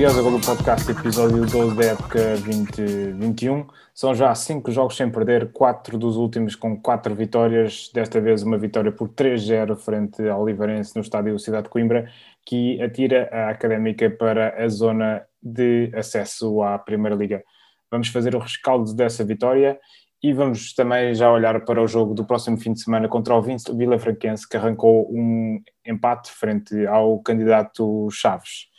Curioso 0.00 0.20
agora 0.20 0.36
o 0.36 0.40
podcast 0.40 0.90
episódio 0.90 1.44
12 1.44 1.76
da 1.76 1.84
época 1.84 2.38
2021. 2.38 3.66
São 3.92 4.14
já 4.14 4.34
cinco 4.34 4.72
jogos 4.72 4.96
sem 4.96 5.10
perder, 5.10 5.52
quatro 5.52 5.98
dos 5.98 6.16
últimos 6.16 6.56
com 6.56 6.74
quatro 6.74 7.14
vitórias, 7.14 7.90
desta 7.92 8.18
vez 8.18 8.42
uma 8.42 8.56
vitória 8.56 8.90
por 8.90 9.10
3-0 9.10 9.76
frente 9.76 10.26
ao 10.26 10.40
Oliveirense 10.40 10.96
no 10.96 11.02
estádio 11.02 11.38
Cidade 11.38 11.64
de 11.64 11.68
Coimbra, 11.68 12.10
que 12.46 12.80
atira 12.80 13.28
a 13.30 13.50
Académica 13.50 14.08
para 14.08 14.64
a 14.64 14.66
zona 14.70 15.22
de 15.42 15.92
acesso 15.94 16.62
à 16.62 16.78
Primeira 16.78 17.14
Liga. 17.14 17.44
Vamos 17.90 18.08
fazer 18.08 18.34
o 18.34 18.38
rescaldo 18.38 18.94
dessa 18.94 19.22
vitória 19.22 19.78
e 20.22 20.32
vamos 20.32 20.72
também 20.72 21.14
já 21.14 21.30
olhar 21.30 21.62
para 21.66 21.82
o 21.82 21.86
jogo 21.86 22.14
do 22.14 22.24
próximo 22.24 22.56
fim 22.56 22.72
de 22.72 22.80
semana 22.80 23.06
contra 23.06 23.34
o 23.34 23.42
Vila 23.42 23.98
Franquense, 23.98 24.48
que 24.48 24.56
arrancou 24.56 25.06
um 25.12 25.60
empate 25.84 26.30
frente 26.30 26.86
ao 26.86 27.18
candidato 27.18 28.08
Chaves. 28.10 28.69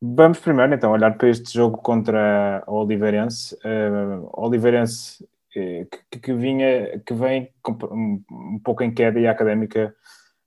Vamos 0.00 0.38
primeiro 0.38 0.74
então 0.74 0.92
olhar 0.92 1.16
para 1.16 1.28
este 1.28 1.52
jogo 1.52 1.78
contra 1.78 2.62
o 2.66 2.74
Oliveirense. 2.74 3.54
Uh, 3.56 4.30
Oliveirense 4.32 5.24
uh, 5.24 5.88
que, 6.10 6.20
que, 6.20 6.32
vinha, 6.32 7.00
que 7.00 7.14
vem 7.14 7.52
um, 7.90 8.60
pouco 8.62 8.84
em 8.84 8.94
queda 8.94 9.18
e 9.18 9.26
a 9.26 9.32
académica 9.32 9.94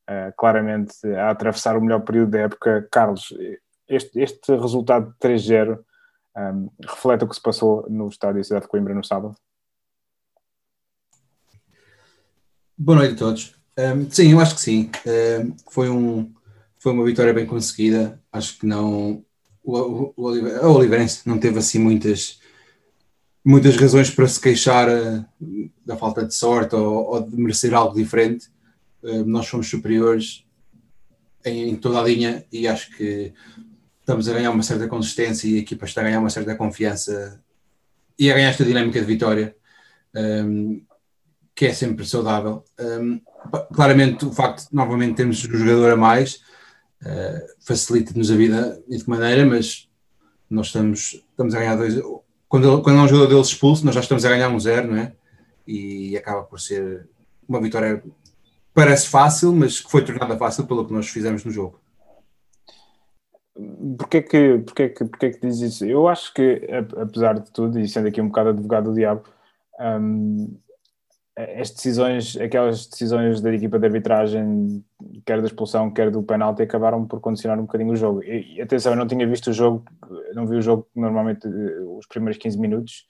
uh, 0.09 0.33
claramente 0.37 1.05
a 1.15 1.31
atravessar 1.31 1.75
o 1.75 1.81
melhor 1.81 2.01
período 2.01 2.31
da 2.31 2.39
época. 2.39 2.87
Carlos, 2.89 3.33
este, 3.89 4.21
este 4.21 4.55
resultado 4.55 5.11
de 5.11 5.27
3-0 5.27 5.79
um, 6.37 6.69
reflete 6.81 7.25
o 7.25 7.27
que 7.27 7.35
se 7.35 7.41
passou 7.41 7.85
no 7.89 8.07
estádio 8.07 8.43
Cidade 8.43 8.63
de 8.63 8.69
Coimbra 8.69 8.95
no 8.95 9.03
sábado? 9.03 9.35
Boa 12.77 12.99
noite 12.99 13.15
a 13.15 13.17
todos. 13.17 13.55
Um, 13.77 14.09
sim, 14.09 14.31
eu 14.31 14.39
acho 14.39 14.55
que 14.55 14.61
sim. 14.61 14.89
Um, 15.05 15.55
foi, 15.69 15.89
um, 15.89 16.33
foi 16.79 16.93
uma 16.93 17.03
vitória 17.03 17.33
bem 17.33 17.45
conseguida. 17.45 18.19
Acho 18.31 18.57
que 18.57 18.65
não. 18.65 19.25
O, 19.63 19.77
o, 19.77 20.13
o 20.17 20.73
Oliveirense 20.73 21.21
não 21.27 21.37
teve 21.37 21.59
assim 21.59 21.79
muitas, 21.79 22.39
muitas 23.43 23.75
razões 23.75 24.09
para 24.09 24.27
se 24.27 24.39
queixar 24.39 24.89
uh, 24.89 25.25
da 25.85 25.95
falta 25.95 26.25
de 26.25 26.33
sorte 26.33 26.75
ou, 26.75 27.05
ou, 27.11 27.21
de 27.21 27.35
merecer 27.37 27.73
algo 27.73 27.95
diferente. 27.95 28.47
Uh, 29.03 29.23
nós 29.25 29.47
somos 29.47 29.69
superiores 29.69 30.45
em, 31.45 31.69
em, 31.69 31.75
toda 31.75 31.99
a 31.99 32.03
linha 32.03 32.45
e 32.51 32.67
acho 32.67 32.95
que 32.95 33.33
estamos 33.99 34.27
a 34.27 34.33
ganhar 34.33 34.51
uma 34.51 34.63
certa 34.63 34.87
consistência 34.87 35.47
e 35.47 35.55
a 35.55 35.59
equipa 35.59 35.85
está 35.85 36.01
a 36.01 36.03
ganhar 36.05 36.19
uma 36.19 36.29
certa 36.29 36.55
confiança 36.55 37.41
e 38.17 38.31
a 38.31 38.35
ganhar 38.35 38.49
esta 38.49 38.65
dinâmica 38.65 38.99
de 38.99 39.05
vitória. 39.05 39.55
Um, 40.13 40.83
que 41.55 41.67
é 41.67 41.73
sempre 41.73 42.05
saudável. 42.05 42.63
Um, 42.79 43.21
claramente, 43.73 44.25
o 44.25 44.31
facto 44.31 44.69
de 44.69 44.75
novamente 44.75 45.15
termos 45.15 45.45
um 45.45 45.57
jogador 45.57 45.91
a 45.91 45.95
mais 45.95 46.41
facilita-nos 47.59 48.31
a 48.31 48.35
vida 48.35 48.83
de 48.87 49.03
que 49.03 49.09
maneira, 49.09 49.45
mas 49.45 49.89
nós 50.49 50.67
estamos, 50.67 51.23
estamos 51.29 51.55
a 51.55 51.59
ganhar 51.59 51.75
dois. 51.75 51.95
Quando, 52.47 52.81
quando 52.81 52.99
é 52.99 53.01
um 53.01 53.07
jogador 53.07 53.27
deles 53.27 53.47
expulso, 53.47 53.85
nós 53.85 53.95
já 53.95 54.01
estamos 54.01 54.25
a 54.25 54.29
ganhar 54.29 54.49
um 54.49 54.59
zero, 54.59 54.87
não 54.87 54.97
é? 54.97 55.13
E 55.65 56.17
acaba 56.17 56.43
por 56.43 56.59
ser 56.59 57.07
uma 57.47 57.61
vitória 57.61 58.03
parece 58.73 59.07
fácil, 59.07 59.53
mas 59.53 59.79
que 59.79 59.91
foi 59.91 60.03
tornada 60.03 60.37
fácil 60.37 60.65
pelo 60.65 60.85
que 60.85 60.93
nós 60.93 61.07
fizemos 61.07 61.43
no 61.43 61.51
jogo. 61.51 61.79
Porquê 63.97 64.21
que, 64.21 64.59
porquê 64.59 64.89
que, 64.89 65.05
porquê 65.05 65.29
que 65.31 65.47
diz 65.47 65.59
isso? 65.59 65.85
Eu 65.85 66.07
acho 66.07 66.33
que, 66.33 66.67
apesar 66.97 67.39
de 67.39 67.51
tudo, 67.51 67.79
e 67.79 67.87
sendo 67.87 68.07
aqui 68.07 68.21
um 68.21 68.27
bocado 68.27 68.49
advogado 68.49 68.85
do 68.89 68.95
diabo, 68.95 69.23
um, 69.79 70.57
as 71.59 71.71
decisões, 71.71 72.37
aquelas 72.37 72.85
decisões 72.87 73.41
da 73.41 73.53
equipa 73.53 73.79
de 73.79 73.85
arbitragem, 73.85 74.83
quer 75.25 75.39
da 75.39 75.47
expulsão, 75.47 75.91
quer 75.91 76.11
do 76.11 76.23
penalti, 76.23 76.61
acabaram 76.61 77.05
por 77.05 77.19
condicionar 77.19 77.59
um 77.59 77.63
bocadinho 77.63 77.91
o 77.91 77.95
jogo. 77.95 78.23
E, 78.23 78.61
atenção, 78.61 78.93
eu 78.93 78.97
não 78.97 79.07
tinha 79.07 79.27
visto 79.27 79.49
o 79.49 79.53
jogo, 79.53 79.83
não 80.33 80.45
vi 80.45 80.55
o 80.55 80.61
jogo 80.61 80.87
normalmente 80.95 81.47
eh, 81.47 81.79
os 81.97 82.05
primeiros 82.07 82.37
15 82.41 82.59
minutos. 82.59 83.05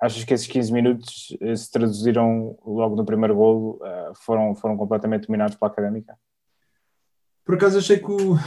Achas 0.00 0.24
que 0.24 0.34
esses 0.34 0.46
15 0.46 0.72
minutos 0.72 1.36
eh, 1.40 1.54
se 1.54 1.70
traduziram 1.70 2.58
logo 2.66 2.96
no 2.96 3.04
primeiro 3.04 3.34
golo, 3.34 3.78
eh, 3.84 4.12
foram, 4.16 4.54
foram 4.54 4.76
completamente 4.76 5.26
dominados 5.26 5.56
pela 5.56 5.70
Académica? 5.70 6.16
Por 7.44 7.54
acaso 7.54 7.78
achei 7.78 7.98
que 7.98 8.10
o, 8.10 8.38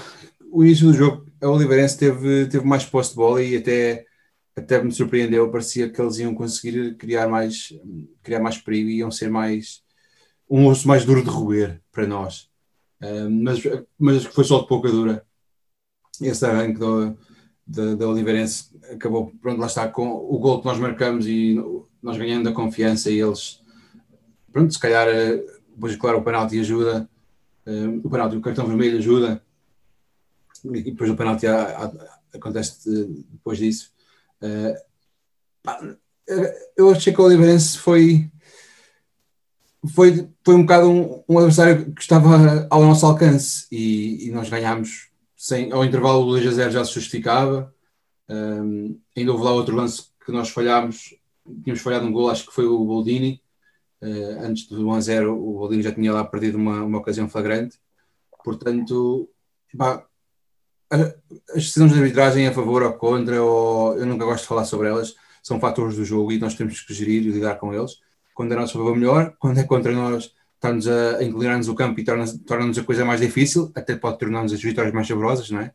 o 0.51 0.63
início 0.63 0.87
do 0.87 0.93
jogo, 0.93 1.25
a 1.41 1.49
Oliveirense 1.49 1.97
teve, 1.97 2.47
teve 2.47 2.65
mais 2.65 2.85
posse 2.85 3.11
de 3.11 3.15
bola 3.15 3.41
e 3.41 3.57
até 3.57 4.05
até 4.55 4.81
me 4.81 4.91
surpreendeu, 4.91 5.51
parecia 5.51 5.89
que 5.89 6.01
eles 6.01 6.17
iam 6.17 6.33
conseguir 6.33 6.95
criar 6.95 7.27
mais, 7.27 7.73
criar 8.23 8.39
mais 8.39 8.57
perigo 8.57 8.89
e 8.89 8.99
iam 8.99 9.11
ser 9.11 9.29
mais 9.29 9.83
um 10.49 10.67
osso 10.67 10.87
mais 10.87 11.03
duro 11.03 11.23
de 11.23 11.29
roer 11.29 11.81
para 11.91 12.07
nós. 12.07 12.49
Uh, 13.01 13.29
mas, 13.29 13.61
mas 13.97 14.23
foi 14.25 14.43
só 14.43 14.61
de 14.61 14.67
pouca 14.67 14.89
dura. 14.89 15.25
Esse 16.21 16.45
arranque 16.45 16.79
da, 16.79 17.15
da, 17.67 17.95
da 17.95 18.07
Oliveirense 18.07 18.69
acabou, 18.91 19.31
pronto, 19.41 19.59
lá 19.59 19.67
está, 19.67 19.87
com 19.89 20.07
o 20.07 20.39
gol 20.39 20.61
que 20.61 20.65
nós 20.65 20.79
marcamos 20.79 21.27
e 21.27 21.55
nós 22.01 22.17
ganhando 22.17 22.47
a 22.47 22.53
confiança 22.53 23.11
e 23.11 23.19
eles, 23.19 23.61
pronto, 24.53 24.71
se 24.71 24.79
calhar, 24.79 25.07
eh, 25.07 25.43
depois, 25.73 25.95
claro, 25.97 26.19
o 26.19 26.23
penalti 26.23 26.59
ajuda, 26.59 27.09
o 28.03 28.09
penalti, 28.09 28.37
o 28.37 28.41
cartão 28.41 28.67
vermelho 28.67 28.99
ajuda, 28.99 29.43
e 30.63 30.83
depois 30.83 31.09
o 31.09 31.15
penalti 31.15 31.47
a, 31.47 31.85
a, 31.85 31.91
acontece 32.33 33.07
depois 33.31 33.57
disso. 33.57 33.94
Uh, 34.45 35.97
eu 36.75 36.91
achei 36.91 37.13
que 37.13 37.21
o 37.21 37.23
Oliveirense 37.23 37.77
foi, 37.77 38.29
foi, 39.93 40.29
foi 40.43 40.55
um 40.55 40.61
bocado 40.61 40.89
um, 40.89 41.23
um, 41.27 41.37
adversário 41.37 41.93
que 41.93 42.01
estava 42.01 42.67
ao 42.69 42.81
nosso 42.83 43.05
alcance 43.05 43.67
e, 43.71 44.27
e 44.27 44.31
nós 44.31 44.49
ganhámos 44.49 45.09
sem, 45.35 45.71
ao 45.71 45.85
intervalo 45.85 46.25
do 46.25 46.31
2 46.31 46.47
a 46.47 46.51
0 46.51 46.71
já 46.71 46.85
se 46.85 46.93
justificava. 46.93 47.73
Um, 48.27 48.99
ainda 49.15 49.31
houve 49.31 49.43
lá 49.43 49.51
outro 49.51 49.75
lance 49.75 50.07
que 50.25 50.31
nós 50.31 50.49
falhámos, 50.49 51.15
tínhamos 51.63 51.81
falhado 51.83 52.05
um 52.05 52.11
gol, 52.11 52.29
acho 52.29 52.45
que 52.45 52.53
foi 52.53 52.65
o 52.65 52.83
Boldini. 52.83 53.41
Uh, 54.01 54.39
antes 54.41 54.67
do 54.67 54.87
1 54.87 54.93
a 54.93 54.99
0, 54.99 55.33
o 55.33 55.59
Boldini 55.59 55.83
já 55.83 55.91
tinha 55.91 56.11
lá 56.11 56.23
perdido 56.23 56.57
uma, 56.57 56.83
uma 56.83 56.97
ocasião 56.97 57.29
flagrante. 57.29 57.79
Portanto, 58.43 59.29
pá, 59.77 60.05
as 60.89 61.63
decisões 61.63 61.91
de 61.93 61.99
arbitragem 61.99 62.47
a 62.47 62.53
favor 62.53 62.83
ou 62.83 62.93
contra, 62.93 63.41
ou 63.41 63.97
eu 63.97 64.05
nunca 64.05 64.25
gosto 64.25 64.43
de 64.43 64.47
falar 64.47 64.65
sobre 64.65 64.87
elas, 64.87 65.15
são 65.41 65.59
fatores 65.59 65.95
do 65.95 66.05
jogo 66.05 66.31
e 66.31 66.39
nós 66.39 66.55
temos 66.55 66.81
que 66.81 66.93
gerir 66.93 67.23
e 67.23 67.31
lidar 67.31 67.55
com 67.55 67.73
eles. 67.73 67.99
Quando 68.33 68.51
é 68.53 68.55
nosso 68.55 68.73
favor, 68.73 68.95
melhor. 68.95 69.35
Quando 69.39 69.59
é 69.59 69.63
contra 69.63 69.91
nós, 69.91 70.31
está-nos 70.55 70.87
a 70.87 71.23
inclinar-nos 71.23 71.67
o 71.67 71.75
campo 71.75 71.99
e 71.99 72.03
torna-nos 72.03 72.77
a 72.77 72.83
coisa 72.83 73.05
mais 73.05 73.21
difícil, 73.21 73.71
até 73.75 73.95
pode 73.95 74.17
tornar-nos 74.17 74.53
as 74.53 74.61
vitórias 74.61 74.93
mais 74.93 75.07
saborosas, 75.07 75.49
não 75.49 75.61
é? 75.61 75.73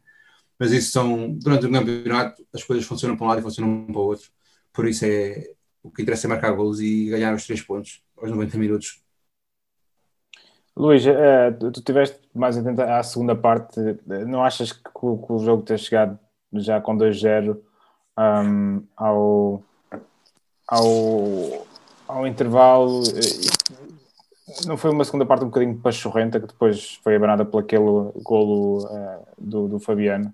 Mas 0.59 0.73
isso 0.73 0.91
são, 0.91 1.33
durante 1.39 1.67
o 1.67 1.73
campeonato, 1.73 2.45
as 2.53 2.63
coisas 2.63 2.85
funcionam 2.85 3.17
para 3.17 3.25
um 3.25 3.29
lado 3.29 3.39
e 3.41 3.43
funcionam 3.43 3.87
para 3.87 3.99
o 3.99 4.05
outro. 4.05 4.29
Por 4.73 4.87
isso 4.87 5.05
é 5.07 5.53
o 5.83 5.91
que 5.91 6.03
interessa 6.03 6.27
é 6.27 6.29
marcar 6.29 6.53
golos 6.53 6.81
e 6.81 7.07
ganhar 7.07 7.35
os 7.35 7.47
três 7.47 7.63
pontos 7.63 8.03
aos 8.17 8.31
90 8.31 8.59
minutos 8.59 9.00
Luís, 10.81 11.05
uh, 11.05 11.71
tu 11.71 11.79
estiveste 11.79 12.19
mais 12.35 12.57
atento 12.57 12.81
à 12.81 13.03
segunda 13.03 13.37
parte. 13.37 13.79
Não 14.27 14.43
achas 14.43 14.73
que, 14.73 14.83
que 14.83 15.33
o 15.33 15.39
jogo 15.39 15.63
ter 15.63 15.79
chegado 15.79 16.19
já 16.55 16.81
com 16.81 16.97
2-0 16.97 17.59
um, 18.19 18.83
ao, 18.97 19.63
ao, 20.67 21.67
ao 22.09 22.27
intervalo 22.27 23.03
eh, 23.03 24.67
não 24.67 24.77
foi 24.77 24.91
uma 24.91 25.05
segunda 25.05 25.25
parte 25.25 25.45
um 25.45 25.49
bocadinho 25.49 25.79
pachorrenta 25.79 26.41
que 26.41 26.47
depois 26.47 26.99
foi 27.05 27.15
abanada 27.15 27.45
por 27.45 27.63
aquele 27.63 28.11
golo 28.23 28.85
uh, 28.87 29.27
do, 29.39 29.69
do 29.69 29.79
Fabiano? 29.79 30.33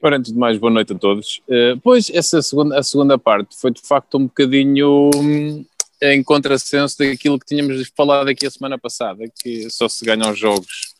Ora, 0.00 0.16
antes 0.16 0.32
de 0.32 0.38
mais, 0.38 0.56
boa 0.56 0.72
noite 0.72 0.92
a 0.92 0.96
todos. 0.96 1.42
Uh, 1.48 1.78
pois, 1.82 2.08
essa 2.10 2.40
segunda, 2.40 2.78
a 2.78 2.82
segunda 2.84 3.18
parte 3.18 3.56
foi 3.60 3.72
de 3.72 3.80
facto 3.80 4.16
um 4.16 4.26
bocadinho 4.26 5.10
hum, 5.16 5.64
em 6.00 6.22
contrassenso 6.22 6.98
daquilo 6.98 7.38
que 7.38 7.46
tínhamos 7.46 7.90
falado 7.96 8.28
aqui 8.28 8.46
a 8.46 8.50
semana 8.50 8.78
passada, 8.78 9.24
que 9.42 9.68
só 9.70 9.88
se 9.88 10.04
ganham 10.04 10.34
jogos 10.34 10.94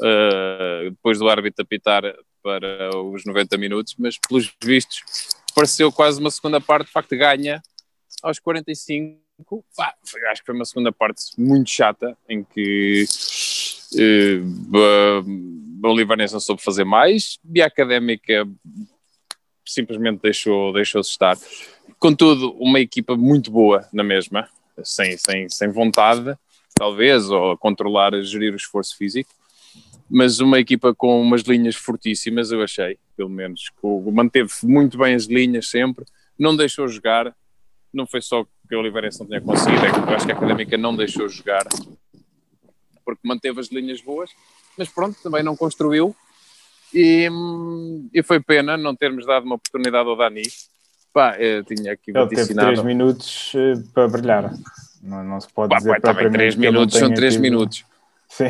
uh, 0.00 0.90
depois 0.90 1.18
do 1.18 1.28
árbitro 1.28 1.62
apitar 1.62 2.02
para 2.42 2.96
os 2.96 3.24
90 3.24 3.56
minutos, 3.56 3.94
mas 3.98 4.18
pelos 4.18 4.52
vistos 4.62 5.02
pareceu 5.54 5.92
quase 5.92 6.20
uma 6.20 6.30
segunda 6.30 6.60
parte, 6.60 6.86
de 6.86 6.92
facto 6.92 7.16
ganha 7.16 7.62
aos 8.22 8.38
45, 8.38 9.22
Pá, 9.76 9.94
acho 10.30 10.42
que 10.42 10.46
foi 10.46 10.54
uma 10.54 10.64
segunda 10.64 10.92
parte 10.92 11.22
muito 11.36 11.68
chata, 11.68 12.16
em 12.28 12.44
que 12.44 13.04
uh, 13.94 15.88
o 15.88 15.94
Livanense 15.96 16.32
não 16.32 16.40
soube 16.40 16.62
fazer 16.62 16.84
mais 16.84 17.38
e 17.52 17.60
a 17.60 17.66
Académica 17.66 18.46
simplesmente 19.66 20.20
deixou, 20.22 20.72
deixou-se 20.72 21.10
estar. 21.10 21.36
Contudo, 22.02 22.50
uma 22.58 22.80
equipa 22.80 23.16
muito 23.16 23.48
boa 23.48 23.86
na 23.92 24.02
mesma, 24.02 24.48
sem, 24.82 25.16
sem, 25.16 25.48
sem 25.48 25.68
vontade, 25.70 26.36
talvez, 26.74 27.30
ou 27.30 27.56
controlar, 27.56 28.20
gerir 28.22 28.52
o 28.52 28.56
esforço 28.56 28.96
físico, 28.96 29.30
mas 30.10 30.40
uma 30.40 30.58
equipa 30.58 30.92
com 30.92 31.22
umas 31.22 31.42
linhas 31.42 31.76
fortíssimas, 31.76 32.50
eu 32.50 32.60
achei, 32.60 32.98
pelo 33.16 33.30
menos, 33.30 33.70
manteve 34.12 34.50
muito 34.64 34.98
bem 34.98 35.14
as 35.14 35.26
linhas 35.26 35.68
sempre, 35.68 36.04
não 36.36 36.56
deixou 36.56 36.88
jogar, 36.88 37.32
não 37.94 38.04
foi 38.04 38.20
só 38.20 38.44
que 38.68 38.74
o 38.74 38.80
Oliveirense 38.80 39.20
não 39.20 39.28
tinha 39.28 39.40
conseguido, 39.40 39.86
é 39.86 39.92
que 39.92 39.98
eu 40.00 40.08
acho 40.08 40.26
que 40.26 40.32
a 40.32 40.34
Académica 40.34 40.76
não 40.76 40.96
deixou 40.96 41.28
jogar, 41.28 41.62
porque 43.04 43.20
manteve 43.22 43.60
as 43.60 43.68
linhas 43.68 44.00
boas, 44.00 44.28
mas 44.76 44.88
pronto, 44.88 45.16
também 45.22 45.44
não 45.44 45.56
construiu, 45.56 46.16
E, 46.92 47.28
e 48.12 48.22
foi 48.24 48.40
pena 48.40 48.76
não 48.76 48.96
termos 48.96 49.24
dado 49.24 49.46
uma 49.46 49.54
oportunidade 49.54 50.08
ao 50.08 50.16
Dani. 50.16 50.42
Pá, 51.12 51.36
eu 51.38 51.62
tinha 51.64 51.92
aqui 51.92 52.10
Ele 52.14 52.28
teve 52.28 52.54
3 52.54 52.82
minutos 52.82 53.52
uh, 53.54 53.82
para 53.92 54.08
brilhar. 54.08 54.52
Não, 55.02 55.22
não 55.22 55.40
se 55.40 55.48
pode 55.52 55.70
pá, 55.70 55.78
dizer 55.78 56.00
pá, 56.00 56.14
também 56.14 56.30
3 56.30 56.56
minutos 56.56 56.98
são 56.98 57.12
3 57.12 57.34
tido... 57.34 57.42
minutos. 57.42 57.84
Sim. 58.28 58.46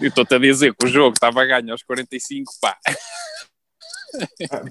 Eu 0.00 0.08
estou-te 0.08 0.34
a 0.34 0.38
dizer 0.38 0.74
que 0.74 0.84
o 0.84 0.88
jogo 0.88 1.14
estava 1.14 1.42
a 1.42 1.46
ganhar 1.46 1.72
aos 1.72 1.82
45, 1.82 2.52
pá. 2.60 2.76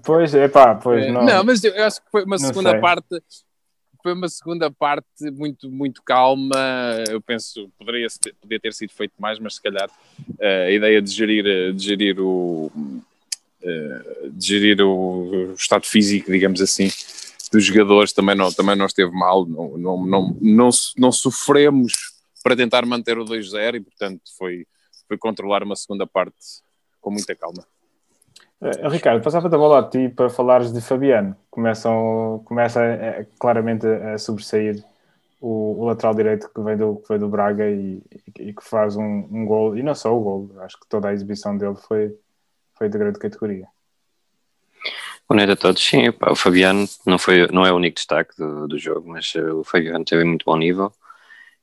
Pois, 0.05 0.33
é 0.35 0.47
pá, 0.47 0.75
pois 0.75 1.11
não. 1.11 1.25
Não, 1.25 1.43
mas 1.43 1.63
eu 1.63 1.83
acho 1.83 1.99
que 2.01 2.09
foi 2.09 2.23
uma 2.23 2.37
segunda 2.37 2.71
sei. 2.71 2.79
parte 2.79 3.21
foi 4.03 4.13
uma 4.13 4.27
segunda 4.27 4.69
parte 4.69 5.31
muito, 5.31 5.71
muito 5.71 6.03
calma. 6.03 6.55
Eu 7.09 7.21
penso 7.21 7.71
poderia, 7.79 8.07
poderia 8.41 8.59
ter 8.59 8.73
sido 8.73 8.91
feito 8.91 9.13
mais, 9.17 9.39
mas 9.39 9.55
se 9.55 9.61
calhar 9.61 9.89
uh, 9.89 10.67
a 10.67 10.71
ideia 10.71 11.01
de 11.01 11.09
gerir, 11.09 11.73
de 11.73 11.83
gerir 11.83 12.19
o. 12.19 12.69
De 14.29 14.45
gerir 14.45 14.81
o, 14.81 15.53
estado 15.57 15.85
físico, 15.85 16.29
digamos 16.29 16.59
assim, 16.59 16.89
dos 17.53 17.65
jogadores 17.65 18.11
também 18.11 18.35
não, 18.35 18.51
também 18.51 18.75
não 18.75 18.87
esteve 18.87 19.11
mal, 19.11 19.45
não, 19.45 19.77
não, 19.77 20.05
não, 20.05 20.37
não, 20.41 20.69
não 20.97 21.11
sofremos 21.11 21.93
para 22.43 22.55
tentar 22.55 22.83
manter 22.83 23.19
o 23.19 23.23
2-0 23.23 23.75
e, 23.75 23.79
portanto, 23.79 24.21
foi, 24.35 24.65
foi 25.07 25.19
controlar 25.19 25.61
uma 25.61 25.75
segunda 25.75 26.07
parte 26.07 26.35
com 26.99 27.11
muita 27.11 27.35
calma. 27.35 27.63
Uh, 28.59 28.89
Ricardo, 28.89 29.21
passava 29.21 29.47
a 29.47 29.49
bola 29.51 29.79
a 29.79 29.83
ti 29.87 30.09
para 30.09 30.29
falares 30.29 30.73
de 30.73 30.81
Fabiano. 30.81 31.35
Começam, 31.51 32.41
começa 32.43 32.81
a, 32.81 33.25
claramente 33.37 33.85
a 33.85 34.17
sobressair 34.17 34.83
o, 35.39 35.81
o, 35.81 35.85
lateral 35.85 36.15
direito 36.15 36.49
que 36.51 36.61
vem 36.61 36.75
do, 36.75 36.95
que 36.95 37.09
vem 37.09 37.19
do 37.19 37.29
Braga 37.29 37.69
e, 37.69 38.01
e 38.39 38.53
que 38.53 38.63
faz 38.63 38.95
um, 38.95 39.27
um 39.29 39.45
gol, 39.45 39.77
e 39.77 39.83
não 39.83 39.93
só 39.93 40.17
o 40.17 40.21
gol, 40.21 40.51
acho 40.61 40.79
que 40.79 40.87
toda 40.87 41.09
a 41.09 41.13
exibição 41.13 41.55
dele 41.55 41.75
foi, 41.75 42.17
foi 42.75 42.89
de 42.89 42.97
grande 42.97 43.19
categoria. 43.19 43.67
Boa 45.27 45.37
noite 45.37 45.51
a 45.53 45.55
todos. 45.55 45.81
Sim, 45.81 46.11
pá, 46.11 46.31
o 46.31 46.35
Fabiano 46.35 46.85
não, 47.05 47.17
foi, 47.17 47.47
não 47.47 47.65
é 47.65 47.71
o 47.71 47.77
único 47.77 47.95
destaque 47.95 48.35
do, 48.37 48.67
do 48.67 48.77
jogo, 48.77 49.09
mas 49.09 49.33
uh, 49.35 49.59
o 49.59 49.63
Fabiano 49.63 50.03
teve 50.03 50.23
muito 50.25 50.43
bom 50.45 50.57
nível 50.57 50.91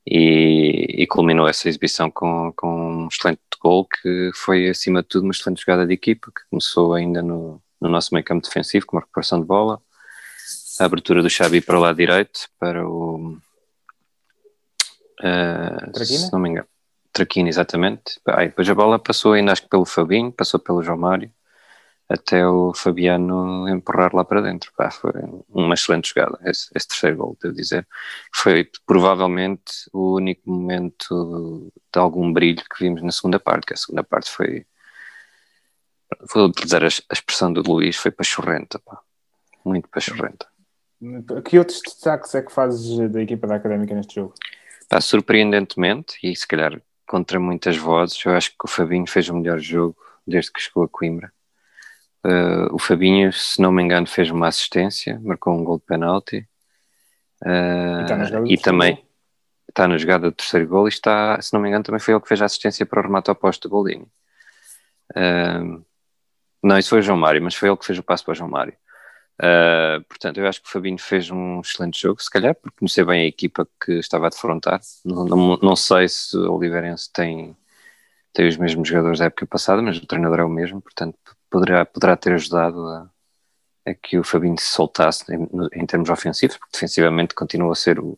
e, 0.05 1.03
e, 1.03 1.07
culminou 1.07 1.47
essa 1.47 1.69
exibição 1.69 2.09
com, 2.09 2.51
com 2.55 3.03
um 3.03 3.07
excelente 3.07 3.39
gol 3.61 3.85
que 3.85 4.31
foi, 4.33 4.67
acima 4.67 5.03
de 5.03 5.09
tudo, 5.09 5.23
uma 5.23 5.31
excelente 5.31 5.61
jogada 5.61 5.85
de 5.85 5.93
equipa 5.93 6.31
que 6.35 6.41
começou 6.49 6.95
ainda 6.95 7.21
no, 7.21 7.61
no 7.79 7.87
nosso 7.87 8.13
meio 8.13 8.25
campo 8.25 8.45
defensivo, 8.45 8.85
com 8.87 8.97
uma 8.97 9.01
recuperação 9.01 9.39
de 9.39 9.45
bola, 9.45 9.79
a 10.79 10.85
abertura 10.85 11.21
do 11.21 11.29
Xavi 11.29 11.61
para 11.61 11.77
o 11.77 11.81
lado 11.81 11.97
direito, 11.97 12.49
para 12.59 12.87
o. 12.87 13.37
Uh, 15.19 16.03
se 16.03 16.31
não 16.31 16.39
me 16.39 16.49
engano. 16.49 16.67
Traquina, 17.13 17.47
exatamente. 17.47 18.19
Aí, 18.25 18.47
depois 18.47 18.67
a 18.67 18.73
bola 18.73 18.97
passou 18.97 19.33
ainda 19.33 19.51
acho 19.51 19.61
que 19.61 19.69
pelo 19.69 19.85
Fabinho, 19.85 20.31
passou 20.31 20.59
pelo 20.59 20.81
João 20.81 20.97
Mário 20.97 21.31
até 22.11 22.45
o 22.45 22.73
Fabiano 22.73 23.67
empurrar 23.69 24.13
lá 24.13 24.25
para 24.25 24.41
dentro. 24.41 24.71
Pá, 24.75 24.91
foi 24.91 25.11
uma 25.49 25.73
excelente 25.73 26.09
jogada, 26.13 26.37
esse, 26.43 26.69
esse, 26.75 26.87
terceiro 26.87 27.17
gol, 27.17 27.37
devo 27.41 27.55
dizer. 27.55 27.87
Foi 28.33 28.69
provavelmente 28.85 29.89
o 29.93 30.15
único 30.15 30.49
momento 30.49 31.71
de 31.93 31.99
algum 31.99 32.31
brilho 32.31 32.63
que 32.63 32.83
vimos 32.83 33.01
na 33.01 33.11
segunda 33.11 33.39
parte, 33.39 33.67
que 33.67 33.73
a 33.73 33.77
segunda 33.77 34.03
parte 34.03 34.29
foi, 34.29 34.65
vou 36.33 36.47
utilizar 36.47 36.83
a, 36.83 36.87
a 36.87 37.13
expressão 37.13 37.53
do 37.53 37.61
Luís, 37.61 37.95
foi 37.95 38.11
pachorrenta, 38.11 38.77
pá. 38.79 38.99
muito 39.63 39.87
pachorrenta. 39.87 40.47
Que 41.45 41.57
outros 41.57 41.81
destaques 41.81 42.35
é 42.35 42.41
que 42.41 42.51
fazes 42.51 43.09
da 43.09 43.21
equipa 43.21 43.47
da 43.47 43.55
Académica 43.55 43.95
neste 43.95 44.15
jogo? 44.15 44.33
Pá, 44.89 44.99
surpreendentemente, 44.99 46.17
e 46.21 46.35
se 46.35 46.45
calhar 46.45 46.81
contra 47.07 47.39
muitas 47.39 47.77
vozes, 47.77 48.23
eu 48.25 48.33
acho 48.33 48.51
que 48.51 48.65
o 48.65 48.67
Fabinho 48.67 49.07
fez 49.07 49.29
o 49.29 49.35
melhor 49.35 49.59
jogo 49.59 49.97
desde 50.27 50.51
que 50.51 50.61
chegou 50.61 50.83
a 50.83 50.89
Coimbra 50.89 51.31
Uh, 52.23 52.73
o 52.73 52.77
Fabinho, 52.77 53.33
se 53.33 53.61
não 53.61 53.71
me 53.71 53.81
engano, 53.81 54.05
fez 54.05 54.29
uma 54.29 54.47
assistência, 54.47 55.19
marcou 55.23 55.53
um 55.53 55.63
gol 55.63 55.79
de 55.79 55.85
penalti. 55.85 56.47
Uh, 57.43 58.45
e, 58.45 58.53
e 58.53 58.57
também 58.57 59.03
está 59.67 59.87
na 59.87 59.97
jogada 59.97 60.29
do 60.29 60.35
terceiro 60.35 60.67
gol 60.67 60.87
e 60.87 60.89
está, 60.89 61.41
se 61.41 61.51
não 61.53 61.59
me 61.59 61.67
engano, 61.67 61.83
também 61.83 61.99
foi 61.99 62.13
ele 62.13 62.21
que 62.21 62.27
fez 62.27 62.41
a 62.41 62.45
assistência 62.45 62.85
para 62.85 62.99
o 62.99 63.03
remate 63.03 63.31
oposto 63.31 63.67
do 63.67 63.71
Goldini. 63.71 64.07
Uh, 65.15 65.83
não, 66.63 66.77
isso 66.77 66.89
foi 66.89 66.99
o 66.99 67.01
João 67.01 67.17
Mário, 67.17 67.41
mas 67.41 67.55
foi 67.55 67.69
ele 67.69 67.77
que 67.77 67.85
fez 67.85 67.97
o 67.97 68.03
passo 68.03 68.23
para 68.23 68.33
o 68.33 68.35
João 68.35 68.49
Mário. 68.49 68.73
Uh, 69.39 70.03
portanto, 70.03 70.39
eu 70.39 70.47
acho 70.47 70.61
que 70.61 70.67
o 70.67 70.71
Fabinho 70.71 70.99
fez 70.99 71.31
um 71.31 71.61
excelente 71.61 71.99
jogo, 71.99 72.21
se 72.21 72.29
calhar 72.29 72.53
porque 72.53 72.77
conhecer 72.77 73.03
bem 73.03 73.23
a 73.23 73.27
equipa 73.27 73.67
que 73.83 73.93
estava 73.93 74.27
a 74.27 74.29
defrontar. 74.29 74.79
Não, 75.03 75.25
não, 75.25 75.57
não 75.57 75.75
sei 75.75 76.07
se 76.07 76.37
o 76.37 76.53
Oliveirense 76.53 77.11
tem, 77.11 77.57
tem 78.33 78.47
os 78.47 78.57
mesmos 78.57 78.87
jogadores 78.87 79.19
da 79.19 79.25
época 79.25 79.45
passada, 79.45 79.81
mas 79.81 79.97
o 79.97 80.05
treinador 80.05 80.39
é 80.39 80.43
o 80.43 80.49
mesmo, 80.49 80.81
portanto 80.81 81.17
poderá, 81.49 81.85
poderá 81.85 82.15
ter 82.15 82.33
ajudado 82.33 82.87
a, 82.87 83.09
a 83.85 83.93
que 83.93 84.17
o 84.17 84.23
Fabinho 84.23 84.59
se 84.59 84.67
soltasse 84.67 85.25
em, 85.33 85.47
em, 85.73 85.85
termos 85.85 86.09
ofensivos, 86.09 86.57
porque 86.57 86.73
defensivamente 86.73 87.35
continua 87.35 87.73
a 87.73 87.75
ser 87.75 87.99
o, 87.99 88.17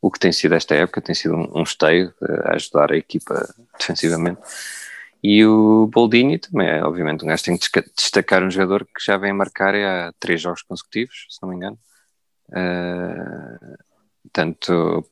o 0.00 0.10
que 0.10 0.18
tem 0.18 0.32
sido 0.32 0.54
esta 0.54 0.74
época, 0.74 1.00
tem 1.00 1.14
sido 1.14 1.34
um, 1.34 1.60
um 1.60 1.62
esteio 1.62 2.14
a 2.44 2.54
ajudar 2.54 2.92
a 2.92 2.96
equipa 2.96 3.46
defensivamente. 3.78 4.40
E 5.22 5.44
o 5.46 5.86
Boldini 5.86 6.38
também 6.38 6.68
é, 6.68 6.84
obviamente, 6.84 7.24
um 7.24 7.28
gajo 7.28 7.44
tem 7.44 7.56
que 7.56 7.84
destacar 7.96 8.42
um 8.42 8.50
jogador 8.50 8.84
que 8.84 9.02
já 9.02 9.16
vem 9.16 9.30
a 9.30 9.34
marcar 9.34 9.74
há 9.74 10.12
três 10.20 10.40
jogos 10.40 10.60
consecutivos, 10.62 11.26
se 11.30 11.42
não 11.42 11.48
me 11.48 11.56
engano. 11.56 11.78
Uh, 12.50 13.76
portanto, 14.22 15.10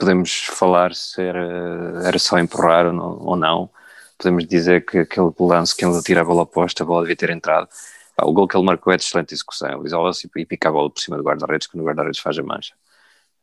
podemos 0.00 0.46
falar 0.46 0.94
se 0.94 1.22
era, 1.22 2.02
era 2.04 2.18
só 2.18 2.38
empurrar 2.38 2.86
ou 2.86 2.92
não, 2.92 3.18
ou 3.20 3.36
não 3.36 3.70
podemos 4.20 4.46
dizer 4.46 4.84
que 4.84 4.98
aquele 4.98 5.32
lance 5.40 5.74
que 5.74 5.84
ele 5.84 6.02
tira 6.02 6.20
a 6.20 6.24
bola 6.24 6.42
oposta, 6.42 6.82
a 6.82 6.86
bola 6.86 7.02
devia 7.02 7.16
ter 7.16 7.30
entrado. 7.30 7.68
o 8.22 8.32
gol 8.32 8.46
que 8.46 8.56
ele 8.56 8.66
marcou 8.66 8.92
é 8.92 8.96
de 8.96 9.02
excelente 9.02 9.32
execução, 9.32 9.84
isola-se 9.86 10.30
e 10.36 10.44
pica 10.44 10.68
a 10.68 10.72
bola 10.72 10.90
por 10.90 11.00
cima 11.00 11.16
do 11.16 11.22
guarda-redes, 11.22 11.66
quando 11.66 11.82
o 11.82 11.86
guarda-redes 11.86 12.20
faz 12.20 12.38
a 12.38 12.42
mancha. 12.42 12.74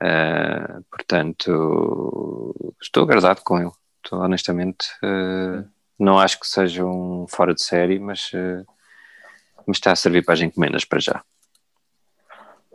Uh, 0.02 0.84
portanto, 0.92 2.76
estou 2.80 3.04
agradado 3.04 3.42
com 3.44 3.60
ele, 3.60 3.72
estou, 4.04 4.20
honestamente. 4.20 4.88
Uh, 5.04 5.68
não 5.98 6.20
acho 6.20 6.40
que 6.40 6.48
seja 6.48 6.86
um 6.86 7.26
fora 7.28 7.56
de 7.56 7.64
série, 7.64 7.98
mas, 7.98 8.32
uh, 8.34 8.64
mas 9.66 9.78
está 9.78 9.92
a 9.92 9.96
servir 9.96 10.24
para 10.24 10.36
as 10.36 10.42
encomendas 10.42 10.86
para 10.86 11.00
já. 11.00 11.24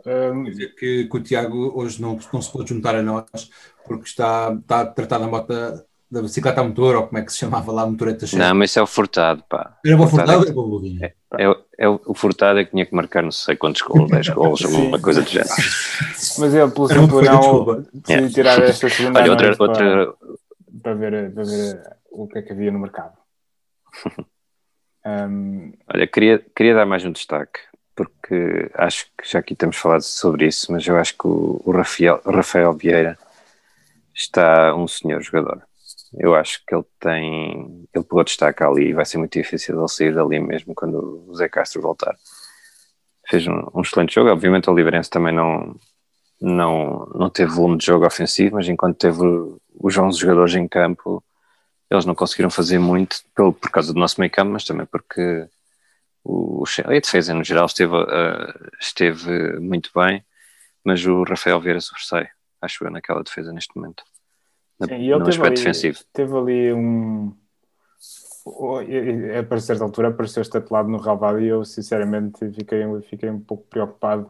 Um, 0.05 0.43
Quer 0.43 0.51
dizer 0.51 0.75
que, 0.75 1.05
que, 1.05 1.17
o 1.17 1.23
Tiago 1.23 1.71
hoje 1.79 2.01
não, 2.01 2.19
não 2.31 2.41
se 2.41 2.51
pode 2.51 2.69
juntar 2.69 2.95
a 2.95 3.01
nós 3.01 3.49
porque 3.85 4.05
está, 4.05 4.53
está 4.53 4.81
a 4.81 4.85
tratar 4.85 5.19
da 5.19 5.27
moto 5.27 5.53
da 6.13 6.21
bicicleta 6.21 6.61
a 6.61 6.63
motor, 6.63 6.95
ou 6.95 7.07
como 7.07 7.17
é 7.17 7.23
que 7.23 7.31
se 7.31 7.39
chamava 7.39 7.71
lá, 7.71 7.81
a 7.81 7.87
motoreta 7.87 8.27
cheia. 8.27 8.47
Não, 8.47 8.53
mas 8.53 8.69
isso 8.69 8.79
é 8.79 8.83
o 8.83 8.87
Furtado, 8.87 9.43
pá. 9.49 9.79
Era 9.83 9.99
o 9.99 10.07
Furtado, 10.07 10.45
é, 11.01 11.05
é, 11.05 11.43
é, 11.43 11.55
é, 11.79 11.89
o 11.89 12.13
Furtado 12.13 12.59
é 12.59 12.65
que 12.65 12.69
tinha 12.69 12.85
que 12.85 12.93
marcar 12.93 13.23
não 13.23 13.31
sei 13.31 13.55
quantos 13.55 13.81
gols, 13.81 14.11
10 14.11 14.29
gols, 14.29 14.63
alguma 14.75 15.01
coisa 15.01 15.23
do 15.23 15.29
género. 15.29 15.49
Mas 16.37 16.53
ele, 16.53 16.71
pelo 16.71 16.87
não, 17.23 17.85
decidi 17.91 18.31
tirar 18.31 18.61
esta 18.61 18.87
segunda 18.89 19.21
Olha, 19.21 19.31
outra, 19.31 19.57
para, 19.57 19.67
outra... 19.67 20.13
Para, 20.83 20.93
ver, 20.93 21.33
para 21.33 21.43
ver 21.43 21.81
o 22.11 22.27
que 22.27 22.37
é 22.37 22.41
que 22.43 22.53
havia 22.53 22.71
no 22.71 22.79
mercado. 22.79 23.17
um... 25.03 25.73
Olha, 25.91 26.05
queria, 26.05 26.45
queria 26.55 26.75
dar 26.75 26.85
mais 26.85 27.03
um 27.03 27.11
destaque, 27.11 27.59
porque 27.95 28.71
acho 28.75 29.05
que 29.17 29.29
já 29.29 29.39
aqui 29.39 29.55
temos 29.55 29.77
falado 29.77 30.01
sobre 30.01 30.47
isso, 30.47 30.71
mas 30.71 30.87
eu 30.87 30.97
acho 30.97 31.13
que 31.13 31.27
o, 31.27 31.71
Rafael, 31.71 32.21
Rafael 32.25 32.73
Vieira 32.73 33.17
está 34.13 34.75
um 34.75 34.87
senhor 34.87 35.21
jogador 35.21 35.63
eu 36.17 36.35
acho 36.35 36.61
que 36.65 36.75
ele 36.75 36.85
tem. 36.99 37.87
Ele 37.93 38.03
pegou 38.03 38.23
destaque 38.23 38.63
ali 38.63 38.89
e 38.89 38.93
vai 38.93 39.05
ser 39.05 39.17
muito 39.17 39.33
difícil 39.33 39.77
ele 39.77 39.87
sair 39.87 40.13
dali 40.13 40.39
mesmo 40.39 40.75
quando 40.75 41.25
o 41.27 41.35
Zé 41.35 41.49
Castro 41.49 41.81
voltar. 41.81 42.15
Fez 43.27 43.47
um, 43.47 43.69
um 43.73 43.81
excelente 43.81 44.13
jogo. 44.13 44.29
Obviamente, 44.29 44.69
o 44.69 44.75
Liberense 44.75 45.09
também 45.09 45.33
não, 45.33 45.75
não, 46.39 47.07
não 47.15 47.29
teve 47.29 47.51
volume 47.51 47.77
de 47.77 47.85
jogo 47.85 48.05
ofensivo, 48.05 48.55
mas 48.55 48.67
enquanto 48.67 48.97
teve 48.97 49.21
os 49.79 49.97
11 49.97 50.19
jogadores 50.19 50.55
em 50.55 50.67
campo, 50.67 51.23
eles 51.89 52.05
não 52.05 52.15
conseguiram 52.15 52.49
fazer 52.49 52.79
muito 52.79 53.17
pelo, 53.35 53.53
por 53.53 53.71
causa 53.71 53.93
do 53.93 53.99
nosso 53.99 54.19
meio 54.19 54.31
campo, 54.31 54.51
mas 54.51 54.65
também 54.65 54.85
porque 54.85 55.47
o, 56.23 56.63
a 56.85 56.89
defesa 56.89 57.33
no 57.33 57.43
geral 57.43 57.65
esteve, 57.65 57.95
uh, 57.95 58.69
esteve 58.79 59.59
muito 59.59 59.91
bem, 59.93 60.23
mas 60.83 61.05
o 61.05 61.23
Rafael 61.23 61.59
Vieira 61.59 61.81
sobressai, 61.81 62.29
acho 62.61 62.83
eu, 62.85 62.91
naquela 62.91 63.23
defesa 63.23 63.51
neste 63.51 63.75
momento. 63.75 64.03
Sim, 64.81 64.95
e 64.95 65.11
ele 65.11 65.19
no 65.19 65.27
aspecto 65.27 65.47
ali, 65.47 65.55
defensivo. 65.55 65.99
Teve 66.13 66.37
ali 66.37 66.73
um. 66.73 67.35
A 68.45 69.59
certa 69.59 69.83
altura 69.85 70.09
apareceu 70.09 70.41
estatelado 70.41 70.89
no 70.89 70.97
Ravado 70.97 71.39
e 71.39 71.47
eu 71.47 71.63
sinceramente 71.63 72.51
fiquei, 72.51 72.83
fiquei 73.03 73.29
um 73.29 73.39
pouco 73.39 73.65
preocupado. 73.69 74.29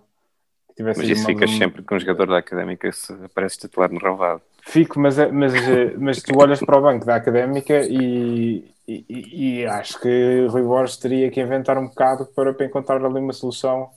Que 0.76 0.82
mas 0.82 0.98
isso 0.98 1.26
ficas 1.26 1.50
uma... 1.52 1.58
sempre 1.58 1.84
com 1.84 1.96
um 1.96 2.00
jogador 2.00 2.28
da 2.28 2.38
académica 2.40 2.92
se 2.92 3.14
aparece 3.14 3.56
estatelado 3.56 3.94
no 3.94 4.00
Ravado. 4.00 4.42
Fico, 4.64 5.00
mas, 5.00 5.18
mas, 5.32 5.54
mas 6.00 6.22
tu 6.22 6.38
olhas 6.38 6.60
para 6.60 6.78
o 6.78 6.82
banco 6.82 7.06
da 7.06 7.16
académica 7.16 7.82
e, 7.82 8.66
e, 8.88 9.60
e, 9.60 9.66
acho 9.66 10.00
que 10.00 10.48
Rui 10.50 10.64
Borges 10.64 10.98
teria 10.98 11.30
que 11.30 11.42
inventar 11.42 11.78
um 11.78 11.88
bocado 11.88 12.26
para, 12.26 12.54
para 12.54 12.66
encontrar 12.66 13.04
ali 13.04 13.20
uma 13.20 13.34
solução 13.34 13.90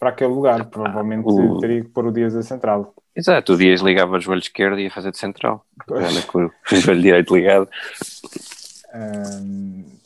para 0.00 0.08
aquele 0.08 0.32
lugar. 0.32 0.64
Provavelmente 0.66 1.28
ah, 1.28 1.32
o... 1.32 1.58
teria 1.58 1.82
que 1.82 1.88
pôr 1.88 2.06
o 2.06 2.12
Dias 2.12 2.34
a 2.34 2.42
central. 2.42 2.94
Exato, 3.14 3.52
o 3.52 3.56
Dias 3.56 3.80
ligava 3.80 4.16
o 4.16 4.20
joelho 4.20 4.40
esquerdo 4.40 4.78
e 4.78 4.84
ia 4.84 4.90
fazer 4.90 5.12
de 5.12 5.18
central. 5.18 5.64
Anda 5.90 6.22
com 6.22 6.46
o 6.46 6.76
joelho 6.76 7.02
direito 7.02 7.36
ligado. 7.36 7.68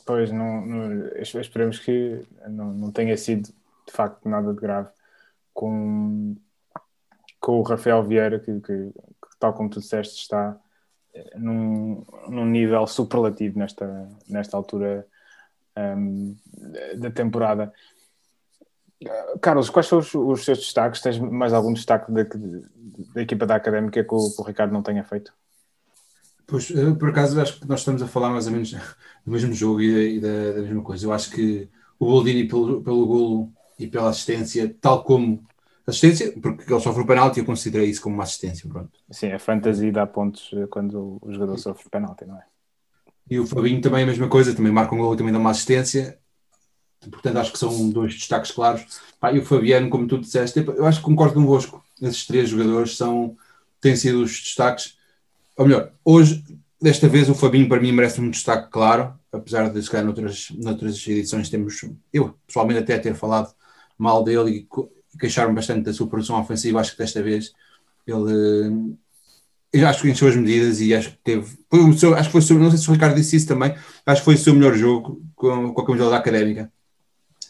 Pois, 0.05 0.31
não, 0.31 0.61
não, 0.61 1.07
esperemos 1.17 1.79
que 1.79 2.21
não, 2.47 2.71
não 2.73 2.91
tenha 2.91 3.15
sido 3.17 3.49
de 3.87 3.93
facto 3.93 4.27
nada 4.27 4.53
de 4.53 4.59
grave 4.59 4.89
com, 5.53 6.35
com 7.39 7.59
o 7.59 7.63
Rafael 7.63 8.03
Vieira, 8.03 8.39
que, 8.39 8.59
que, 8.61 8.91
que 8.91 9.39
tal 9.39 9.53
como 9.53 9.69
tu 9.69 9.79
disseste, 9.79 10.21
está 10.21 10.59
eh, 11.13 11.37
num, 11.37 12.03
num 12.27 12.45
nível 12.45 12.85
superlativo 12.87 13.59
nesta, 13.59 14.09
nesta 14.27 14.57
altura 14.57 15.07
um, 15.77 16.35
da 16.97 17.11
temporada. 17.11 17.71
Carlos, 19.41 19.69
quais 19.69 19.87
são 19.87 19.99
os, 19.99 20.13
os, 20.13 20.45
seus 20.45 20.59
destaques? 20.59 21.01
Tens 21.01 21.19
mais 21.19 21.53
algum 21.53 21.73
destaque 21.73 22.11
da, 22.11 22.23
da 23.13 23.21
equipa 23.21 23.45
da 23.45 23.55
Académica 23.55 24.03
que 24.03 24.13
o, 24.13 24.29
que 24.31 24.41
o 24.41 24.45
Ricardo 24.45 24.71
não 24.71 24.81
tenha 24.81 25.03
feito? 25.03 25.33
Pois, 26.47 26.71
eh, 26.71 26.93
por 26.93 27.09
acaso, 27.09 27.39
acho 27.39 27.59
que 27.59 27.67
nós 27.67 27.79
estamos 27.79 28.01
a 28.01 28.07
falar 28.07 28.29
mais 28.29 28.47
ou 28.47 28.53
menos 28.53 28.71
do 29.25 29.31
mesmo 29.31 29.53
jogo 29.53 29.81
e, 29.81 30.19
da, 30.19 30.53
da 30.53 30.61
mesma 30.61 30.83
coisa. 30.83 31.05
Eu 31.05 31.13
acho 31.13 31.31
que 31.31 31.69
o 31.99 32.05
Boldini, 32.05 32.47
pelo, 32.47 32.81
pelo 32.81 33.05
golo 33.05 33.53
e 33.79 33.87
pela 33.87 34.09
assistência, 34.09 34.75
tal 34.79 35.03
como 35.03 35.43
assistência, 35.85 36.31
porque 36.41 36.71
ele 36.71 36.81
sofre 36.81 37.03
o 37.03 37.07
penalti, 37.07 37.39
eu 37.39 37.45
considerei 37.45 37.89
isso 37.89 38.01
como 38.01 38.15
uma 38.15 38.23
assistência. 38.23 38.69
Pronto. 38.69 38.91
Sim, 39.11 39.31
a 39.31 39.39
fantasia 39.39 39.91
dá 39.91 40.07
pontos 40.07 40.49
eh, 40.53 40.67
quando 40.67 41.17
o 41.21 41.31
jogador 41.31 41.57
sofre 41.57 41.87
o 41.87 41.89
penalti, 41.89 42.25
não 42.25 42.37
é? 42.37 42.43
E 43.29 43.39
o 43.39 43.47
Fabinho 43.47 43.81
também 43.81 44.03
a 44.03 44.07
mesma 44.07 44.27
coisa, 44.27 44.55
também 44.55 44.71
marca 44.71 44.93
um 44.93 44.97
gol 44.97 45.13
e 45.13 45.17
também 45.17 45.31
dá 45.31 45.39
uma 45.39 45.51
assistência. 45.51 46.17
Portanto, 47.09 47.37
acho 47.37 47.51
que 47.51 47.59
são 47.59 47.89
dois 47.89 48.13
destaques 48.13 48.51
claros. 48.51 48.85
e 49.33 49.39
o 49.39 49.45
Fabiano, 49.45 49.89
como 49.89 50.07
tu 50.07 50.17
disseste, 50.17 50.59
eu 50.59 50.85
acho 50.85 50.99
que 50.99 51.05
concordo 51.05 51.33
convosco. 51.33 51.83
Esses 52.01 52.25
três 52.25 52.49
jogadores 52.49 52.95
são, 52.95 53.35
têm 53.81 53.95
sido 53.95 54.21
os 54.23 54.31
destaques 54.31 54.97
ou 55.55 55.65
melhor, 55.65 55.91
hoje, 56.03 56.43
desta 56.81 57.07
vez, 57.07 57.29
o 57.29 57.35
Fabinho 57.35 57.69
para 57.69 57.81
mim 57.81 57.91
merece 57.91 58.19
um 58.19 58.29
destaque 58.29 58.69
claro, 58.71 59.13
apesar 59.31 59.69
de 59.69 59.81
se 59.81 59.89
calhar 59.89 60.05
noutras, 60.05 60.49
noutras 60.57 61.07
edições 61.07 61.49
temos, 61.49 61.85
eu 62.11 62.35
pessoalmente 62.47 62.79
até 62.79 62.97
ter 62.97 63.13
falado 63.13 63.53
mal 64.03 64.23
dele 64.23 64.67
e 65.13 65.17
queixar-me 65.17 65.55
bastante 65.55 65.85
da 65.85 65.93
sua 65.93 66.07
produção 66.07 66.39
ofensiva, 66.39 66.79
acho 66.79 66.91
que 66.91 66.97
desta 66.97 67.23
vez 67.23 67.53
ele 68.05 68.95
eu 69.73 69.87
acho 69.87 70.03
que 70.03 70.09
encheu 70.09 70.27
as 70.27 70.35
medidas 70.35 70.79
e 70.79 70.93
acho 70.93 71.09
que 71.09 71.17
teve. 71.23 71.57
Foi 71.67 71.79
o 71.79 71.93
seu, 71.93 72.13
acho 72.13 72.29
que 72.29 72.31
foi 72.31 72.41
seu, 72.41 72.59
não 72.59 72.69
sei 72.69 72.77
se 72.77 72.87
o 72.87 72.93
Ricardo 72.93 73.15
disse 73.15 73.35
isso 73.35 73.47
também, 73.47 73.73
acho 74.05 74.21
que 74.21 74.25
foi 74.25 74.35
o 74.35 74.37
seu 74.37 74.53
melhor 74.53 74.75
jogo 74.75 75.19
com, 75.35 75.73
com 75.73 75.81
a 75.81 75.85
camisola 75.85 76.11
da 76.11 76.17
académica. 76.17 76.71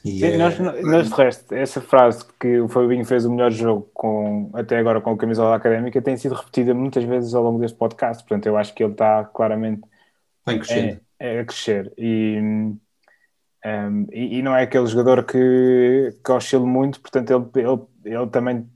E, 0.05 0.19
Sim, 0.19 0.25
é... 0.25 0.37
nós, 0.37 0.57
nós 0.59 1.09
de 1.09 1.15
resto, 1.15 1.53
essa 1.53 1.81
frase 1.81 2.23
que 2.39 2.61
o 2.61 2.69
Fabinho 2.69 3.03
fez 3.03 3.25
o 3.25 3.31
melhor 3.31 3.51
jogo 3.51 3.89
com, 3.93 4.49
até 4.53 4.77
agora 4.77 5.01
com 5.01 5.11
a 5.11 5.17
camisola 5.17 5.55
académica 5.55 6.01
tem 6.01 6.15
sido 6.15 6.35
repetida 6.35 6.73
muitas 6.73 7.03
vezes 7.03 7.33
ao 7.33 7.43
longo 7.43 7.59
deste 7.59 7.77
podcast, 7.77 8.23
portanto 8.23 8.45
eu 8.45 8.57
acho 8.57 8.73
que 8.73 8.83
ele 8.83 8.93
está 8.93 9.25
claramente 9.25 9.81
está 10.45 10.75
é, 10.75 10.99
é 11.19 11.39
a 11.39 11.45
crescer 11.45 11.93
e, 11.97 12.37
um, 13.65 14.07
e, 14.11 14.39
e, 14.39 14.41
não 14.41 14.55
é 14.55 14.63
aquele 14.63 14.87
jogador 14.87 15.23
que, 15.23 16.17
que 16.23 16.31
oscila 16.31 16.65
muito, 16.65 16.99
portanto 16.99 17.31
ele, 17.31 17.65
ele, 17.65 17.81
ele 18.03 18.27
também 18.27 18.69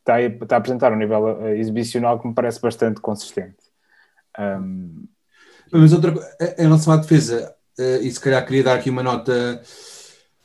está 0.00 0.14
a, 0.14 0.22
está 0.22 0.56
a 0.56 0.58
apresentar 0.58 0.92
um 0.92 0.96
nível 0.96 1.46
eh, 1.46 1.58
exibicional 1.58 2.18
que 2.18 2.26
me 2.26 2.34
parece 2.34 2.60
bastante 2.60 3.00
consistente. 3.00 3.56
Um, 4.38 5.06
Mas 5.70 5.92
outra 5.92 6.14
em 6.58 6.62
relação 6.62 6.92
à 6.92 6.96
defesa, 6.96 7.54
eh, 7.78 7.98
e 8.02 8.10
se 8.10 8.20
calhar 8.20 8.44
queria 8.44 8.64
dar 8.64 8.74
aqui 8.74 8.90
uma 8.90 9.02
nota 9.02 9.62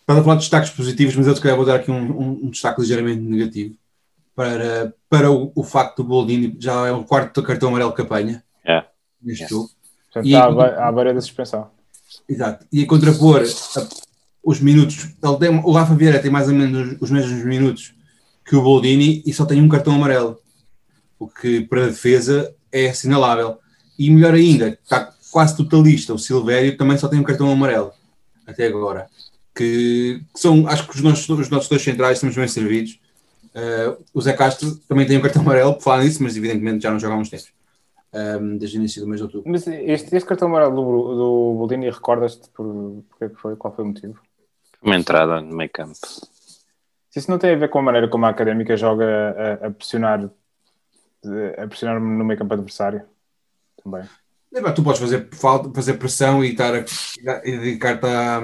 Estás 0.03 0.19
a 0.19 0.23
falar 0.23 0.35
de 0.35 0.41
destaques 0.41 0.69
positivos, 0.71 1.15
mas 1.15 1.27
eu 1.27 1.35
se 1.35 1.41
calhar 1.41 1.55
vou 1.55 1.65
dar 1.65 1.75
aqui 1.75 1.89
um, 1.89 1.95
um, 1.95 2.29
um 2.43 2.49
destaque 2.49 2.81
ligeiramente 2.81 3.21
negativo 3.21 3.77
para, 4.35 4.93
para 5.09 5.31
o, 5.31 5.49
o, 5.55 5.63
facto 5.63 6.03
do 6.03 6.09
Boldini 6.09 6.57
já 6.59 6.87
é 6.87 6.91
o 6.91 7.05
quarto 7.05 7.41
cartão 7.41 7.69
amarelo 7.69 7.93
que 7.93 8.01
apanha 8.01 8.43
é. 8.65 8.83
neste 9.21 9.47
jogo. 9.47 9.69
Portanto, 10.05 10.25
e, 10.25 10.33
está 10.33 10.87
à 10.87 10.91
beira 10.91 11.13
da 11.13 11.21
suspensão. 11.21 11.71
Exato. 12.27 12.65
E 12.71 12.83
a 12.83 12.87
contrapor 12.87 13.41
a, 13.41 13.87
os 14.43 14.59
minutos, 14.59 15.09
tem, 15.39 15.49
o 15.63 15.71
Rafa 15.71 15.95
Vieira 15.95 16.19
tem 16.19 16.31
mais 16.31 16.47
ou 16.47 16.53
menos 16.53 16.97
os 16.99 17.09
mesmos 17.09 17.43
minutos 17.45 17.93
que 18.45 18.55
o 18.55 18.61
Boldini 18.61 19.23
e 19.25 19.33
só 19.33 19.45
tem 19.45 19.61
um 19.61 19.69
cartão 19.69 19.95
amarelo, 19.95 20.37
o 21.17 21.27
que 21.27 21.61
para 21.61 21.85
a 21.85 21.87
defesa 21.87 22.53
é 22.71 22.89
assinalável. 22.89 23.57
E 23.97 24.09
melhor 24.09 24.33
ainda, 24.33 24.77
está 24.83 25.13
quase 25.31 25.55
totalista, 25.55 26.13
o 26.13 26.19
Silvério 26.19 26.77
também 26.77 26.97
só 26.97 27.07
tem 27.07 27.19
um 27.19 27.23
cartão 27.23 27.51
amarelo 27.51 27.91
até 28.45 28.67
agora 28.67 29.07
que, 29.55 30.21
que, 30.33 30.39
são, 30.39 30.67
acho 30.67 30.87
que 30.87 30.95
os 30.95 31.01
nossos, 31.01 31.29
os 31.29 31.49
nossos 31.49 31.69
dois 31.69 31.81
centrais 31.81 32.17
estamos 32.17 32.35
bem 32.35 32.47
servidos. 32.47 32.99
Uh, 33.53 34.03
o 34.13 34.21
Zé 34.21 34.33
Castro 34.33 34.75
também 34.87 35.05
tem 35.05 35.17
um 35.17 35.21
cartão 35.21 35.43
amarelo 35.43 35.75
por 35.75 35.83
falar 35.83 36.03
nisso, 36.03 36.23
mas 36.23 36.35
evidentemente 36.35 36.81
já 36.81 36.91
não 36.91 36.99
joga 36.99 37.13
há 37.13 37.17
uns 37.17 37.29
tempos. 37.29 37.49
Um, 38.13 38.57
desde 38.57 38.77
o 38.77 38.79
início 38.79 39.01
do 39.01 39.07
mês 39.07 39.19
de 39.19 39.23
outubro. 39.23 39.51
Mas 39.51 39.65
este, 39.65 40.15
este 40.15 40.27
cartão 40.27 40.47
amarelo 40.47 40.75
do, 40.75 41.15
do 41.15 41.55
Boldini, 41.57 41.89
recordas-te 41.89 42.47
por, 42.49 43.03
por 43.09 43.17
que 43.17 43.35
foi? 43.35 43.55
Qual 43.55 43.73
foi 43.73 43.83
o 43.83 43.87
motivo? 43.87 44.21
Uma 44.83 44.95
entrada 44.95 45.41
no 45.41 45.55
meio 45.55 45.69
campo. 45.71 45.97
Se 47.09 47.19
isso 47.19 47.31
não 47.31 47.39
tem 47.39 47.53
a 47.53 47.57
ver 47.57 47.69
com 47.69 47.79
a 47.79 47.81
maneira 47.81 48.07
como 48.07 48.25
a 48.27 48.29
académica 48.29 48.77
joga 48.77 49.59
a, 49.63 49.67
a 49.67 49.71
pressionar 49.71 50.29
a 51.57 51.67
pressionar 51.67 51.99
no 51.99 52.25
meio 52.25 52.37
campo 52.37 52.53
adversário 52.53 53.03
também. 53.81 54.03
É, 54.53 54.71
tu 54.71 54.83
podes 54.83 55.01
fazer, 55.01 55.29
fazer 55.73 55.93
pressão 55.93 56.43
e 56.43 56.51
estar 56.51 56.73
a, 56.75 57.39
dedicar-te 57.39 58.05
a, 58.05 58.41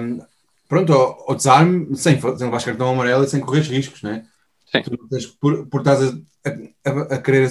pronto, 0.68 0.94
ao, 0.94 1.30
ao 1.30 1.36
desarme 1.36 1.96
sem, 1.96 2.20
sem 2.20 2.46
levar 2.48 2.64
cartão 2.64 2.90
amarelo 2.90 3.24
e 3.24 3.28
sem 3.28 3.40
correr 3.40 3.62
riscos, 3.62 4.02
não 4.02 4.12
é? 4.12 4.26
Sim. 4.72 4.82
Tu 4.84 5.08
tens, 5.10 5.26
por, 5.26 5.68
por 5.68 5.82
estás 5.82 6.02
a, 6.04 6.50
a, 6.86 7.16
a, 7.16 7.18
querer 7.22 7.50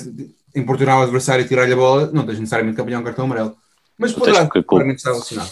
importunar 0.54 0.98
o 0.98 1.02
adversário 1.02 1.44
e 1.44 1.48
tirar-lhe 1.48 1.72
a 1.72 1.76
bola, 1.76 2.10
não 2.12 2.24
tens 2.24 2.38
necessariamente 2.38 2.76
que 2.76 2.80
apanhar 2.80 3.00
um 3.00 3.04
cartão 3.04 3.24
amarelo. 3.24 3.56
Mas 3.98 4.12
não 4.12 4.18
poderá 4.20 4.46
claramente 4.46 4.98
estar 4.98 5.12
relacionado. 5.12 5.50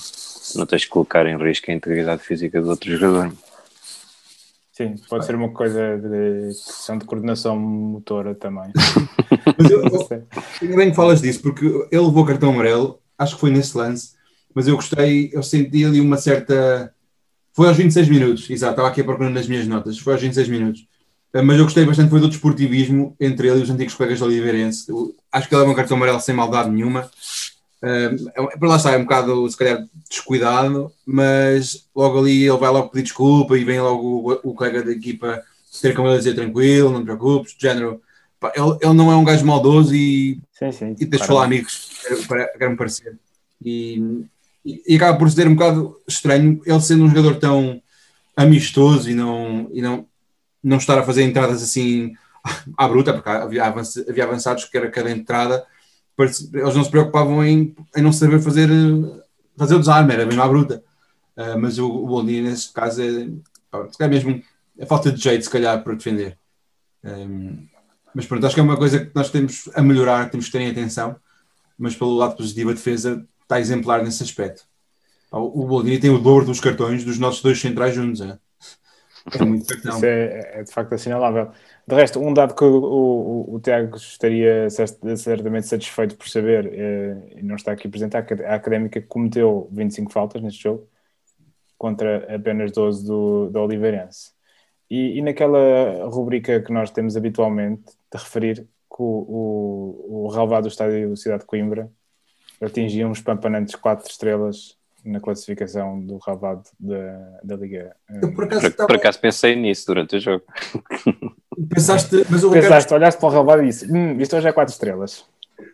Não 0.55 0.67
tens 0.67 0.85
que 0.85 0.91
colocar 0.91 1.27
em 1.27 1.37
risco 1.37 1.71
a 1.71 1.75
integridade 1.75 2.23
física 2.23 2.61
do 2.61 2.71
outro 2.71 2.91
jogador. 2.97 3.33
Sim, 4.73 4.95
pode 5.09 5.25
ser 5.25 5.35
uma 5.35 5.51
coisa 5.51 5.97
de 5.97 6.49
questão 6.49 6.99
de 6.99 7.05
coordenação 7.05 7.59
motora 7.59 8.35
também. 8.35 8.71
mas 9.59 9.71
eu, 9.71 9.83
eu, 9.83 10.77
bem 10.77 10.91
que 10.91 10.97
falas 10.97 11.21
disso, 11.21 11.41
porque 11.41 11.65
ele 11.65 12.03
levou 12.03 12.27
cartão 12.27 12.51
amarelo, 12.51 13.01
acho 13.19 13.35
que 13.35 13.41
foi 13.41 13.51
nesse 13.51 13.77
lance, 13.77 14.15
mas 14.55 14.69
eu 14.69 14.77
gostei, 14.77 15.31
eu 15.33 15.43
senti 15.43 15.85
ali 15.85 16.01
uma 16.01 16.19
certa 16.19 16.93
foi 17.57 17.69
aos 17.69 17.77
26 17.79 18.11
minutos, 18.11 18.51
exato, 18.51 18.73
estava 18.73 18.89
aqui 18.89 19.01
a 19.01 19.05
procurar 19.05 19.31
nas 19.31 19.49
minhas 19.49 19.67
notas, 19.67 19.99
foi 19.99 20.13
aos 20.13 20.21
26 20.21 20.47
minutos. 20.51 20.87
Eh, 21.37 21.43
mas 21.43 21.59
eu 21.59 21.65
gostei 21.65 21.85
bastante 21.85 22.09
foi 22.09 22.21
do 22.21 22.29
desportivismo 22.29 23.15
entre 23.21 23.49
ele 23.49 23.61
e 23.61 23.63
os 23.63 23.71
antigos 23.71 23.95
colegas 23.95 24.19
do 24.19 24.25
Oliveirense. 24.25 24.87
Acho 25.31 25.49
que 25.49 25.55
ele 25.55 25.65
é 25.65 25.69
um 25.69 25.75
cartão 25.75 25.97
amarelo 25.97 26.21
sem 26.21 26.35
maldade 26.35 26.71
nenhuma. 26.71 27.11
Uh, 27.83 28.59
para 28.59 28.69
lá 28.69 28.77
está, 28.77 28.93
é 28.93 28.97
um 28.97 29.03
bocado, 29.03 29.49
se 29.49 29.57
calhar, 29.57 29.87
descuidado, 30.09 30.91
mas 31.05 31.87
logo 31.95 32.19
ali 32.19 32.45
ele 32.49 32.57
vai 32.57 32.71
logo 32.71 32.89
pedir 32.89 33.05
desculpa 33.05 33.57
e 33.57 33.65
vem 33.65 33.79
logo 33.81 34.33
o, 34.43 34.51
o 34.51 34.55
colega 34.55 34.83
da 34.83 34.91
equipa 34.91 35.43
ter 35.83 35.95
com 35.95 36.07
ele 36.07 36.15
a 36.15 36.19
dizer 36.19 36.35
tranquilo, 36.35 36.91
não 36.91 37.01
te 37.01 37.05
preocupes, 37.05 37.55
de 37.55 37.61
género. 37.61 38.01
Pá, 38.41 38.51
ele, 38.57 38.79
ele 38.81 38.95
não 38.95 39.13
é 39.13 39.17
um 39.17 39.25
gajo 39.25 39.45
maldoso 39.45 39.95
e, 39.95 40.41
sim, 40.53 40.73
sim, 40.73 40.97
e 40.99 41.05
deixa 41.05 41.27
falar 41.27 41.45
amigos, 41.45 41.91
quero-me 42.59 42.77
parecer. 42.77 43.15
E, 43.63 44.25
e, 44.65 44.97
acaba 44.97 45.19
por 45.19 45.31
ser 45.31 45.47
um 45.47 45.55
bocado 45.55 46.01
estranho 46.09 46.61
ele 46.65 46.81
sendo 46.81 47.05
um 47.05 47.09
jogador 47.09 47.37
tão 47.37 47.81
amistoso 48.35 49.11
e 49.11 49.15
não, 49.15 49.69
e 49.73 49.83
não, 49.83 50.07
não 50.67 50.79
estar 50.79 50.99
a 50.99 51.03
fazer 51.03 51.23
entradas 51.23 51.63
assim 51.63 52.15
à 52.77 52.89
bruta, 52.89 53.13
porque 53.13 53.29
havia, 53.29 53.65
avançados 54.25 54.65
que 54.65 54.77
era 54.77 54.91
cada 54.91 55.11
entrada, 55.11 55.65
eles 56.19 56.75
não 56.75 56.85
se 56.85 56.91
preocupavam 56.91 57.45
em, 57.45 57.75
em 57.97 58.03
não 58.03 58.13
saber 58.13 58.41
fazer, 58.41 58.69
fazer 59.57 59.75
o 59.75 59.79
desarme, 59.79 60.13
era 60.13 60.27
mesmo 60.27 60.43
à 60.43 60.49
bruta. 60.49 60.83
Uh, 61.37 61.59
mas 61.59 61.79
o, 61.79 61.89
o 61.89 62.23
nesse 62.23 62.73
caso, 62.73 63.03
é, 63.03 63.29
é 64.01 64.09
mesmo 64.09 64.43
é 64.79 64.87
falta 64.87 65.13
de 65.13 65.23
jeito, 65.23 65.45
se 65.45 65.51
calhar, 65.51 65.83
para 65.83 65.95
defender. 65.95 66.39
Um, 67.05 67.67
mas 68.15 68.27
pronto, 68.27 68.47
acho 68.47 68.55
que 68.55 68.61
é 68.61 68.65
uma 68.65 68.77
coisa 68.77 69.05
que 69.05 69.13
nós 69.15 69.31
temos 69.31 69.69
a 69.75 69.83
melhorar, 69.83 70.31
temos 70.31 70.47
que 70.47 70.53
ter 70.53 70.61
em 70.61 70.71
atenção. 70.71 71.17
Mas 71.79 71.95
pelo 71.95 72.17
lado 72.17 72.37
positivo, 72.37 72.71
a 72.71 72.75
defesa 72.75 73.27
está 73.43 73.61
exemplar 73.61 74.03
nesse 74.03 74.23
aspecto. 74.23 74.65
O 75.31 75.67
Boldini 75.67 75.99
tem 75.99 76.11
o 76.11 76.19
dobro 76.19 76.47
dos 76.47 76.61
cartões 76.61 77.05
dos 77.05 77.19
nossos 77.19 77.43
dois 77.43 77.61
centrais 77.61 77.95
juntos. 77.95 78.23
É, 78.23 78.39
é 79.35 79.45
muito. 79.45 79.73
Isso 79.75 80.05
é, 80.05 80.61
é, 80.61 80.63
de 80.63 80.71
facto 80.71 80.93
assinalável. 80.95 81.51
De 81.87 81.95
resto, 81.95 82.21
um 82.21 82.33
dado 82.33 82.55
que 82.55 82.65
o, 82.65 82.85
o, 82.85 83.55
o 83.55 83.61
Tiago 83.61 83.97
estaria 83.97 84.69
certamente 84.71 85.67
satisfeito 85.67 86.17
por 86.17 86.29
saber, 86.29 86.73
eh, 86.73 87.39
e 87.39 87.43
não 87.43 87.57
está 87.57 87.73
aqui 87.73 87.89
presente, 87.89 88.17
a 88.17 88.21
Académica 88.55 89.01
cometeu 89.03 89.69
25 89.73 90.13
faltas 90.13 90.43
neste 90.43 90.63
jogo, 90.63 90.89
contra 91.79 92.35
apenas 92.35 92.73
12 92.73 93.07
do, 93.07 93.51
do 93.51 93.61
Oliveirense. 93.61 94.33
E, 94.91 95.19
e 95.19 95.23
naquela 95.23 96.07
rubrica 96.07 96.61
que 96.63 96.73
nós 96.73 96.91
temos 96.91 97.17
habitualmente 97.17 97.85
de 98.13 98.19
referir 98.19 98.57
que 98.63 99.03
o, 99.03 99.05
o, 99.05 100.25
o 100.27 100.29
relevado 100.29 100.65
do 100.65 100.69
estádio 100.69 101.17
Cidade 101.17 101.41
de 101.41 101.47
Coimbra 101.47 101.91
atingiam 102.61 103.11
os 103.11 103.21
pampanantes 103.21 103.75
4 103.75 104.09
estrelas 104.09 104.79
na 105.07 105.21
classificação 105.21 106.01
do 106.01 106.19
Rabado 106.19 106.65
da, 106.79 107.39
da 107.43 107.57
Liga. 107.57 107.95
Eu 108.23 108.35
por 108.35 108.45
acaso, 108.45 108.71
por, 108.73 108.87
por 108.87 108.97
acaso 108.97 109.21
pensei 109.21 109.55
nisso 109.55 109.87
durante 109.87 110.17
o 110.17 110.21
jogo. 110.21 110.45
Pensaste, 111.71 112.27
mas 112.29 112.45
o 112.45 112.51
Pensaste, 112.51 112.89
Ricardo... 112.89 112.93
olhaste 112.93 113.21
para 113.21 113.29
o 113.29 113.33
Rabado 113.33 113.63
e 113.63 113.67
disse: 113.67 113.91
hum, 113.91 114.21
isto 114.21 114.37
hoje 114.37 114.49
é 114.49 114.53
4 114.53 114.73
estrelas. 114.73 115.25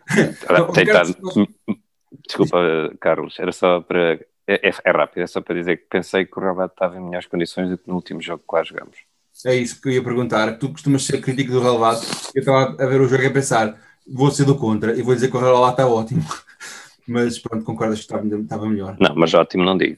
Ricardo... 0.75 1.15
Desculpa, 2.25 2.57
Carlos, 2.99 3.37
era 3.39 3.51
só 3.51 3.81
para 3.81 4.19
É, 4.47 4.69
é, 4.69 4.71
é, 4.83 4.91
rápido, 4.91 5.23
é 5.23 5.27
só 5.27 5.41
para 5.41 5.55
dizer 5.55 5.77
que 5.77 5.85
pensei 5.89 6.25
que 6.25 6.37
o 6.37 6.41
Relvado 6.41 6.71
estava 6.71 6.97
em 6.97 7.01
melhores 7.01 7.27
condições 7.27 7.69
do 7.69 7.77
que 7.77 7.87
no 7.87 7.95
último 7.95 8.21
jogo 8.21 8.43
que 8.47 8.55
lá 8.55 8.63
jogamos. 8.63 8.97
É 9.45 9.55
isso 9.55 9.81
que 9.81 9.89
eu 9.89 9.93
ia 9.93 10.03
perguntar. 10.03 10.57
Tu 10.57 10.69
costumas 10.69 11.03
ser 11.03 11.19
crítico 11.19 11.51
do 11.51 11.61
Relvado. 11.61 12.01
Eu 12.35 12.39
estava 12.39 12.75
a 12.81 12.85
ver 12.85 13.01
o 13.01 13.07
jogo 13.07 13.23
e 13.23 13.27
a 13.27 13.31
pensar, 13.31 13.77
vou 14.07 14.29
ser 14.31 14.45
do 14.45 14.55
contra 14.55 14.97
e 14.97 15.01
vou 15.01 15.15
dizer 15.15 15.29
que 15.29 15.35
o 15.35 15.39
Relvado 15.39 15.71
está 15.71 15.87
ótimo. 15.87 16.23
Mas 17.07 17.39
pronto, 17.39 17.65
concordas 17.65 17.99
que 17.99 18.05
estava, 18.05 18.25
estava 18.25 18.67
melhor. 18.67 18.95
Não, 18.99 19.15
mas 19.15 19.33
ótimo 19.33 19.63
não 19.63 19.77
digo. 19.77 19.97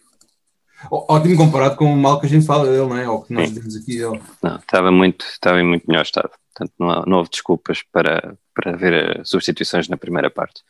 Ótimo 0.91 1.37
comparado 1.37 1.75
com 1.75 1.85
o 1.85 1.97
mal 1.97 2.19
que 2.19 2.25
a 2.25 2.29
gente 2.29 2.45
fala 2.45 2.65
dele, 2.65 2.87
não 2.87 2.97
é? 2.97 3.09
Ou 3.09 3.21
que 3.23 3.33
nós 3.33 3.49
dizemos 3.49 3.75
aqui 3.75 3.97
dele. 3.97 4.19
Não, 4.41 4.55
estava 4.57 4.91
muito, 4.91 5.25
estava 5.25 5.59
em 5.59 5.65
muito 5.65 5.85
melhor 5.87 6.03
estado. 6.03 6.31
Portanto, 6.53 6.73
não, 6.79 7.03
não 7.05 7.17
houve 7.17 7.29
desculpas 7.29 7.81
para, 7.91 8.37
para 8.53 8.75
ver 8.75 9.21
substituições 9.25 9.87
na 9.87 9.97
primeira 9.97 10.29
parte. 10.29 10.61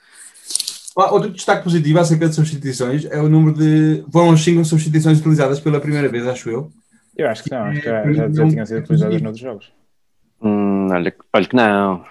Ah, 0.97 1.11
outro 1.11 1.29
destaque 1.29 1.63
positivo 1.63 1.99
acerca 1.99 2.29
de 2.29 2.35
substituições 2.35 3.05
é 3.05 3.19
o 3.19 3.27
número 3.27 3.57
de. 3.57 4.05
Foram 4.11 4.31
as 4.31 4.41
5 4.41 4.63
substituições 4.63 5.19
utilizadas 5.19 5.59
pela 5.59 5.81
primeira 5.81 6.07
vez, 6.07 6.25
acho 6.25 6.49
eu. 6.49 6.71
Eu 7.17 7.29
acho 7.29 7.43
que 7.43 7.51
não, 7.51 7.65
acho 7.65 7.81
que 7.81 7.85
já, 7.85 8.13
já, 8.13 8.29
já 8.29 8.47
tinham 8.47 8.65
sido 8.65 8.79
utilizadas 8.79 9.21
noutros 9.21 9.41
jogos. 9.41 9.73
Hum, 10.41 10.87
olha, 10.91 11.15
olha 11.33 11.45
que 11.45 11.55
não. 11.55 12.05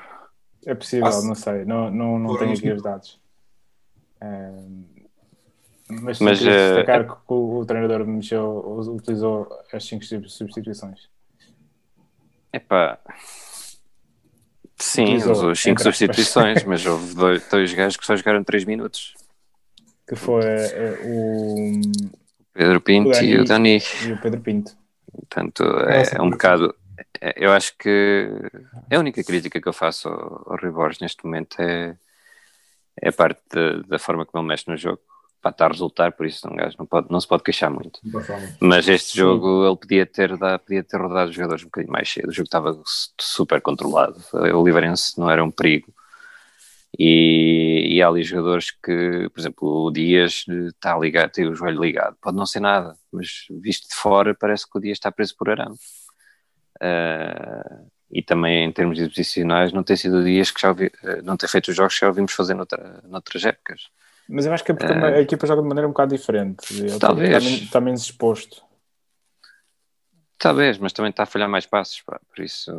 É 0.66 0.75
possível, 0.75 1.23
não 1.23 1.35
sei, 1.35 1.64
não, 1.64 1.90
não, 1.90 2.19
não 2.19 2.38
tenho 2.38 2.52
aqui 2.52 2.73
os 2.73 2.83
dados. 2.83 3.21
Mas 5.88 6.19
mas 6.19 6.40
uh, 6.40 6.45
destacar 6.45 7.00
é... 7.02 7.04
que 7.04 7.14
o, 7.28 7.59
o, 7.59 7.66
treinador 7.66 8.07
mexeu, 8.07 8.78
utilizou 8.88 9.49
as 9.73 9.85
5 9.85 10.04
substituições. 10.28 11.09
Epá. 12.52 12.99
Sim, 14.76 15.04
utilizou, 15.04 15.33
usou 15.33 15.54
5 15.54 15.83
substituições, 15.83 16.64
mas 16.64 16.85
houve 16.87 17.14
dois, 17.14 17.49
dois 17.49 17.73
gajos 17.75 17.97
que 17.97 18.07
só 18.07 18.16
jogaram 18.16 18.43
3 18.43 18.64
minutos. 18.64 19.14
Que 20.07 20.16
foi 20.16 20.45
uh, 20.45 21.07
o 21.07 21.81
Pedro 22.52 22.81
Pinto 22.81 23.11
o 23.11 23.23
e 23.23 23.38
o 23.38 23.45
Dani. 23.45 23.78
E 24.07 24.12
o 24.12 24.21
Pedro 24.21 24.40
Pinto. 24.40 24.76
Portanto, 25.12 25.64
é, 25.88 26.16
é 26.16 26.23
um 26.23 26.31
bocado. 26.31 26.75
É, 27.21 27.35
eu 27.37 27.52
acho 27.52 27.76
que 27.78 28.28
é 28.90 28.97
a 28.97 28.99
única 29.00 29.23
crítica 29.23 29.61
que 29.61 29.69
eu 29.69 29.73
faço 29.73 30.09
ao, 30.09 30.52
ao 30.52 30.88
neste 31.00 31.25
momento 31.25 31.61
é, 31.61 31.97
é 33.01 33.11
parte 33.11 33.41
de, 33.53 33.83
da 33.89 33.99
forma 33.99 34.25
como 34.25 34.43
ele 34.43 34.49
mexe 34.49 34.69
no 34.69 34.77
jogo. 34.77 35.01
Para 35.41 35.51
estar 35.51 35.67
a 35.67 35.69
resultar, 35.69 36.13
por 36.13 36.25
isso 36.25 36.49
um 36.51 36.57
gajo 36.57 36.75
não, 36.79 36.87
pode, 36.87 37.11
não 37.11 37.21
se 37.21 37.29
pode 37.29 37.43
queixar 37.43 37.71
muito. 37.71 38.01
Mas 38.59 38.89
este 38.89 39.19
jogo 39.19 39.63
Sim. 39.63 39.69
ele 39.69 39.77
podia 39.77 40.07
ter, 40.07 40.39
dado, 40.39 40.61
podia 40.61 40.83
ter 40.83 40.99
rodado 40.99 41.29
os 41.29 41.37
jogadores 41.37 41.63
um 41.63 41.67
bocadinho 41.67 41.93
mais 41.93 42.11
cedo. 42.11 42.29
O 42.29 42.33
jogo 42.33 42.47
estava 42.47 42.83
super 43.21 43.61
controlado. 43.61 44.17
O 44.33 44.65
Livrense 44.65 45.19
não 45.21 45.29
era 45.29 45.45
um 45.45 45.51
perigo. 45.51 45.93
E, 46.99 47.97
e, 47.97 48.03
há 48.03 48.09
ali 48.09 48.23
jogadores 48.23 48.71
que, 48.71 49.29
por 49.31 49.41
exemplo, 49.41 49.69
o 49.87 49.91
Dias 49.91 50.45
está 50.49 50.97
ligado, 50.97 51.33
tem 51.33 51.49
o 51.49 51.55
joelho 51.55 51.83
ligado, 51.83 52.17
pode 52.23 52.37
não 52.37 52.47
ser 52.47 52.61
nada, 52.61 52.97
mas 53.13 53.47
visto 53.51 53.89
de 53.89 53.95
fora 53.97 54.33
parece 54.33 54.65
que 54.71 54.79
o 54.79 54.81
Dias 54.81 54.97
está 54.97 55.11
preso 55.11 55.35
por 55.37 55.51
arame. 55.51 55.75
Uh, 56.81 57.91
e 58.11 58.23
também 58.23 58.65
em 58.65 58.73
termos 58.73 58.99
de 58.99 59.09
posicionais 59.09 59.73
não 59.73 59.83
tem 59.83 59.97
sido 59.97 60.23
dias 60.23 60.51
que 60.51 60.61
já 60.61 60.69
ouvi, 60.69 60.91
eh, 61.03 61.23
não 61.23 61.37
tem 61.37 61.49
feito 61.49 61.69
os 61.69 61.77
jogos 61.77 61.95
que 61.95 62.01
já 62.01 62.09
ouvimos 62.09 62.33
fazer 62.33 62.55
noutra, 62.55 63.03
noutras 63.05 63.45
épocas. 63.45 63.89
Mas 64.29 64.47
eu 64.47 64.53
acho 64.53 64.65
que 64.65 64.73
é 64.73 64.75
porque 64.75 64.93
uh, 64.93 65.05
a 65.05 65.21
equipa 65.21 65.47
joga 65.47 65.63
de 65.63 65.69
maneira 65.69 65.87
um 65.87 65.91
bocado 65.91 66.17
diferente. 66.17 66.73
Ele 66.73 66.99
talvez. 66.99 67.45
Está, 67.45 67.65
está 67.65 67.81
menos 67.81 68.03
exposto. 68.03 68.63
Talvez, 70.39 70.79
mas 70.79 70.93
também 70.93 71.11
está 71.11 71.23
a 71.23 71.27
falhar 71.27 71.49
mais 71.49 71.67
passos, 71.67 72.03
pá, 72.03 72.21
por 72.35 72.45
isso. 72.45 72.71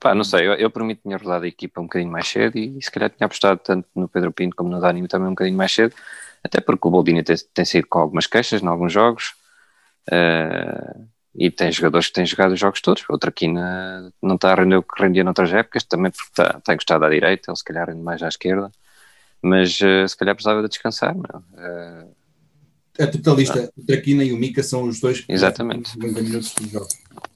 pá, 0.00 0.14
não 0.14 0.24
sei, 0.24 0.46
eu, 0.46 0.54
eu 0.54 0.70
por 0.70 0.82
mim 0.84 0.94
tinha 0.94 1.16
rodado 1.16 1.44
a 1.44 1.48
equipa 1.48 1.80
um 1.80 1.84
bocadinho 1.84 2.10
mais 2.10 2.28
cedo 2.28 2.58
e, 2.58 2.82
se 2.82 2.90
calhar 2.90 3.10
tinha 3.10 3.24
apostado 3.24 3.60
tanto 3.60 3.88
no 3.94 4.08
Pedro 4.08 4.32
Pinto 4.32 4.56
como 4.56 4.68
no 4.68 4.80
Dani 4.80 5.06
também 5.08 5.28
um 5.28 5.30
bocadinho 5.30 5.56
mais 5.56 5.72
cedo, 5.72 5.94
até 6.42 6.60
porque 6.60 6.86
o 6.86 6.90
Boldini 6.90 7.22
tem, 7.22 7.36
tem 7.54 7.64
saído 7.64 7.86
com 7.88 7.98
algumas 7.98 8.26
queixas 8.26 8.62
em 8.62 8.66
alguns 8.66 8.92
jogos. 8.92 9.34
Uh, 10.08 11.08
e 11.38 11.50
tem 11.50 11.70
jogadores 11.70 12.08
que 12.08 12.14
têm 12.14 12.26
jogado 12.26 12.52
os 12.52 12.60
jogos 12.60 12.80
todos. 12.80 13.04
Outra 13.08 13.30
aqui 13.30 13.46
na, 13.46 14.10
não 14.22 14.36
está 14.36 14.52
a 14.52 14.54
render 14.54 14.76
o 14.76 14.82
que 14.82 15.02
rendia 15.02 15.22
noutras 15.22 15.52
épocas, 15.52 15.84
também 15.84 16.10
porque 16.10 16.28
está, 16.28 16.58
está 16.58 16.74
encostado 16.74 17.04
à 17.04 17.10
direita, 17.10 17.50
ele 17.50 17.56
se 17.56 17.64
calhar 17.64 17.88
rende 17.88 18.02
mais 18.02 18.22
à 18.22 18.28
esquerda, 18.28 18.70
mas 19.42 19.78
uh, 19.80 20.08
se 20.08 20.16
calhar 20.16 20.34
precisava 20.34 20.62
de 20.62 20.68
descansar. 20.68 21.14
Não? 21.14 21.40
Uh, 21.52 22.14
a 22.98 23.06
totalista, 23.06 23.70
o 23.76 23.84
Traquina 23.84 24.24
e 24.24 24.32
o 24.32 24.38
Mica 24.38 24.62
são 24.62 24.84
os 24.84 24.98
dois 25.00 25.20
que 25.20 25.30
Exatamente. 25.30 25.98
90 25.98 26.22
minutos 26.22 26.54
de 26.58 26.70
jogo. 26.70 26.88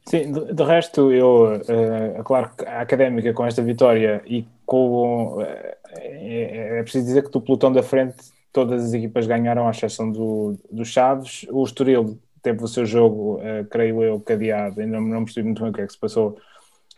Sim, 0.06 0.32
de, 0.32 0.54
de 0.54 0.62
resto, 0.64 1.12
eu, 1.12 1.60
uh, 1.60 2.24
claro 2.24 2.50
que 2.56 2.64
a 2.64 2.80
académica 2.80 3.32
com 3.34 3.44
esta 3.44 3.62
vitória 3.62 4.22
e 4.26 4.46
com. 4.64 5.36
Uh, 5.36 5.46
é, 5.92 6.78
é, 6.78 6.82
preciso 6.82 7.04
dizer 7.04 7.24
que 7.24 7.30
do 7.30 7.40
pelotão 7.40 7.72
da 7.72 7.82
frente 7.82 8.16
todas 8.52 8.84
as 8.84 8.92
equipas 8.92 9.26
ganharam, 9.26 9.66
à 9.66 9.70
exceção 9.70 10.10
do, 10.10 10.56
do 10.70 10.84
Chaves. 10.84 11.44
O 11.50 11.62
Estoril 11.64 12.18
teve 12.40 12.62
o 12.62 12.68
seu 12.68 12.84
jogo, 12.84 13.36
uh, 13.36 13.64
creio 13.70 14.02
eu, 14.02 14.20
cadeado, 14.20 14.80
ainda 14.80 15.00
não 15.00 15.24
percebi 15.24 15.46
muito 15.46 15.62
bem 15.62 15.70
o 15.70 15.74
que 15.74 15.80
é 15.80 15.86
que 15.86 15.92
se 15.92 15.98
passou. 15.98 16.38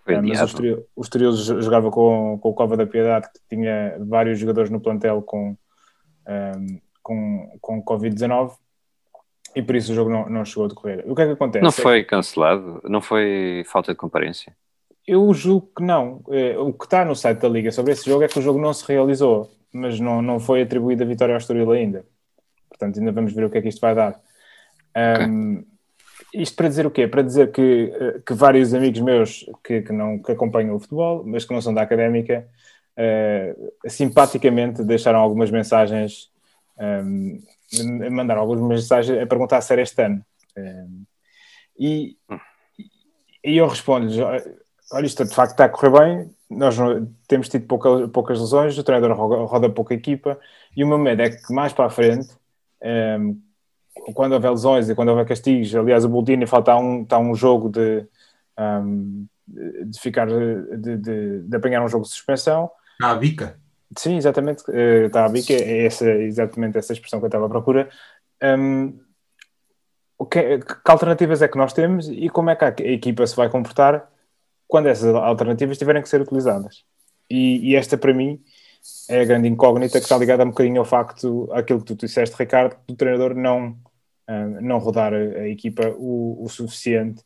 Uh, 0.07 0.23
mas 0.23 0.41
o 0.41 1.03
Estoril, 1.03 1.33
jogava 1.33 1.91
com, 1.91 2.39
com 2.41 2.49
o 2.49 2.55
Cova 2.55 2.77
da 2.77 2.87
Piedade, 2.87 3.29
que 3.33 3.57
tinha 3.57 3.97
vários 4.01 4.39
jogadores 4.39 4.71
no 4.71 4.81
plantel 4.81 5.23
com, 5.23 5.51
um, 5.51 5.57
ehm, 6.27 6.81
com, 7.03 7.59
com 7.61 7.85
Covid-19 7.85 8.53
e 9.55 9.63
por 9.63 9.77
isso 9.77 9.93
o 9.93 9.95
jogo 9.95 10.11
não, 10.11 10.29
não 10.29 10.45
chegou 10.45 10.65
a 10.65 10.69
decorrer. 10.69 11.05
O 11.07 11.15
que 11.15 11.23
é 11.23 11.27
que 11.27 11.33
acontece? 11.33 11.63
Não 11.63 11.73
foi 11.73 12.05
cancelado? 12.05 12.81
Não 12.85 13.01
foi 13.01 13.63
falta 13.67 13.93
de 13.93 13.99
comparência? 13.99 14.55
Eu 15.07 15.33
julgo 15.35 15.69
que 15.77 15.83
não. 15.83 16.23
Eh, 16.31 16.57
o 16.59 16.73
que 16.73 16.85
está 16.85 17.05
no 17.05 17.15
site 17.15 17.41
da 17.41 17.49
Liga 17.49 17.71
sobre 17.71 17.93
esse 17.93 18.09
jogo 18.09 18.23
é 18.23 18.29
que 18.29 18.39
o 18.39 18.43
jogo 18.43 18.61
não 18.61 18.73
se 18.73 18.87
realizou, 18.87 19.51
mas 19.73 20.01
não, 20.01 20.23
não 20.23 20.41
foi 20.41 20.63
atribuída 20.63 21.05
a 21.05 21.07
vitória 21.07 21.35
ao 21.35 21.39
Estoril 21.39 21.71
ainda. 21.73 22.05
Portanto, 22.69 22.99
ainda 22.99 23.13
vamos 23.13 23.33
ver 23.33 23.45
o 23.45 23.51
que 23.51 23.59
é 23.59 23.63
que 23.63 23.69
isto 23.69 23.81
vai 23.81 23.95
dar. 23.95 24.19
Um, 24.97 25.65
Isto 26.35 26.57
para 26.57 26.69
dizer 26.69 26.87
o 26.87 26.91
quê? 26.91 27.07
Para 27.07 27.23
dizer 27.23 27.53
que, 27.53 27.93
eh, 27.95 28.21
que 28.25 28.33
vários 28.33 28.73
amigos 28.73 29.01
meus 29.01 29.45
que, 29.63 29.83
que, 29.83 29.93
não, 29.93 30.19
que 30.19 30.33
acompanham 30.33 30.75
o 30.75 30.81
futebol, 30.81 31.23
mas 31.27 31.45
que 31.45 31.53
não 31.53 31.61
são 31.61 31.75
da 31.75 31.83
académica, 31.83 32.49
uh, 32.97 33.91
simpaticamente 33.91 34.83
deixaram 34.83 35.19
algumas 35.19 35.51
mensagens, 35.51 36.31
um, 36.79 37.39
mandaram 38.11 38.41
algumas 38.41 38.67
mensagens 38.67 39.21
a 39.21 39.27
perguntar 39.27 39.61
se 39.61 39.73
era 39.75 39.83
este 39.83 40.03
ano. 40.03 40.25
Um, 40.57 41.05
e, 41.79 42.17
e 43.45 43.57
eu 43.59 43.67
respondo-lhes: 43.67 44.19
olha, 44.91 45.07
isto 45.07 45.25
de 45.27 45.35
facto 45.35 45.53
está 45.53 45.67
a 45.67 45.69
correr 45.69 45.91
bem, 45.91 46.31
nós 46.49 46.77
temos 47.29 47.49
tido 47.51 47.67
pouca, 47.67 48.09
poucas 48.09 48.41
lesões, 48.41 48.79
o 48.79 48.85
treinador 48.85 49.15
roda, 49.15 49.37
roda 49.45 49.69
pouca 49.69 49.93
equipa, 49.93 50.39
e 50.75 50.83
o 50.83 50.89
meu 50.89 50.99
medo 50.99 51.21
é 51.21 51.29
que 51.29 51.53
mais 51.53 51.75
para 51.75 51.87
a 51.87 51.91
frente. 51.91 52.29
Um, 52.83 53.39
quando 54.15 54.33
houver 54.33 54.51
lesões 54.51 54.89
e 54.89 54.95
quando 54.95 55.11
houver 55.11 55.27
castigos, 55.27 55.75
aliás, 55.75 56.05
o 56.05 56.09
Boldini 56.09 56.47
falta 56.47 56.75
um, 56.77 57.03
está 57.03 57.19
um 57.19 57.35
jogo 57.35 57.69
de, 57.69 58.07
um, 58.59 59.27
de 59.47 60.01
ficar, 60.01 60.27
de, 60.27 60.97
de, 60.97 61.43
de, 61.43 61.57
apanhar 61.57 61.85
um 61.85 61.89
jogo 61.89 62.05
de 62.05 62.11
suspensão. 62.11 62.71
Está 62.93 63.13
a 63.13 63.17
bica. 63.17 63.59
Sim, 63.97 64.17
exatamente, 64.17 64.65
eh, 64.71 65.07
está 65.07 65.27
a 65.27 65.29
bica, 65.29 65.53
é 65.53 65.85
essa, 65.85 66.09
exatamente 66.11 66.79
essa 66.79 66.93
expressão 66.93 67.21
que 67.21 67.27
eu 67.27 67.29
estava 67.29 67.47
à 67.47 67.49
procura. 67.49 67.89
Um, 68.43 68.99
que, 70.31 70.59
que, 70.59 70.91
alternativas 70.91 71.43
é 71.43 71.49
que 71.49 71.59
nós 71.59 71.73
temos 71.73 72.09
e 72.09 72.29
como 72.29 72.51
é 72.51 72.57
que 72.57 72.65
a, 72.65 72.69
a 72.69 72.93
equipa 72.93 73.27
se 73.27 73.37
vai 73.37 73.49
comportar 73.49 74.09
quando 74.67 74.87
essas 74.87 75.15
alternativas 75.15 75.79
tiverem 75.79 76.03
que 76.03 76.09
ser 76.09 76.21
utilizadas? 76.21 76.85
E, 77.29 77.71
e 77.71 77.77
esta, 77.77 77.99
para 77.99 78.15
mim, 78.15 78.43
é 79.09 79.21
a 79.21 79.25
grande 79.25 79.49
incógnita 79.49 79.99
que 79.99 80.05
está 80.05 80.17
ligada 80.17 80.45
um 80.45 80.49
bocadinho 80.49 80.81
ao 80.81 80.85
facto, 80.85 81.49
aquilo 81.53 81.81
que 81.81 81.87
tu 81.87 81.95
disseste, 81.95 82.37
Ricardo, 82.37 82.77
do 82.87 82.97
treinador 82.97 83.35
não, 83.35 83.77
não 84.61 84.79
rodar 84.79 85.13
a, 85.13 85.17
a 85.17 85.49
equipa 85.49 85.89
o, 85.97 86.45
o, 86.45 86.49
suficiente. 86.49 87.23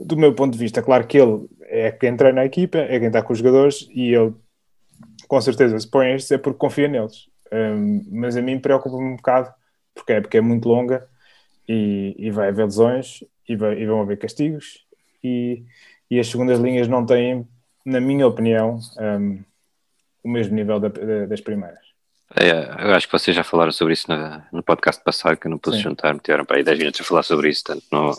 Do 0.00 0.16
meu 0.16 0.34
ponto 0.34 0.52
de 0.52 0.58
vista, 0.58 0.82
claro 0.82 1.06
que 1.06 1.18
ele 1.18 1.46
é 1.62 1.92
quem 1.92 2.16
treina 2.16 2.40
a 2.40 2.46
equipa, 2.46 2.78
é 2.78 2.98
quem 2.98 3.08
está 3.08 3.22
com 3.22 3.32
os 3.32 3.38
jogadores 3.38 3.88
e 3.94 4.12
ele, 4.14 4.34
com 5.28 5.40
certeza, 5.40 5.78
se 5.78 5.88
põe 5.88 6.12
estes 6.12 6.32
é 6.32 6.38
porque 6.38 6.58
confia 6.58 6.88
neles. 6.88 7.28
Um, 7.52 8.04
mas 8.10 8.36
a 8.36 8.42
mim 8.42 8.58
preocupa-me 8.58 9.04
um 9.04 9.16
bocado, 9.16 9.52
porque 9.94 10.12
é, 10.12 10.20
porque 10.20 10.38
é 10.38 10.40
muito 10.40 10.68
longa 10.68 11.06
e, 11.68 12.14
e 12.18 12.30
vai 12.30 12.48
haver 12.48 12.64
lesões 12.64 13.22
e, 13.48 13.54
vai, 13.56 13.78
e 13.78 13.86
vão 13.86 14.00
haver 14.00 14.18
castigos 14.18 14.84
e, 15.22 15.64
e 16.10 16.20
as 16.20 16.28
segundas 16.28 16.58
linhas 16.58 16.86
não 16.86 17.04
têm, 17.06 17.48
na 17.84 18.00
minha 18.00 18.26
opinião, 18.26 18.78
um, 18.98 19.42
o 20.22 20.28
mesmo 20.28 20.54
nível 20.54 20.78
da, 20.78 20.88
das 21.26 21.40
primeiras. 21.40 21.93
É, 22.36 22.88
eu 22.88 22.94
acho 22.94 23.06
que 23.06 23.12
vocês 23.12 23.34
já 23.34 23.44
falaram 23.44 23.70
sobre 23.70 23.92
isso 23.94 24.06
no, 24.10 24.42
no 24.52 24.62
podcast 24.62 25.02
passado, 25.02 25.36
que 25.36 25.46
eu 25.46 25.50
não 25.50 25.58
pude 25.58 25.78
juntar, 25.78 26.12
me 26.14 26.20
tiveram 26.20 26.44
para 26.44 26.56
aí 26.56 26.64
10 26.64 26.78
minutos 26.78 27.00
a 27.00 27.04
falar 27.04 27.22
sobre 27.22 27.48
isso, 27.48 27.62
portanto 27.64 27.86
não, 27.92 28.12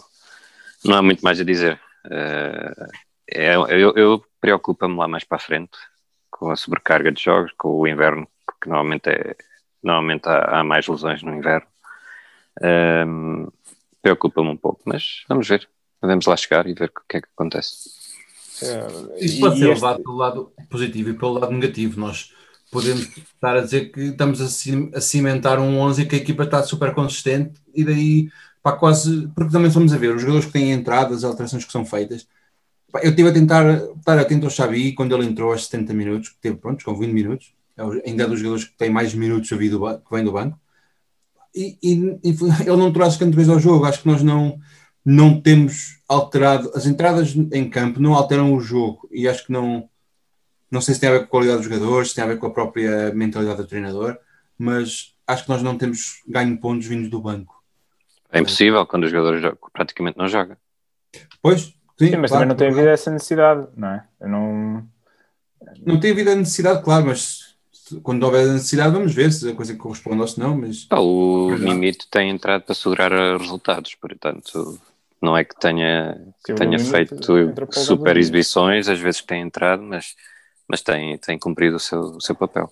não 0.86 0.98
há 0.98 1.02
muito 1.02 1.22
mais 1.22 1.40
a 1.40 1.44
dizer. 1.44 1.80
Uh, 2.06 2.88
é, 3.30 3.56
eu, 3.56 3.94
eu 3.96 4.26
preocupa-me 4.40 4.96
lá 4.96 5.08
mais 5.08 5.24
para 5.24 5.38
a 5.38 5.40
frente 5.40 5.78
com 6.30 6.52
a 6.52 6.56
sobrecarga 6.56 7.12
de 7.12 7.24
jogos, 7.24 7.52
com 7.58 7.70
o 7.70 7.88
inverno, 7.88 8.28
que 8.62 8.70
normalmente, 8.70 9.10
é, 9.10 9.36
normalmente 9.82 10.28
há, 10.28 10.60
há 10.60 10.64
mais 10.64 10.88
lesões 10.88 11.24
no 11.24 11.34
inverno. 11.34 11.68
Um, 12.62 13.48
preocupa-me 14.02 14.50
um 14.50 14.58
pouco, 14.58 14.82
mas 14.86 15.24
vamos 15.28 15.48
ver. 15.48 15.68
Vamos 16.02 16.26
lá 16.26 16.38
chegar 16.38 16.68
e 16.68 16.74
ver 16.74 16.90
o 16.90 17.02
que 17.08 17.18
é 17.18 17.22
que 17.22 17.28
acontece. 17.34 17.90
Isso 19.18 19.40
pode 19.40 19.60
ser 19.60 19.68
levado 19.68 20.04
pelo 20.04 20.16
lado 20.16 20.54
positivo 20.70 21.10
e 21.10 21.14
pelo 21.14 21.40
lado 21.40 21.52
negativo. 21.52 22.00
Nós 22.00 22.34
podemos 22.76 23.08
estar 23.18 23.56
a 23.56 23.62
dizer 23.62 23.90
que 23.90 24.02
estamos 24.02 24.42
a, 24.42 25.00
cimentar 25.00 25.60
um 25.60 25.80
11 25.80 26.06
que 26.06 26.16
a 26.16 26.18
equipa 26.18 26.44
está 26.44 26.62
super 26.62 26.94
consistente 26.94 27.54
e 27.74 27.86
daí 27.86 28.30
pá, 28.62 28.74
quase, 28.74 29.30
porque 29.34 29.54
também 29.54 29.72
fomos 29.72 29.94
a 29.94 29.98
ver 29.98 30.14
os 30.14 30.22
jogadores 30.22 30.48
que 30.48 30.52
têm 30.52 30.72
entrado, 30.72 31.14
as 31.14 31.24
alterações 31.24 31.64
que 31.64 31.72
são 31.72 31.86
feitas. 31.86 32.28
Pá, 32.92 33.00
eu 33.02 33.12
estive 33.12 33.30
a 33.30 33.34
tentar 33.34 33.78
estar 33.98 34.20
atento 34.20 34.46
ao 34.46 34.52
Xavi 34.52 34.92
quando 34.94 35.16
ele 35.16 35.26
entrou 35.26 35.54
aos 35.54 35.66
70 35.68 35.94
minutos, 35.94 36.30
que 36.30 36.38
teve 36.42 36.58
pronto, 36.58 36.84
com 36.84 37.00
20 37.00 37.14
minutos, 37.14 37.54
é 37.78 38.10
ainda 38.10 38.24
é 38.24 38.28
dos 38.28 38.40
jogadores 38.40 38.66
que 38.66 38.78
têm 38.78 38.90
mais 38.90 39.14
minutos 39.14 39.52
a 39.54 39.56
vir 39.56 39.70
do 39.70 39.80
que 40.00 40.12
vem 40.12 40.24
do 40.24 40.34
banco. 40.34 40.60
E, 41.56 41.78
e, 41.82 41.94
e 42.24 42.30
ele 42.68 42.78
não 42.78 42.92
trouxe 42.92 43.18
cantorias 43.18 43.48
ao 43.48 43.60
jogo, 43.60 43.86
acho 43.86 44.02
que 44.02 44.08
nós 44.08 44.22
não, 44.22 44.60
não 45.06 45.40
temos 45.40 46.02
alterado, 46.10 46.72
as 46.76 46.86
entradas 46.86 47.34
em 47.54 47.70
campo 47.70 48.02
não 48.02 48.14
alteram 48.14 48.54
o 48.54 48.60
jogo 48.60 49.08
e 49.12 49.30
acho 49.30 49.46
que 49.46 49.54
não 49.54 49.90
não 50.76 50.82
sei 50.82 50.94
se 50.94 51.00
tem 51.00 51.10
a 51.10 51.14
ver 51.14 51.20
com 51.20 51.26
a 51.26 51.30
qualidade 51.30 51.60
dos 51.60 51.68
jogadores, 51.68 52.10
se 52.10 52.16
tem 52.16 52.24
a 52.24 52.28
ver 52.28 52.38
com 52.38 52.48
a 52.48 52.52
própria 52.52 53.14
mentalidade 53.14 53.58
do 53.62 53.68
treinador, 53.68 54.18
mas 54.58 55.16
acho 55.26 55.44
que 55.44 55.50
nós 55.50 55.64
não 55.64 55.78
temos 55.78 56.22
ganho 56.28 56.58
pontos 56.60 56.86
vindos 56.86 57.10
do 57.10 57.22
banco. 57.22 57.64
É 58.30 58.40
impossível 58.40 58.86
quando 58.86 59.06
os 59.06 59.12
jogadores 59.12 59.58
praticamente 59.72 60.18
não 60.18 60.28
jogam. 60.28 60.58
Pois, 61.42 61.74
sim, 61.98 62.10
sim 62.10 62.18
mas 62.18 62.30
claro, 62.30 62.44
também 62.44 62.48
não 62.50 62.56
tem 62.56 62.68
havido 62.68 62.90
essa 62.90 63.10
necessidade, 63.10 63.68
não 63.76 63.88
é? 63.88 64.06
Eu 64.20 64.28
não... 64.28 64.88
não 65.86 66.00
tem 66.00 66.12
havido 66.12 66.32
a 66.32 66.36
necessidade, 66.36 66.84
claro, 66.84 67.06
mas 67.06 67.56
quando 68.04 68.24
houver 68.24 68.50
a 68.50 68.54
necessidade 68.54 68.92
vamos 68.92 69.14
ver 69.14 69.32
se 69.32 69.50
a 69.50 69.56
coisa 69.56 69.76
corresponde 69.76 70.20
ou 70.20 70.28
se 70.28 70.38
não, 70.38 70.58
mas... 70.58 70.88
Ah, 70.90 71.00
o 71.00 71.56
limite 71.56 72.10
tem 72.10 72.30
entrado 72.30 72.64
para 72.64 72.76
segurar 72.76 73.12
resultados, 73.38 73.96
portanto 73.96 74.78
não 75.22 75.38
é 75.38 75.46
que 75.46 75.58
tenha, 75.58 76.22
que 76.46 76.54
tenha 76.54 76.78
feito 76.78 77.16
super 77.72 78.18
exibições, 78.18 78.90
às 78.90 79.00
vezes 79.00 79.22
tem 79.22 79.42
entrado, 79.42 79.82
mas 79.82 80.16
mas 80.68 80.82
tem, 80.82 81.18
tem 81.18 81.38
cumprido 81.38 81.78
o 81.78 81.80
seu, 81.80 82.02
o 82.02 82.22
seu 82.22 82.36
papel. 82.36 82.72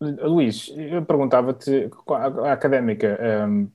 Luís, 0.00 0.72
eu 0.76 1.04
perguntava-te, 1.04 1.90
a, 2.08 2.52
académica, 2.52 3.18
um, 3.48 3.68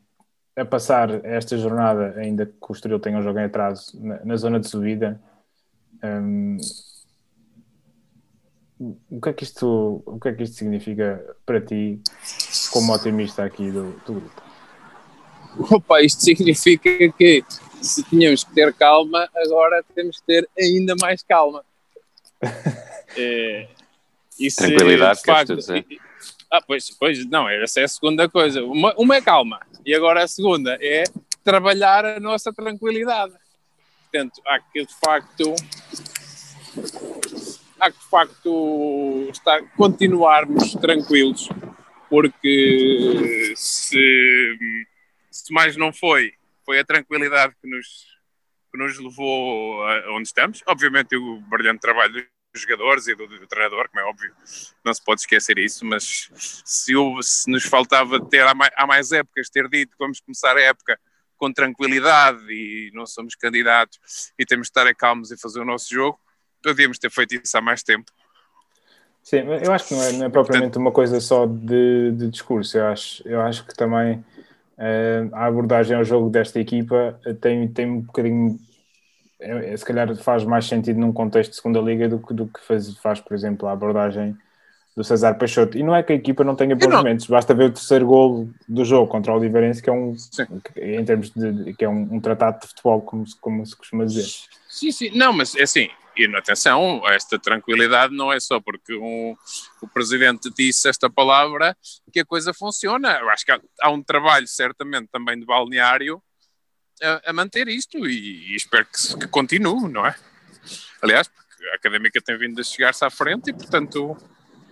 a 0.55 0.65
passar 0.65 1.25
esta 1.25 1.57
jornada, 1.57 2.13
ainda 2.17 2.45
que 2.45 2.53
o 2.69 2.73
Estoril 2.73 2.99
tenha 2.99 3.17
um 3.17 3.23
jogo 3.23 3.39
em 3.39 3.45
atraso, 3.45 3.97
na, 3.99 4.23
na 4.23 4.35
zona 4.35 4.59
de 4.59 4.67
subida, 4.67 5.19
um, 6.03 6.57
o 9.09 9.19
que, 9.19 9.29
é 9.29 9.33
que 9.33 9.43
isto, 9.43 10.01
o 10.05 10.19
que 10.19 10.29
é 10.29 10.33
que 10.33 10.43
isto 10.43 10.55
significa 10.55 11.35
para 11.45 11.59
ti, 11.59 12.01
como 12.71 12.93
otimista 12.93 13.43
aqui 13.43 13.71
do, 13.71 13.91
do 14.05 14.13
grupo? 14.13 14.41
Opa, 15.75 16.01
isto 16.01 16.23
significa 16.23 16.89
que 17.17 17.43
se 17.81 18.03
tínhamos 18.03 18.43
que 18.43 18.53
ter 18.53 18.73
calma, 18.73 19.27
agora 19.35 19.83
temos 19.93 20.19
que 20.19 20.25
ter 20.25 20.49
ainda 20.57 20.95
mais 21.01 21.21
calma. 21.23 21.63
É, 23.17 23.67
Tranquilidade, 24.55 25.19
é, 25.19 25.23
facto, 25.25 25.55
dizer? 25.55 25.85
Ah, 26.51 26.61
pois, 26.61 26.89
pois, 26.91 27.25
não, 27.25 27.49
essa 27.49 27.81
é 27.81 27.83
a 27.83 27.87
segunda 27.87 28.29
coisa. 28.29 28.63
Uma, 28.63 28.93
uma 28.97 29.15
é 29.15 29.21
calma, 29.21 29.59
e 29.85 29.93
agora 29.93 30.23
a 30.23 30.27
segunda 30.27 30.77
é 30.81 31.03
trabalhar 31.43 32.05
a 32.05 32.19
nossa 32.19 32.53
tranquilidade. 32.53 33.33
Portanto, 34.03 34.41
há 34.47 34.59
que 34.59 34.85
de 34.85 34.93
facto 35.03 35.55
há 37.79 37.91
que 37.91 37.97
de 37.97 38.09
facto 38.09 39.27
estar, 39.31 39.61
continuarmos 39.75 40.73
tranquilos, 40.73 41.49
porque 42.09 43.53
se, 43.55 44.57
se 45.31 45.53
mais 45.53 45.77
não 45.77 45.93
foi, 45.93 46.33
foi 46.65 46.79
a 46.79 46.85
tranquilidade 46.85 47.53
que 47.61 47.69
nos 47.69 48.18
que 48.71 48.77
nos 48.77 48.97
levou 48.99 49.83
a 49.83 50.11
onde 50.13 50.27
estamos. 50.27 50.61
Obviamente, 50.67 51.15
o 51.15 51.41
brilhante 51.41 51.79
trabalho 51.79 52.13
dos 52.13 52.61
jogadores 52.61 53.07
e 53.07 53.15
do, 53.15 53.27
do, 53.27 53.47
treinador, 53.47 53.89
como 53.89 53.99
é 53.99 54.03
óbvio, 54.09 54.33
não 54.83 54.93
se 54.93 55.03
pode 55.03 55.21
esquecer 55.21 55.57
isso, 55.57 55.85
mas 55.85 56.29
se, 56.33 56.95
houve, 56.95 57.23
se 57.23 57.49
nos 57.49 57.63
faltava 57.63 58.19
ter 58.25 58.41
há 58.41 58.53
mais, 58.53 58.71
há 58.75 58.87
mais 58.87 59.11
épocas, 59.11 59.49
ter 59.49 59.67
dito 59.69 59.91
que 59.91 59.99
vamos 59.99 60.19
começar 60.19 60.55
a 60.57 60.61
época 60.61 60.99
com 61.37 61.53
tranquilidade 61.53 62.43
e 62.49 62.91
não 62.93 63.05
somos 63.05 63.35
candidatos 63.35 64.33
e 64.37 64.45
temos 64.45 64.67
de 64.67 64.71
estar 64.71 64.93
calmos 64.95 65.31
e 65.31 65.39
fazer 65.39 65.59
o 65.61 65.65
nosso 65.65 65.93
jogo, 65.93 66.19
podíamos 66.61 66.99
ter 66.99 67.09
feito 67.09 67.35
isso 67.35 67.57
há 67.57 67.61
mais 67.61 67.81
tempo. 67.81 68.11
Sim, 69.23 69.43
eu 69.63 69.71
acho 69.71 69.87
que 69.87 69.93
não 69.93 70.03
é, 70.03 70.11
não 70.13 70.25
é 70.25 70.29
propriamente 70.29 70.77
uma 70.77 70.91
coisa 70.91 71.19
só 71.19 71.45
de, 71.45 72.11
de 72.13 72.29
discurso, 72.29 72.77
eu 72.77 72.87
acho, 72.87 73.27
eu 73.27 73.41
acho 73.41 73.65
que 73.65 73.75
também 73.75 74.23
a 75.33 75.45
abordagem 75.45 75.95
ao 75.95 76.03
jogo 76.03 76.29
desta 76.29 76.59
equipa 76.59 77.19
tem, 77.41 77.67
tem 77.67 77.89
um 77.89 78.01
bocadinho. 78.01 78.57
É, 79.39 79.73
é, 79.73 79.77
se 79.77 79.85
calhar 79.85 80.13
faz 80.17 80.43
mais 80.43 80.65
sentido 80.65 80.99
num 80.99 81.13
contexto 81.13 81.51
de 81.51 81.57
segunda 81.57 81.79
liga 81.79 82.09
do 82.09 82.19
que, 82.19 82.33
do 82.33 82.47
que 82.47 82.59
faz, 82.65 82.93
faz, 82.97 83.19
por 83.19 83.33
exemplo, 83.33 83.67
a 83.67 83.71
abordagem 83.71 84.37
do 84.95 85.03
César 85.03 85.35
Peixoto. 85.35 85.77
E 85.77 85.83
não 85.83 85.95
é 85.95 86.03
que 86.03 86.11
a 86.11 86.15
equipa 86.15 86.43
não 86.43 86.55
tenha 86.55 86.75
bons 86.75 86.93
momentos, 86.93 87.27
basta 87.27 87.53
ver 87.53 87.65
o 87.65 87.71
terceiro 87.71 88.05
gol 88.05 88.49
do 88.67 88.83
jogo 88.83 89.07
contra 89.07 89.31
o 89.31 89.37
Oliveirense, 89.37 89.81
que 89.81 89.89
é 89.89 89.93
um, 89.93 90.15
em 90.75 91.05
termos 91.05 91.29
de, 91.31 91.73
que 91.73 91.85
é 91.85 91.89
um, 91.89 92.15
um, 92.15 92.19
tratado 92.19 92.61
de 92.61 92.67
futebol, 92.67 93.01
como, 93.01 93.23
como 93.39 93.65
se 93.65 93.75
costuma 93.75 94.05
dizer. 94.05 94.25
Sim, 94.67 94.91
sim, 94.91 95.09
não, 95.17 95.31
mas 95.31 95.55
é 95.55 95.63
assim, 95.63 95.89
e 96.19 96.35
atenção, 96.35 97.01
esta 97.07 97.39
tranquilidade 97.39 98.15
não 98.15 98.31
é 98.31 98.39
só 98.39 98.59
porque 98.59 98.93
um, 98.95 99.35
o 99.81 99.87
presidente 99.87 100.49
disse 100.55 100.89
esta 100.89 101.09
palavra 101.09 101.75
que 102.11 102.19
a 102.19 102.25
coisa 102.25 102.53
funciona. 102.53 103.17
Eu 103.19 103.29
acho 103.29 103.45
que 103.45 103.51
há, 103.51 103.59
há 103.81 103.89
um 103.89 104.03
trabalho, 104.03 104.47
certamente, 104.47 105.07
também 105.11 105.39
de 105.39 105.45
balneário 105.45 106.21
a, 107.01 107.29
a 107.29 107.33
manter 107.33 107.67
isto 107.67 108.05
e, 108.05 108.51
e 108.51 108.55
espero 108.55 108.85
que, 108.85 109.19
que, 109.19 109.27
continue, 109.27 109.89
não 109.89 110.05
é? 110.05 110.15
Aliás, 111.01 111.29
a 111.71 111.75
académica 111.75 112.21
tem 112.21 112.37
vindo 112.37 112.59
a 112.59 112.63
chegar-se 112.63 113.05
à 113.05 113.09
frente 113.09 113.49
e, 113.49 113.53
portanto, 113.53 114.17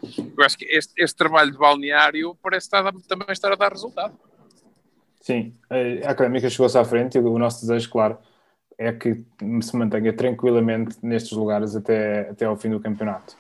eu 0.03 0.43
acho 0.43 0.57
que 0.57 0.65
este, 0.65 0.93
este 0.97 1.15
trabalho 1.15 1.51
de 1.51 1.57
balneário 1.57 2.35
parece 2.41 2.67
estar, 2.67 2.91
também 3.07 3.27
estar 3.31 3.51
a 3.51 3.55
dar 3.55 3.71
resultado. 3.71 4.17
Sim, 5.21 5.55
a 6.05 6.11
académica 6.11 6.49
chegou-se 6.49 6.77
à 6.77 6.85
frente 6.85 7.17
e 7.17 7.19
o 7.19 7.39
nosso 7.39 7.61
desejo, 7.61 7.89
claro 7.89 8.17
é 8.77 8.91
que 8.91 9.25
se 9.61 9.75
mantenha 9.75 10.13
tranquilamente 10.13 10.97
nestes 11.01 11.31
lugares 11.31 11.75
até, 11.75 12.29
até 12.29 12.45
ao 12.45 12.55
fim 12.55 12.69
do 12.69 12.79
campeonato. 12.79 13.35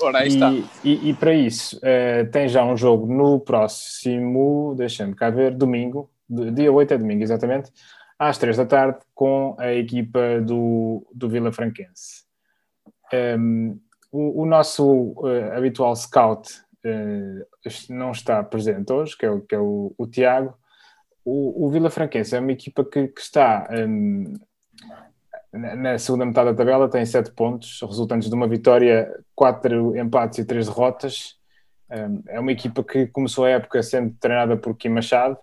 Ora, 0.00 0.20
aí 0.20 0.28
e, 0.28 0.28
está. 0.28 0.52
E, 0.84 1.10
e, 1.10 1.14
para 1.14 1.34
isso, 1.34 1.76
uh, 1.78 2.30
tem 2.30 2.48
já 2.48 2.64
um 2.64 2.76
jogo 2.76 3.12
no 3.12 3.40
próximo, 3.40 4.74
deixa-me 4.76 5.14
cá 5.14 5.30
ver, 5.30 5.54
domingo, 5.54 6.08
dia 6.28 6.72
8 6.72 6.94
é 6.94 6.98
domingo, 6.98 7.22
exatamente, 7.22 7.72
às 8.18 8.38
3 8.38 8.56
da 8.56 8.66
tarde, 8.66 8.98
com 9.14 9.56
a 9.58 9.72
equipa 9.72 10.40
do, 10.40 11.06
do 11.12 11.28
Vila 11.28 11.52
Franquense. 11.52 12.24
Um, 13.12 13.16
ehm, 13.16 13.76
o, 14.12 14.42
o, 14.42 14.46
nosso 14.46 15.14
uh, 15.18 15.52
habitual 15.56 15.94
scout 15.96 16.50
uh, 16.84 17.90
não 17.90 18.12
está 18.12 18.42
presente 18.42 18.92
hoje, 18.92 19.16
que 19.16 19.26
é 19.26 19.30
o, 19.30 19.40
que 19.40 19.54
é 19.54 19.58
o, 19.58 19.94
o 19.96 20.06
Tiago. 20.06 20.54
O, 21.24 21.66
o 21.66 21.70
Vila 21.70 21.90
Franquense 21.90 22.36
é 22.36 22.40
uma 22.40 22.52
equipa 22.52 22.84
que, 22.84 23.08
que 23.08 23.20
está 23.20 23.68
um, 23.70 23.74
ehm, 23.74 24.34
na 25.52 25.98
segunda 25.98 26.26
metade 26.26 26.50
da 26.50 26.56
tabela 26.56 26.88
tem 26.88 27.04
sete 27.06 27.30
pontos, 27.32 27.80
resultantes 27.82 28.28
de 28.28 28.34
uma 28.34 28.46
vitória, 28.46 29.08
quatro 29.34 29.96
empates 29.96 30.38
e 30.38 30.44
três 30.44 30.66
derrotas. 30.66 31.36
É 32.28 32.38
uma 32.38 32.52
equipa 32.52 32.84
que 32.84 33.06
começou 33.06 33.44
a 33.46 33.50
época 33.50 33.82
sendo 33.82 34.14
treinada 34.20 34.56
por 34.56 34.76
Kim 34.76 34.90
Machado, 34.90 35.38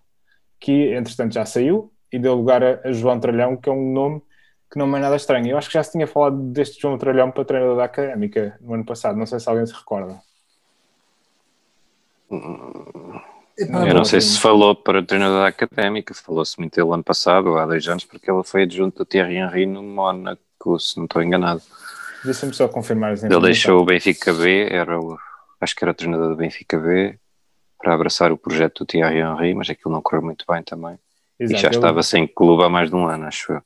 que 0.59 0.93
entretanto 0.93 1.33
já 1.33 1.45
saiu 1.45 1.91
e 2.11 2.19
deu 2.19 2.35
lugar 2.35 2.63
a 2.63 2.91
João 2.91 3.19
Tralhão, 3.19 3.57
que 3.57 3.67
é 3.67 3.71
um 3.71 3.91
nome 3.91 4.21
que 4.71 4.77
não 4.77 4.95
é 4.95 4.99
nada 4.99 5.15
estranho. 5.15 5.47
Eu 5.47 5.57
acho 5.57 5.69
que 5.69 5.73
já 5.73 5.83
se 5.83 5.91
tinha 5.91 6.07
falado 6.07 6.37
deste 6.51 6.81
João 6.81 6.97
Tralhão 6.97 7.31
para 7.31 7.45
treinador 7.45 7.77
da 7.77 7.85
Académica 7.85 8.57
no 8.61 8.73
ano 8.73 8.85
passado, 8.85 9.17
não 9.17 9.25
sei 9.25 9.39
se 9.39 9.49
alguém 9.49 9.65
se 9.65 9.73
recorda. 9.73 10.19
Hum, 12.29 13.21
eu 13.57 13.93
não 13.93 14.03
sei 14.03 14.19
se 14.19 14.39
falou 14.39 14.75
para 14.75 14.99
o 14.99 15.05
treinador 15.05 15.41
da 15.41 15.47
académica, 15.47 16.13
falou-se 16.13 16.59
muito 16.59 16.75
dele 16.75 16.93
ano 16.93 17.03
passado, 17.03 17.57
há 17.57 17.65
dois 17.65 17.87
anos, 17.87 18.03
porque 18.03 18.29
ele 18.29 18.43
foi 18.43 18.63
adjunto 18.63 18.99
do 18.99 19.05
Thierry 19.05 19.37
Henry 19.37 19.65
no 19.65 19.81
Mónaco, 19.81 20.79
se 20.79 20.97
não 20.97 21.05
estou 21.05 21.23
enganado. 21.23 21.61
Deixa-me 22.23 22.53
só 22.53 22.67
confirmar 22.67 23.13
as 23.13 23.23
Ele 23.23 23.39
deixou 23.39 23.81
o 23.81 23.85
Benfica 23.85 24.33
B, 24.33 24.67
era 24.69 24.99
o, 24.99 25.17
acho 25.61 25.75
que 25.75 25.83
era 25.83 25.91
o 25.91 25.95
treinador 25.95 26.29
do 26.29 26.35
Benfica 26.35 26.77
B, 26.77 27.17
para 27.77 27.93
abraçar 27.93 28.31
o 28.31 28.37
projeto 28.37 28.79
do 28.79 28.85
Thierry 28.85 29.19
Henry, 29.19 29.53
mas 29.53 29.69
aquilo 29.69 29.93
não 29.93 30.01
correu 30.01 30.23
muito 30.23 30.43
bem 30.49 30.61
também. 30.61 30.97
Exato, 31.39 31.59
e 31.59 31.61
já 31.61 31.67
ele... 31.67 31.75
estava 31.75 32.03
sem 32.03 32.27
clube 32.27 32.63
há 32.63 32.69
mais 32.69 32.89
de 32.89 32.95
um 32.95 33.07
ano, 33.07 33.25
acho 33.25 33.53
eu. 33.53 33.61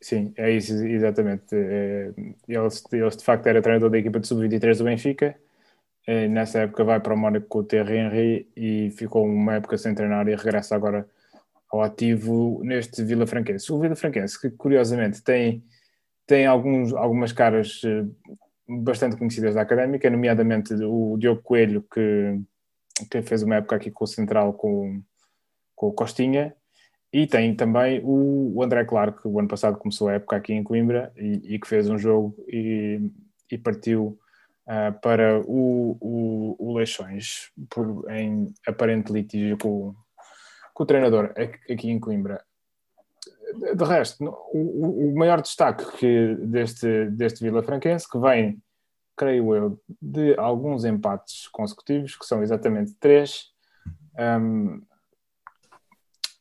Sim, 0.00 0.32
é 0.36 0.50
isso, 0.52 0.72
exatamente. 0.86 1.46
É, 1.52 2.10
ele, 2.48 2.68
ele 2.92 3.10
de 3.10 3.24
facto 3.24 3.46
era 3.46 3.60
treinador 3.60 3.90
da 3.90 3.98
equipa 3.98 4.20
de 4.20 4.28
sub-23 4.28 4.78
do 4.78 4.84
Benfica 4.84 5.36
eh, 6.08 6.26
nessa 6.26 6.60
época 6.60 6.84
vai 6.84 6.98
para 7.00 7.12
o 7.12 7.18
Mónaco 7.18 7.46
com 7.48 7.58
o 7.58 7.64
Thierry 7.64 7.98
Henry 7.98 8.50
e 8.56 8.90
ficou 8.92 9.26
uma 9.26 9.56
época 9.56 9.76
sem 9.76 9.94
treinar 9.94 10.26
e 10.26 10.34
regressa 10.34 10.74
agora 10.74 11.06
ao 11.70 11.82
ativo 11.82 12.62
neste 12.64 13.04
Vila 13.04 13.26
Franquense. 13.26 13.70
O 13.70 13.78
Vila 13.78 13.94
Franquense, 13.94 14.40
que 14.40 14.48
curiosamente 14.50 15.22
tem, 15.22 15.62
tem 16.26 16.46
alguns, 16.46 16.94
algumas 16.94 17.30
caras 17.30 17.82
eh, 17.84 18.06
bastante 18.66 19.18
conhecidas 19.18 19.54
da 19.54 19.60
académica, 19.60 20.08
nomeadamente 20.08 20.72
o 20.82 21.18
Diogo 21.18 21.42
Coelho, 21.42 21.84
que, 21.92 22.40
que 23.10 23.20
fez 23.20 23.42
uma 23.42 23.56
época 23.56 23.76
aqui 23.76 23.90
com 23.90 24.04
o 24.04 24.08
Central 24.08 24.54
com, 24.54 25.02
com 25.76 25.88
o 25.88 25.92
Costinha, 25.92 26.54
e 27.12 27.26
tem 27.26 27.54
também 27.54 28.00
o, 28.02 28.62
André 28.62 28.82
Clark, 28.86 29.20
que 29.20 29.28
o 29.28 29.38
ano 29.38 29.48
passado 29.48 29.76
começou 29.76 30.08
a 30.08 30.14
época 30.14 30.36
aqui 30.36 30.54
em 30.54 30.62
Coimbra 30.62 31.12
e, 31.18 31.54
e 31.54 31.58
que 31.58 31.68
fez 31.68 31.90
um 31.90 31.98
jogo 31.98 32.34
e, 32.48 32.98
e 33.52 33.58
partiu 33.58 34.18
uh, 34.68 35.00
para 35.00 35.40
o, 35.40 35.96
o, 36.00 36.56
o 36.58 36.76
Leixões, 36.76 37.50
por, 37.70 38.04
em 38.10 38.52
aparente 38.66 39.12
litígio 39.12 39.56
com, 39.58 39.94
com 40.74 40.82
o 40.82 40.86
treinador 40.86 41.32
aqui 41.36 41.90
em 41.90 41.98
Coimbra. 41.98 42.44
De 43.74 43.84
resto, 43.84 44.22
o, 44.52 45.10
o 45.10 45.18
maior 45.18 45.40
destaque 45.40 45.84
que 45.96 46.34
deste, 46.36 47.06
deste 47.06 47.42
Vila 47.42 47.62
Franquense, 47.62 48.08
que 48.08 48.18
vem, 48.18 48.62
creio 49.16 49.54
eu, 49.54 49.80
de 50.00 50.38
alguns 50.38 50.84
empates 50.84 51.48
consecutivos, 51.48 52.14
que 52.14 52.26
são 52.26 52.42
exatamente 52.42 52.94
três, 53.00 53.46
um, 54.18 54.82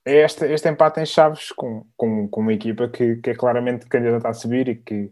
é 0.06 0.24
este, 0.24 0.46
este 0.46 0.70
empate 0.70 1.00
em 1.02 1.06
Chaves 1.06 1.52
com, 1.52 1.86
com, 1.96 2.28
com 2.28 2.42
uma 2.42 2.54
equipa 2.54 2.88
que, 2.88 3.18
que 3.18 3.32
é 3.32 3.36
claramente 3.36 3.88
candidata 3.88 4.30
a 4.30 4.34
subir 4.34 4.68
e 4.70 4.76
que, 4.76 5.12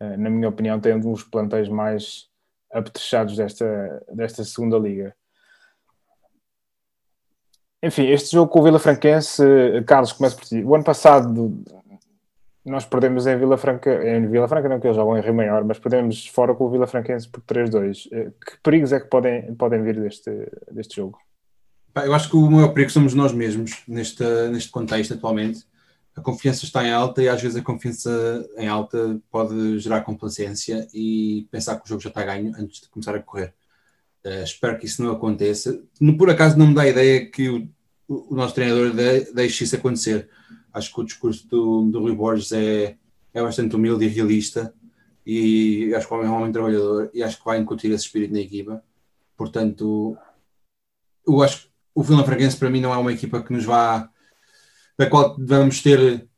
uh, 0.00 0.16
na 0.18 0.28
minha 0.28 0.48
opinião, 0.48 0.80
tem 0.80 0.94
um 0.94 1.00
dos 1.00 1.22
plantéis 1.22 1.68
mais 1.68 2.28
apetrechados 2.74 3.36
desta, 3.36 4.04
desta 4.12 4.44
segunda 4.44 4.76
liga. 4.76 5.14
Enfim, 7.82 8.08
este 8.08 8.32
jogo 8.32 8.50
com 8.50 8.60
o 8.60 8.62
Vila 8.64 8.78
Franquense, 8.78 9.42
Carlos, 9.86 10.12
começa 10.12 10.36
por 10.36 10.44
ti. 10.44 10.62
O 10.62 10.74
ano 10.74 10.84
passado 10.84 11.62
nós 12.64 12.86
perdemos 12.86 13.26
em 13.26 13.36
Vila 13.36 13.58
Franca, 13.58 13.90
em 14.08 14.26
Vila 14.26 14.48
Franca 14.48 14.68
não 14.68 14.80
que 14.80 14.86
eles 14.86 14.96
jogam 14.96 15.18
em 15.18 15.20
Rio 15.20 15.34
Maior, 15.34 15.62
mas 15.64 15.78
perdemos 15.78 16.26
fora 16.28 16.54
com 16.54 16.64
o 16.64 16.70
Vila 16.70 16.86
Franquense 16.86 17.28
por 17.28 17.42
3-2. 17.42 18.08
Eh, 18.10 18.30
que 18.44 18.58
perigos 18.62 18.90
é 18.90 19.00
que 19.00 19.06
podem, 19.06 19.54
podem 19.54 19.82
vir 19.82 20.00
deste, 20.00 20.30
deste 20.70 20.96
jogo? 20.96 21.18
Eu 21.94 22.14
acho 22.14 22.30
que 22.30 22.36
o 22.36 22.50
maior 22.50 22.68
perigo 22.68 22.90
somos 22.90 23.12
nós 23.12 23.32
mesmos 23.32 23.82
neste, 23.86 24.24
neste 24.48 24.70
contexto 24.70 25.12
atualmente. 25.12 25.64
A 26.16 26.20
confiança 26.20 26.64
está 26.64 26.86
em 26.86 26.92
alta 26.92 27.22
e 27.22 27.28
às 27.28 27.42
vezes 27.42 27.56
a 27.56 27.62
confiança 27.62 28.48
em 28.56 28.68
alta 28.68 29.20
pode 29.30 29.78
gerar 29.80 30.02
complacência 30.02 30.86
e 30.94 31.48
pensar 31.50 31.76
que 31.76 31.84
o 31.84 31.88
jogo 31.88 32.00
já 32.00 32.08
está 32.08 32.24
ganho 32.24 32.52
antes 32.56 32.80
de 32.80 32.88
começar 32.88 33.14
a 33.14 33.22
correr. 33.22 33.52
Uh, 34.24 34.44
espero 34.44 34.78
que 34.78 34.86
isso 34.86 35.02
não 35.02 35.12
aconteça. 35.12 35.82
No, 36.00 36.16
por 36.16 36.30
acaso 36.30 36.56
não 36.56 36.68
me 36.68 36.74
dá 36.74 36.82
a 36.82 36.88
ideia 36.88 37.28
que 37.28 37.48
o, 37.50 37.68
o, 38.08 38.34
nosso 38.34 38.54
treinador 38.54 38.92
de, 38.92 39.32
deixe 39.32 39.64
isso 39.64 39.76
acontecer. 39.76 40.30
Acho 40.72 40.94
que 40.94 41.00
o 41.00 41.04
discurso 41.04 41.48
do, 41.48 41.90
do 41.90 42.00
Rui 42.00 42.14
Borges 42.14 42.52
é, 42.52 42.96
é 43.32 43.42
bastante 43.42 43.74
humilde 43.74 44.04
e 44.04 44.08
realista 44.08 44.72
e 45.26 45.92
acho 45.94 46.06
que 46.06 46.14
é 46.14 46.16
um 46.16 46.34
homem 46.34 46.52
trabalhador 46.52 47.10
e 47.14 47.22
acho 47.22 47.38
que 47.38 47.44
vai 47.44 47.58
incutir 47.58 47.90
esse 47.90 48.04
espírito 48.04 48.32
na 48.32 48.40
equipa. 48.40 48.82
Portanto, 49.36 50.16
eu 51.26 51.42
acho 51.42 51.64
que 51.64 51.70
o 51.94 52.02
Vila 52.02 52.24
Franquense 52.24 52.56
para 52.56 52.70
mim 52.70 52.80
não 52.80 52.92
é 52.92 52.96
uma 52.96 53.12
equipa 53.12 53.42
que 53.42 53.52
nos 53.52 53.64
vá 53.64 54.10
da 54.98 55.08
qual 55.08 55.36
devemos 55.36 55.82
ter 55.82 56.28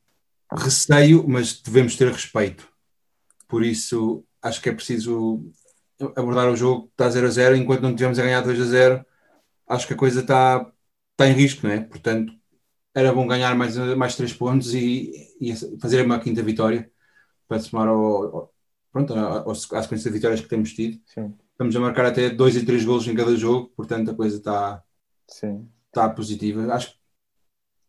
receio, 0.53 1.27
mas 1.29 1.61
devemos 1.61 1.97
ter 1.97 2.11
respeito. 2.11 2.69
Por 3.49 3.65
isso 3.65 4.25
acho 4.43 4.61
que 4.61 4.69
é 4.69 4.73
preciso 4.73 5.45
abordar 6.17 6.51
o 6.51 6.57
jogo, 6.57 6.89
está 6.91 7.09
0 7.09 7.27
a 7.27 7.31
0, 7.31 7.57
enquanto 7.57 7.83
não 7.83 7.95
tivemos 7.95 8.19
a 8.19 8.23
ganhar 8.23 8.41
2 8.43 8.61
a 8.61 8.65
0, 8.65 9.07
acho 9.69 9.87
que 9.87 9.95
a 9.95 9.97
coisa 9.97 10.21
está, 10.21 10.71
está 11.13 11.29
em 11.29 11.33
risco, 11.33 11.67
não 11.67 11.73
é? 11.73 11.81
Portanto, 11.81 12.33
era 12.95 13.13
bom 13.13 13.27
ganhar 13.27 13.55
mais, 13.55 13.77
mais 13.97 14.17
3 14.17 14.33
pontos 14.35 14.75
e, 14.75 15.13
e 15.41 15.55
fazer 15.81 16.05
uma 16.05 16.21
quinta 16.21 16.43
vitória 16.43 16.91
para 17.49 17.61
somar 17.61 17.89
ao, 17.89 18.37
ao, 18.37 18.55
pronto, 18.93 19.15
à 19.15 19.83
sequência 19.83 20.11
de 20.11 20.17
vitórias 20.17 20.41
que 20.41 20.49
temos 20.49 20.73
tido. 20.73 21.01
Sim. 21.07 21.35
Estamos 21.53 21.75
a 21.75 21.81
marcar 21.81 22.07
até 22.07 22.31
2 22.31 22.57
e 22.57 22.67
3 22.67 22.85
golos 22.85 23.09
em 23.09 23.15
cada 23.15 23.35
jogo, 23.37 23.73
portanto 23.77 24.11
a 24.11 24.15
coisa 24.15 24.37
está, 24.37 24.83
Sim. 25.29 25.69
Está 25.89 26.09
positiva. 26.09 26.73
Acho, 26.73 26.95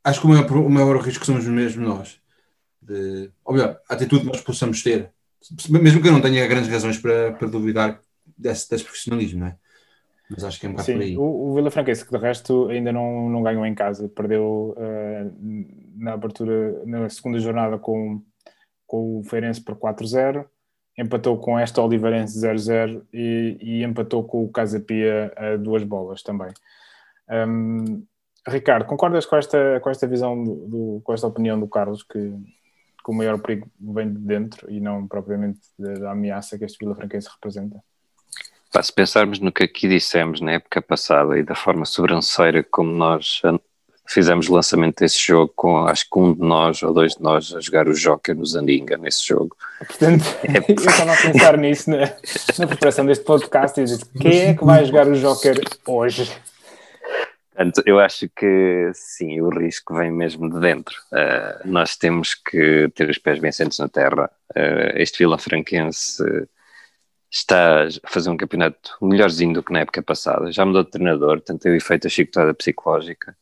acho 0.09 0.21
que 0.21 0.25
o 0.25 0.29
maior, 0.29 0.51
o 0.51 0.69
maior 0.69 0.97
risco 1.01 1.25
somos 1.25 1.45
mesmo 1.45 1.85
nós. 1.85 2.19
De, 2.81 3.29
ou 3.43 3.53
melhor, 3.53 3.79
a 3.89 3.93
atitude 3.93 4.21
que 4.21 4.27
nós 4.27 4.41
possamos 4.41 4.81
ter. 4.81 5.11
Mesmo 5.69 6.01
que 6.01 6.07
eu 6.07 6.13
não 6.13 6.21
tenha 6.21 6.47
grandes 6.47 6.69
razões 6.69 6.97
para, 6.97 7.33
para 7.33 7.47
duvidar 7.47 7.99
desse, 8.37 8.69
desse 8.69 8.83
profissionalismo, 8.83 9.41
não 9.41 9.47
é? 9.47 9.57
Mas 10.29 10.43
acho 10.43 10.59
que 10.59 10.65
é 10.65 10.69
um 10.69 10.73
bocado 10.73 10.85
Sim, 10.85 10.93
por 10.93 11.01
aí. 11.01 11.17
O, 11.17 11.21
o 11.21 11.55
Vila 11.55 11.71
Franquense, 11.71 12.05
que 12.05 12.11
de 12.11 12.17
resto 12.17 12.67
ainda 12.69 12.91
não, 12.91 13.29
não 13.29 13.43
ganhou 13.43 13.65
em 13.65 13.75
casa, 13.75 14.09
perdeu 14.09 14.75
uh, 14.77 15.35
na 15.95 16.13
abertura, 16.13 16.81
na 16.85 17.09
segunda 17.09 17.39
jornada 17.39 17.77
com, 17.77 18.21
com 18.85 19.19
o 19.19 19.23
Feirense 19.23 19.61
por 19.61 19.75
4-0, 19.75 20.45
empatou 20.97 21.37
com 21.37 21.57
esta 21.57 21.81
Oliveirense 21.81 22.39
0-0 22.39 23.03
e, 23.13 23.57
e, 23.61 23.83
empatou 23.83 24.23
com 24.23 24.43
o 24.43 24.49
Casa 24.49 24.79
Pia 24.79 25.31
a 25.37 25.55
duas 25.55 25.83
bolas 25.83 26.21
também. 26.23 26.51
Um, 27.29 28.03
Ricardo, 28.47 28.85
concordas 28.85 29.25
com 29.25 29.35
esta, 29.35 29.79
com 29.81 29.89
esta 29.89 30.07
visão, 30.07 30.41
do, 30.41 30.55
do, 30.55 31.01
com 31.03 31.13
esta 31.13 31.27
opinião 31.27 31.59
do 31.59 31.67
Carlos, 31.67 32.03
que, 32.03 32.19
que, 32.19 33.11
o 33.11 33.13
maior 33.13 33.39
perigo 33.39 33.67
vem 33.79 34.11
de 34.11 34.19
dentro 34.19 34.71
e 34.71 34.79
não 34.79 35.07
propriamente 35.07 35.59
da, 35.77 36.11
ameaça 36.11 36.57
que 36.57 36.65
este 36.65 36.77
Vila 36.79 36.95
Franquense 36.95 37.29
representa? 37.29 37.83
Pá, 38.71 38.81
se 38.81 38.93
pensarmos 38.93 39.39
no 39.39 39.51
que 39.51 39.63
aqui 39.63 39.87
dissemos 39.87 40.41
na 40.41 40.53
época 40.53 40.81
passada 40.81 41.37
e 41.37 41.43
da 41.43 41.55
forma 41.55 41.85
sobranceira 41.85 42.63
como 42.63 42.91
nós 42.91 43.41
fizemos 44.07 44.47
o 44.47 44.53
lançamento 44.53 44.99
desse 44.99 45.19
jogo 45.19 45.51
com 45.55 45.85
acho 45.85 46.05
que 46.09 46.17
um 46.17 46.33
de 46.33 46.41
nós 46.41 46.81
ou 46.81 46.93
dois 46.93 47.15
de 47.15 47.21
nós 47.21 47.53
a 47.53 47.59
jogar 47.59 47.87
o 47.87 47.93
Joker 47.93 48.35
no 48.35 48.45
Zandinga 48.45 48.97
nesse 48.97 49.27
jogo. 49.27 49.55
Portanto, 49.79 50.23
é... 50.43 50.57
eu 50.71 50.75
estava 50.75 51.13
a 51.13 51.17
pensar 51.17 51.57
nisso 51.57 51.89
na, 51.89 51.97
na 52.59 52.67
preparação 52.67 53.05
deste 53.05 53.25
podcast 53.25 53.79
e 53.79 53.83
disse, 53.83 54.05
quem 54.19 54.39
é 54.39 54.53
que 54.53 54.63
vai 54.63 54.85
jogar 54.85 55.07
o 55.07 55.15
Joker 55.15 55.59
hoje? 55.85 56.31
Portanto, 57.57 57.81
eu 57.87 57.99
acho 57.99 58.29
que 58.35 58.91
sim, 58.93 59.41
o 59.41 59.49
risco 59.49 59.95
vem 59.95 60.11
mesmo 60.11 60.47
de 60.47 60.59
dentro. 60.59 60.95
Uh, 61.11 61.67
nós 61.67 61.97
temos 61.97 62.35
que 62.35 62.87
ter 62.93 63.09
os 63.09 63.17
pés 63.17 63.39
bem 63.39 63.51
sentes 63.51 63.79
na 63.79 63.89
terra. 63.89 64.29
Uh, 64.55 64.93
este 64.93 65.17
Vila 65.17 65.39
Franquense 65.39 66.23
está 67.31 67.85
a 67.85 67.89
fazer 68.05 68.29
um 68.29 68.37
campeonato 68.37 68.95
melhorzinho 69.01 69.55
do 69.55 69.63
que 69.63 69.73
na 69.73 69.79
época 69.79 70.03
passada. 70.03 70.51
Já 70.51 70.63
mudou 70.63 70.83
de 70.83 70.91
treinador, 70.91 71.37
portanto, 71.37 71.61
tem 71.61 71.71
o 71.71 71.75
efeito 71.75 72.03
da 72.03 72.09
chicotada 72.09 72.53
psicológica. 72.53 73.35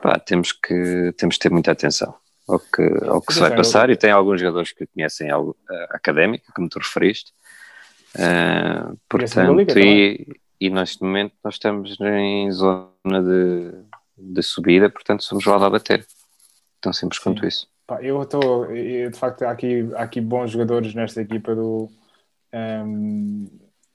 Pá, 0.00 0.18
temos 0.18 0.50
que, 0.50 1.12
temos 1.18 1.36
que 1.36 1.42
ter 1.42 1.50
muita 1.50 1.72
atenção 1.72 2.14
ao 2.48 2.58
que, 2.58 2.82
ao 3.06 3.20
que 3.20 3.34
se 3.34 3.40
vai 3.40 3.54
passar. 3.54 3.90
E 3.90 3.96
tem 3.96 4.10
alguns 4.10 4.40
jogadores 4.40 4.72
que 4.72 4.86
conhecem 4.86 5.30
algo 5.30 5.54
uh, 5.68 5.86
académico, 5.90 6.50
como 6.56 6.66
tu 6.66 6.78
referiste. 6.78 7.30
Uh, 8.14 8.96
portanto, 9.06 9.78
e, 9.78 10.34
e 10.64 10.70
neste 10.70 11.02
momento 11.02 11.34
nós 11.44 11.54
estamos 11.54 11.96
em 12.00 12.50
zona 12.50 12.88
de, 13.22 13.72
de 14.16 14.42
subida, 14.42 14.88
portanto 14.88 15.22
somos 15.22 15.44
lá 15.44 15.56
a 15.56 15.70
bater. 15.70 16.06
Tão 16.80 16.90
simples 16.90 17.18
Sim. 17.18 17.24
quanto 17.24 17.46
isso. 17.46 17.68
Pá, 17.86 18.02
eu 18.02 18.22
estou, 18.22 18.66
de 18.68 19.12
facto, 19.12 19.42
há 19.42 19.50
aqui, 19.50 19.90
há 19.94 20.02
aqui 20.02 20.22
bons 20.22 20.50
jogadores 20.50 20.94
nesta 20.94 21.20
equipa 21.20 21.54
do, 21.54 21.90
um, 22.52 22.56
ehm, 22.56 23.46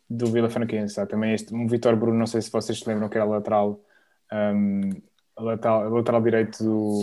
do 0.08 0.28
Vila 0.28 0.48
Franquense. 0.48 1.00
Há 1.00 1.08
também 1.08 1.34
este, 1.34 1.56
um 1.56 1.68
Vitor 1.68 1.96
Bruno, 1.96 2.20
não 2.20 2.28
sei 2.28 2.40
se 2.42 2.52
vocês 2.52 2.80
se 2.80 2.88
lembram 2.88 3.10
que 3.10 3.18
era 3.18 3.26
lateral, 3.26 3.80
um, 4.32 4.36
ehm, 4.36 5.02
lateral, 5.40 5.90
lateral 5.90 6.22
direito 6.22 6.64
do, 6.64 7.00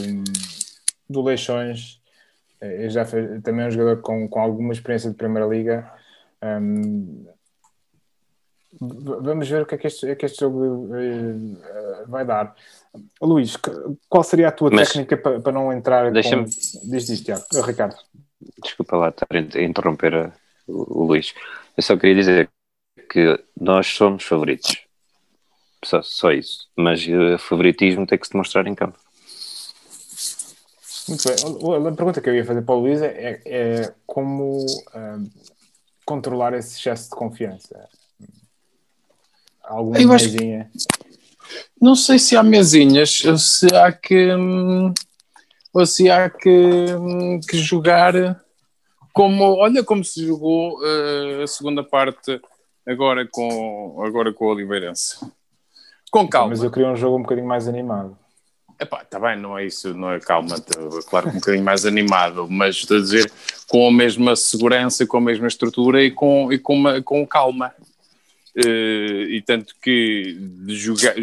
do 1.10 1.22
Leixões. 1.22 2.00
Eh, 2.60 2.88
já 2.88 3.04
fez, 3.04 3.42
também 3.42 3.64
é 3.64 3.68
um 3.68 3.70
jogador 3.72 4.00
com, 4.00 4.28
com 4.28 4.40
alguma 4.40 4.72
experiência 4.72 5.10
de 5.10 5.16
Primeira 5.16 5.48
Liga. 5.48 5.92
Um, 6.40 7.26
ehm, 7.26 7.35
Vamos 8.80 9.48
ver 9.48 9.62
o 9.62 9.66
que 9.66 9.74
é 9.74 9.78
que 9.78 9.86
este, 9.86 10.08
é 10.08 10.14
que 10.14 10.26
este 10.26 10.40
jogo 10.40 10.86
uh, 10.86 12.08
vai 12.08 12.24
dar. 12.24 12.54
Luís, 13.20 13.56
qual 14.08 14.22
seria 14.22 14.48
a 14.48 14.52
tua 14.52 14.70
Mas, 14.70 14.88
técnica 14.88 15.16
para, 15.16 15.40
para 15.40 15.52
não 15.52 15.72
entrar 15.72 16.10
deixa 16.10 16.36
com... 16.36 16.44
Diz 16.44 17.08
isto, 17.08 17.24
Tiago. 17.24 17.44
Ricardo. 17.64 17.96
Desculpa 18.62 18.96
lá 18.96 19.08
estar 19.08 19.26
a 19.30 19.62
interromper 19.62 20.14
a, 20.14 20.32
o, 20.66 21.02
o 21.02 21.06
Luís. 21.06 21.34
Eu 21.76 21.82
só 21.82 21.96
queria 21.96 22.16
dizer 22.16 22.50
que 23.10 23.38
nós 23.58 23.86
somos 23.86 24.24
favoritos. 24.24 24.78
Só, 25.84 26.02
só 26.02 26.32
isso. 26.32 26.68
Mas 26.76 27.06
o 27.06 27.38
favoritismo 27.38 28.06
tem 28.06 28.18
que 28.18 28.26
se 28.26 28.32
demonstrar 28.32 28.66
em 28.66 28.74
campo. 28.74 28.98
Muito 31.08 31.22
bem. 31.28 31.88
A 31.88 31.92
pergunta 31.92 32.20
que 32.20 32.28
eu 32.28 32.34
ia 32.34 32.44
fazer 32.44 32.62
para 32.62 32.74
o 32.74 32.80
Luís 32.80 33.00
é, 33.00 33.40
é 33.46 33.94
como 34.06 34.66
uh, 34.66 35.30
controlar 36.04 36.52
esse 36.54 36.76
excesso 36.76 37.04
de 37.04 37.16
confiança 37.16 37.88
alguma 39.66 39.98
mesinha? 39.98 40.70
Não 41.80 41.94
sei 41.94 42.18
se 42.18 42.36
há 42.36 42.42
mesinhas, 42.42 43.24
ou 43.24 43.38
se 43.38 43.66
há 43.74 43.92
que, 43.92 44.30
ou 45.72 45.86
se 45.86 46.10
há 46.10 46.28
que, 46.30 46.86
que 47.48 47.58
jogar 47.58 48.42
como, 49.12 49.56
olha 49.56 49.82
como 49.82 50.04
se 50.04 50.26
jogou 50.26 50.78
uh, 50.78 51.42
a 51.42 51.46
segunda 51.46 51.82
parte 51.82 52.40
agora 52.86 53.26
com, 53.26 54.02
agora 54.04 54.32
com 54.32 54.44
o 54.44 54.48
Oliveirense. 54.48 55.18
Com 56.10 56.28
calma. 56.28 56.50
Mas 56.50 56.62
eu 56.62 56.70
queria 56.70 56.88
um 56.88 56.96
jogo 56.96 57.16
um 57.16 57.22
bocadinho 57.22 57.46
mais 57.46 57.66
animado. 57.66 58.16
Epá, 58.78 59.02
está 59.02 59.18
bem, 59.18 59.38
não 59.40 59.58
é 59.58 59.64
isso, 59.64 59.94
não 59.94 60.12
é 60.12 60.20
calma, 60.20 60.60
tá, 60.60 60.78
claro 61.08 61.30
que 61.30 61.36
um 61.36 61.40
bocadinho 61.40 61.64
mais 61.64 61.86
animado, 61.86 62.46
mas 62.50 62.76
estou 62.76 62.98
a 62.98 63.00
dizer 63.00 63.32
com 63.66 63.88
a 63.88 63.90
mesma 63.90 64.36
segurança, 64.36 65.06
com 65.06 65.16
a 65.16 65.20
mesma 65.20 65.46
estrutura 65.46 66.02
e 66.04 66.10
com, 66.10 66.52
e 66.52 66.58
com, 66.58 66.74
uma, 66.74 67.00
com 67.00 67.26
calma. 67.26 67.72
Uh, 68.56 69.28
e 69.28 69.42
tanto 69.42 69.74
que 69.82 70.34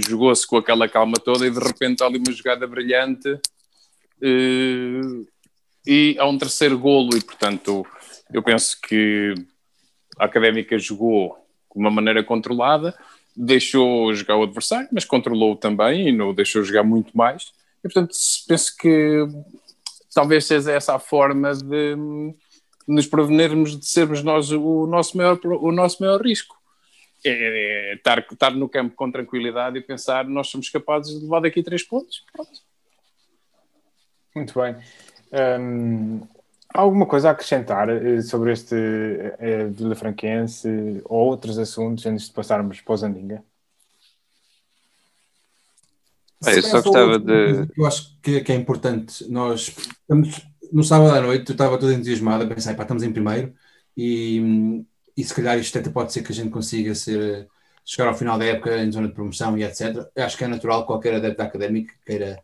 jogou-se 0.08 0.46
com 0.46 0.58
aquela 0.58 0.88
calma 0.88 1.15
toda 1.15 1.48
e 1.48 1.50
de 1.50 1.58
repente 1.58 2.04
há 2.04 2.06
ali 2.06 2.19
uma 2.19 2.32
jogada 2.32 2.67
brilhante 2.67 3.28
uh, 3.28 5.28
e 5.84 6.15
há 6.19 6.28
um 6.28 6.38
terceiro 6.38 6.78
golo 6.78 7.17
e 7.17 7.24
portanto 7.24 7.84
eu 8.32 8.43
penso 8.43 8.78
que 8.80 9.34
a 10.19 10.26
Académica 10.26 10.78
jogou 10.78 11.43
uma 11.76 11.89
maneira 11.89 12.24
controlada, 12.24 12.96
deixou 13.36 14.13
jogar 14.13 14.38
o 14.38 14.43
adversário, 14.43 14.88
mas 14.91 15.06
controlou 15.06 15.56
também 15.56 16.10
e 16.10 16.12
não 16.12 16.34
deixou 16.34 16.63
jogar 16.63 16.84
muito 16.84 17.15
mais. 17.17 17.52
E, 17.80 17.84
portanto, 17.84 18.15
penso 18.48 18.76
que 18.78 19.28
talvez 20.13 20.46
seja 20.46 20.72
essa 20.72 20.96
a 20.96 21.00
forma 21.00 21.54
de 21.54 21.96
nos 22.88 23.08
prevenirmos 23.08 23.80
de 23.80 23.86
sermos 23.86 24.24
nós 24.24 24.52
o 24.52 24.86
nosso 24.86 25.17
maior, 25.17 25.39
o 25.46 25.72
nosso 25.72 26.02
maior 26.02 26.22
risco. 26.22 26.56
É, 27.25 27.91
é, 27.91 27.93
estar, 27.95 28.19
estar 28.19 28.51
no 28.51 28.67
campo 28.67 28.95
com 28.95 29.12
tranquilidade 29.12 29.77
e 29.77 29.81
pensar 29.81 30.25
nós 30.25 30.47
somos 30.49 30.69
capazes 30.69 31.17
de 31.17 31.23
levar 31.23 31.41
daqui 31.41 31.63
três 31.63 31.83
pontos. 31.83 32.23
Pronto. 32.33 32.51
Muito 34.36 34.59
bem. 34.59 34.75
Um, 35.59 36.21
alguma 36.73 37.05
coisa 37.05 37.29
a 37.29 37.31
acrescentar 37.31 37.89
eh, 37.89 38.21
sobre 38.21 38.51
este 38.51 38.75
uh, 38.75 39.71
Vila 39.71 39.95
Franquense 39.95 40.67
ou 41.05 41.27
outros 41.27 41.57
assuntos 41.59 42.05
antes 42.05 42.27
de 42.27 42.33
passarmos 42.33 42.81
para 42.81 42.93
o 42.93 42.97
Zandinga? 42.97 43.43
eu 46.45 46.62
só 46.62 46.81
gostava 46.81 47.19
de. 47.19 47.67
Eu 47.77 47.86
acho 47.86 48.17
que, 48.21 48.41
que, 48.41 48.51
é 48.51 48.55
importante. 48.55 49.29
Nós 49.31 49.73
estamos 50.01 50.45
no 50.71 50.83
sábado 50.83 51.15
à 51.15 51.21
noite, 51.21 51.49
eu 51.49 51.53
estava 51.53 51.77
todo 51.77 51.93
entusiasmado 51.93 52.43
a 52.43 52.47
pensar, 52.47 52.75
pá, 52.75 52.83
estamos 52.83 53.03
em 53.03 53.12
primeiro 53.12 53.53
e, 53.95 54.83
e 55.15 55.23
se 55.23 55.34
calhar 55.34 55.58
isto 55.58 55.78
até 55.78 55.89
pode 55.89 56.12
ser 56.13 56.23
que 56.23 56.32
a 56.32 56.36
gente 56.36 56.49
consiga 56.49 56.95
ser, 56.95 57.47
chegar 57.86 58.10
ao 58.10 58.15
final 58.15 58.38
da 58.38 58.45
época 58.45 58.78
em 58.78 58.91
zona 58.91 59.08
de 59.08 59.13
promoção 59.13 59.58
e 59.58 59.63
etc. 59.63 60.08
Eu 60.15 60.23
acho 60.26 60.38
que 60.38 60.43
é 60.43 60.47
natural 60.47 60.82
que 60.82 60.88
qualquer 60.88 61.15
adepto 61.15 61.41
académico 61.41 61.93
queira 62.06 62.41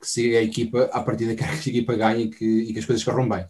que 0.00 0.08
siga 0.08 0.38
a 0.38 0.42
equipa 0.42 0.90
a 0.92 1.00
partir 1.02 1.26
da 1.26 1.34
que 1.34 1.44
a 1.44 1.54
equipa 1.54 1.94
ganhe 1.94 2.24
e 2.24 2.30
que, 2.30 2.44
e 2.44 2.72
que 2.72 2.78
as 2.78 2.86
coisas 2.86 3.04
corram 3.04 3.28
bem. 3.28 3.44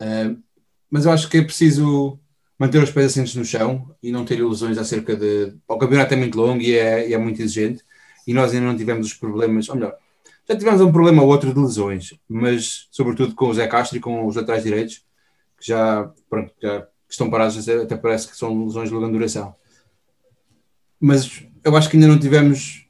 Uh, 0.00 0.42
mas 0.90 1.06
eu 1.06 1.12
acho 1.12 1.28
que 1.28 1.38
é 1.38 1.42
preciso 1.42 2.18
manter 2.58 2.82
os 2.82 2.90
pés 2.90 3.06
assentes 3.06 3.34
no 3.34 3.44
chão 3.44 3.94
e 4.02 4.12
não 4.12 4.24
ter 4.24 4.38
ilusões 4.38 4.78
acerca 4.78 5.16
de. 5.16 5.56
O 5.68 5.78
campeonato 5.78 6.14
é 6.14 6.16
muito 6.16 6.38
longo 6.38 6.60
e 6.62 6.76
é, 6.76 7.12
é 7.12 7.18
muito 7.18 7.40
exigente 7.42 7.84
e 8.26 8.32
nós 8.34 8.52
ainda 8.52 8.66
não 8.66 8.76
tivemos 8.76 9.08
os 9.08 9.14
problemas, 9.14 9.68
ou 9.68 9.74
melhor, 9.76 9.96
já 10.48 10.56
tivemos 10.56 10.80
um 10.80 10.92
problema 10.92 11.22
ou 11.22 11.28
outro 11.28 11.52
de 11.52 11.60
lesões, 11.60 12.14
mas 12.28 12.88
sobretudo 12.90 13.34
com 13.34 13.48
o 13.48 13.54
Zé 13.54 13.66
Castro 13.66 13.96
e 13.98 14.00
com 14.00 14.26
os 14.26 14.36
laterais 14.36 14.64
direitos, 14.64 15.04
que 15.58 15.66
já, 15.66 16.10
pronto, 16.28 16.52
já 16.60 16.86
estão 17.14 17.30
parados, 17.30 17.68
até 17.68 17.96
parece 17.96 18.28
que 18.28 18.36
são 18.36 18.64
lesões 18.64 18.88
de 18.88 18.94
longa 18.94 19.08
duração. 19.08 19.54
Mas 21.00 21.44
eu 21.62 21.76
acho 21.76 21.88
que 21.88 21.96
ainda 21.96 22.08
não 22.08 22.18
tivemos. 22.18 22.86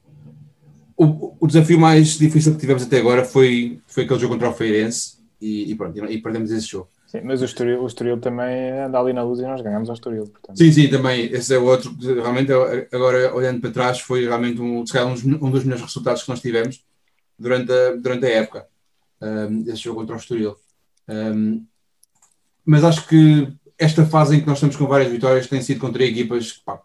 O, 0.97 1.35
o 1.39 1.47
desafio 1.47 1.79
mais 1.79 2.17
difícil 2.17 2.53
que 2.53 2.59
tivemos 2.59 2.83
até 2.83 2.99
agora 2.99 3.25
foi, 3.25 3.81
foi 3.85 4.03
aquele 4.03 4.19
jogo 4.19 4.33
contra 4.33 4.49
o 4.49 4.53
Feirense 4.53 5.17
e, 5.41 5.71
e 5.71 5.75
pronto, 5.75 5.97
e 6.05 6.21
perdemos 6.21 6.51
esse 6.51 6.67
jogo. 6.67 6.89
Sim, 7.07 7.21
mas 7.23 7.41
o 7.41 7.45
Estoril, 7.45 7.81
o 7.81 7.87
Estoril 7.87 8.17
também 8.19 8.71
anda 8.71 8.99
ali 8.99 9.13
na 9.13 9.23
luz 9.23 9.39
e 9.39 9.43
nós 9.43 9.61
ganhamos 9.61 9.89
ao 9.89 9.95
Estoril. 9.95 10.25
Portanto. 10.27 10.57
Sim, 10.57 10.71
sim, 10.71 10.87
também. 10.87 11.25
Esse 11.25 11.53
é 11.53 11.57
o 11.57 11.65
outro. 11.65 11.95
Realmente, 11.99 12.51
agora 12.91 13.33
olhando 13.33 13.61
para 13.61 13.71
trás, 13.71 13.99
foi 13.99 14.25
realmente 14.25 14.61
um, 14.61 14.79
um 14.79 15.51
dos 15.51 15.63
melhores 15.63 15.83
resultados 15.83 16.23
que 16.23 16.29
nós 16.29 16.41
tivemos 16.41 16.83
durante 17.37 17.71
a, 17.71 17.95
durante 17.95 18.25
a 18.25 18.29
época. 18.29 18.67
Um, 19.21 19.63
esse 19.67 19.77
jogo 19.77 19.99
contra 19.99 20.15
o 20.15 20.19
Estoril. 20.19 20.55
Um, 21.07 21.65
mas 22.65 22.83
acho 22.83 23.07
que 23.07 23.47
esta 23.77 24.05
fase 24.05 24.35
em 24.35 24.41
que 24.41 24.47
nós 24.47 24.57
estamos 24.57 24.75
com 24.75 24.87
várias 24.87 25.11
vitórias 25.11 25.47
tem 25.47 25.61
sido 25.61 25.79
contra 25.79 26.03
equipas 26.03 26.53
pá, 26.53 26.79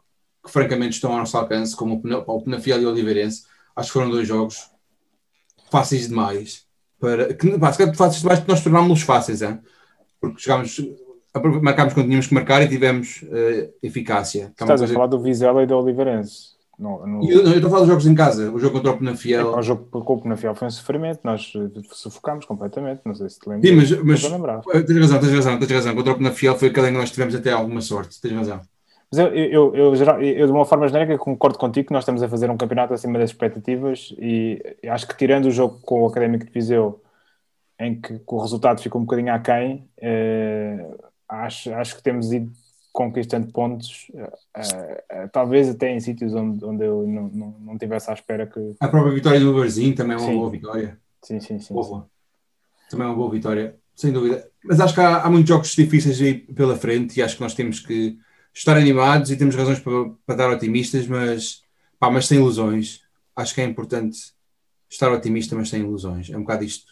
que 0.44 0.50
francamente 0.50 0.94
estão 0.94 1.12
ao 1.12 1.18
nosso 1.18 1.36
alcance, 1.36 1.76
como 1.76 2.02
o 2.26 2.42
Penafiel 2.42 2.82
e 2.82 2.86
o 2.86 2.90
Oliveirense. 2.90 3.44
Acho 3.76 3.88
que 3.88 3.92
foram 3.92 4.10
dois 4.10 4.26
jogos 4.26 4.70
fáceis 5.70 6.08
demais. 6.08 6.66
Para, 6.98 7.32
que, 7.34 7.58
pá, 7.58 7.72
fáceis 7.72 8.20
demais 8.20 8.38
porque 8.40 8.52
nós 8.52 8.62
tornámos-los 8.62 9.02
fáceis, 9.02 9.42
hein? 9.42 9.60
porque 10.20 10.40
jogámos, 10.40 10.80
marcámos 11.62 11.94
quando 11.94 12.06
tínhamos 12.06 12.26
que 12.26 12.34
marcar 12.34 12.62
e 12.62 12.68
tivemos 12.68 13.22
uh, 13.22 13.72
eficácia. 13.82 14.48
Estás 14.50 14.80
coisa... 14.80 14.84
a 14.84 14.88
falar 14.88 15.06
do 15.06 15.20
Vizela 15.20 15.62
e 15.62 15.66
do 15.66 15.76
Oliveirense. 15.76 16.59
No, 16.80 17.06
no... 17.06 17.30
Eu, 17.30 17.42
eu, 17.42 17.52
estou 17.52 17.66
a 17.66 17.70
falar 17.70 17.80
dos 17.80 17.88
jogos 17.88 18.06
em 18.06 18.14
casa, 18.14 18.50
o 18.50 18.58
jogo 18.58 18.76
contra 18.76 18.92
o 18.92 18.96
Penafiel. 18.96 19.52
É, 19.52 19.58
o 19.58 19.62
jogo 19.62 19.84
com 19.84 20.14
o 20.14 20.22
Penafiel 20.22 20.54
foi 20.54 20.66
um 20.66 20.70
sofrimento, 20.70 21.20
nós 21.22 21.52
sufocámos 21.92 22.46
completamente, 22.46 23.02
não 23.04 23.14
sei 23.14 23.28
se 23.28 23.38
te 23.38 23.46
lembras. 23.50 23.68
Sim, 23.68 23.96
mas, 23.96 24.02
mas 24.02 24.20
tens 24.86 24.98
razão, 24.98 25.20
tens 25.20 25.32
razão, 25.34 25.58
tens 25.58 25.70
razão. 25.70 25.94
Contra 25.94 26.12
o 26.14 26.16
Penafiel 26.16 26.56
foi 26.56 26.68
aquele 26.68 26.88
em 26.88 26.92
que 26.92 26.98
nós 26.98 27.10
tivemos 27.10 27.34
até 27.34 27.52
alguma 27.52 27.82
sorte, 27.82 28.18
tens 28.18 28.32
razão. 28.32 28.62
Mas 29.12 29.18
eu, 29.18 29.26
eu, 29.26 29.74
eu, 29.74 29.94
eu, 29.94 30.22
eu, 30.22 30.46
de 30.46 30.52
uma 30.52 30.64
forma 30.64 30.88
genérica, 30.88 31.18
concordo 31.18 31.58
contigo 31.58 31.88
que 31.88 31.92
nós 31.92 32.04
estamos 32.04 32.22
a 32.22 32.28
fazer 32.28 32.50
um 32.50 32.56
campeonato 32.56 32.94
acima 32.94 33.18
das 33.18 33.28
expectativas 33.28 34.14
e 34.18 34.62
acho 34.88 35.06
que 35.06 35.16
tirando 35.18 35.46
o 35.46 35.50
jogo 35.50 35.80
com 35.82 36.02
o 36.02 36.06
Académico 36.06 36.46
de 36.46 36.50
Viseu, 36.50 37.02
em 37.78 38.00
que, 38.00 38.18
que 38.20 38.34
o 38.34 38.38
resultado 38.38 38.80
ficou 38.80 39.02
um 39.02 39.04
bocadinho 39.04 39.34
aquém, 39.34 39.86
eh, 40.00 40.86
acho, 41.28 41.74
acho 41.74 41.96
que 41.96 42.02
temos 42.02 42.32
ido 42.32 42.50
conquistando 43.00 43.50
pontos, 43.50 44.10
uh, 44.12 44.24
uh, 44.24 45.28
talvez 45.32 45.70
até 45.70 45.90
em 45.90 46.00
sítios 46.00 46.34
onde, 46.34 46.62
onde 46.62 46.84
eu 46.84 47.06
não, 47.06 47.28
não, 47.28 47.56
não 47.60 47.78
tivesse 47.78 48.10
à 48.10 48.12
espera 48.12 48.46
que. 48.46 48.74
A 48.78 48.88
própria 48.88 49.14
vitória 49.14 49.40
do 49.40 49.54
Barzinho 49.54 49.94
também 49.94 50.16
é 50.16 50.20
uma 50.20 50.26
sim. 50.26 50.36
boa 50.36 50.50
vitória. 50.50 51.00
Sim, 51.22 51.40
sim, 51.40 51.58
sim, 51.58 51.82
sim, 51.82 52.02
Também 52.90 53.06
é 53.06 53.08
uma 53.08 53.16
boa 53.16 53.30
vitória, 53.30 53.74
sem 53.96 54.12
dúvida. 54.12 54.46
Mas 54.62 54.80
acho 54.80 54.92
que 54.92 55.00
há, 55.00 55.22
há 55.22 55.30
muitos 55.30 55.48
jogos 55.48 55.74
difíceis 55.74 56.20
aí 56.20 56.34
pela 56.34 56.76
frente 56.76 57.18
e 57.18 57.22
acho 57.22 57.36
que 57.36 57.42
nós 57.42 57.54
temos 57.54 57.80
que 57.80 58.18
estar 58.52 58.76
animados 58.76 59.30
e 59.30 59.36
temos 59.36 59.54
razões 59.54 59.80
para, 59.80 60.10
para 60.26 60.34
estar 60.34 60.50
otimistas, 60.50 61.06
mas, 61.06 61.62
pá, 61.98 62.10
mas 62.10 62.26
sem 62.26 62.38
ilusões. 62.38 63.00
Acho 63.34 63.54
que 63.54 63.62
é 63.62 63.64
importante 63.64 64.18
estar 64.90 65.10
otimista, 65.10 65.56
mas 65.56 65.70
sem 65.70 65.80
ilusões. 65.80 66.28
É 66.28 66.36
um 66.36 66.42
bocado 66.42 66.64
isto. 66.64 66.84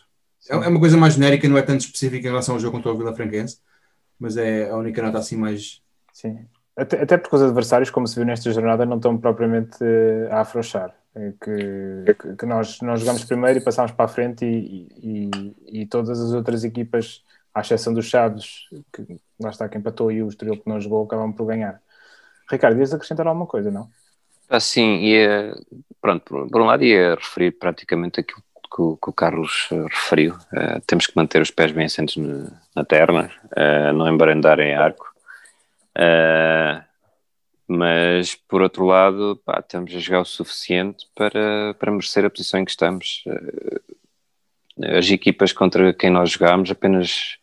É, 0.48 0.54
é 0.54 0.68
uma 0.68 0.80
coisa 0.80 0.96
mais 0.96 1.14
genérica, 1.14 1.46
não 1.46 1.58
é 1.58 1.62
tanto 1.62 1.82
específica 1.82 2.26
em 2.26 2.30
relação 2.30 2.54
ao 2.54 2.60
jogo 2.60 2.78
contra 2.78 2.92
o 2.92 2.96
Vila 2.96 3.14
Franquense, 3.14 3.58
mas 4.18 4.38
é 4.38 4.70
a 4.70 4.76
única 4.76 5.02
nota 5.02 5.18
assim 5.18 5.36
mais 5.36 5.82
Sim. 6.18 6.48
Até, 6.76 7.02
até 7.02 7.16
porque 7.16 7.36
os 7.36 7.42
adversários, 7.42 7.90
como 7.90 8.08
se 8.08 8.16
viu 8.16 8.24
nesta 8.24 8.50
jornada, 8.50 8.84
não 8.84 8.96
estão 8.96 9.16
propriamente 9.16 9.78
eh, 9.80 10.28
a 10.32 10.40
afrouxar. 10.40 10.92
É 11.14 11.32
que, 11.40 12.36
que 12.36 12.44
nós, 12.46 12.80
nós 12.80 13.00
jogamos 13.00 13.24
primeiro 13.24 13.60
e 13.60 13.62
passamos 13.62 13.92
para 13.92 14.04
a 14.04 14.08
frente 14.08 14.44
e, 14.44 14.88
e, 15.00 15.80
e, 15.82 15.86
todas 15.86 16.20
as 16.20 16.32
outras 16.32 16.64
equipas, 16.64 17.24
à 17.54 17.60
exceção 17.60 17.94
dos 17.94 18.06
Chaves, 18.06 18.68
que 18.92 19.20
lá 19.40 19.50
está 19.50 19.68
quem 19.68 19.80
empatou 19.80 20.10
e 20.10 20.20
o 20.20 20.28
Estoril 20.28 20.56
que 20.56 20.68
não 20.68 20.80
jogou, 20.80 21.04
acabam 21.04 21.32
por 21.32 21.46
ganhar. 21.46 21.80
Ricardo, 22.50 22.78
ias 22.80 22.92
acrescentar 22.92 23.26
alguma 23.28 23.46
coisa, 23.46 23.70
não? 23.70 23.88
Ah, 24.48 24.60
sim, 24.60 24.98
ia, 24.98 25.54
pronto, 26.00 26.48
por 26.48 26.60
um 26.60 26.66
lado 26.66 26.82
ia 26.82 27.14
referir 27.14 27.52
praticamente 27.52 28.20
aquilo 28.20 28.42
que 28.74 28.82
o, 28.82 28.96
que 28.96 29.10
o 29.10 29.12
Carlos 29.12 29.68
eh, 29.70 29.82
referiu. 29.82 30.34
Uh, 30.52 30.80
temos 30.86 31.06
que 31.06 31.16
manter 31.16 31.40
os 31.40 31.50
pés 31.50 31.72
bem 31.72 31.86
assentos 31.86 32.16
na, 32.16 32.50
na 32.74 32.84
terra, 32.84 33.30
uh, 33.44 33.92
não 33.92 34.08
embarandar 34.08 34.60
em 34.60 34.74
arco. 34.74 35.07
Uh, 35.98 36.84
mas 37.66 38.34
por 38.34 38.62
outro 38.62 38.86
lado, 38.86 39.40
pá, 39.44 39.60
estamos 39.60 39.94
a 39.94 39.98
jogar 39.98 40.20
o 40.20 40.24
suficiente 40.24 41.06
para, 41.14 41.74
para 41.74 41.90
merecer 41.90 42.24
a 42.24 42.30
posição 42.30 42.60
em 42.60 42.64
que 42.64 42.70
estamos. 42.70 43.24
Uh, 43.26 44.96
as 44.96 45.10
equipas 45.10 45.52
contra 45.52 45.92
quem 45.92 46.08
nós 46.08 46.30
jogámos, 46.30 46.70
apenas, 46.70 47.36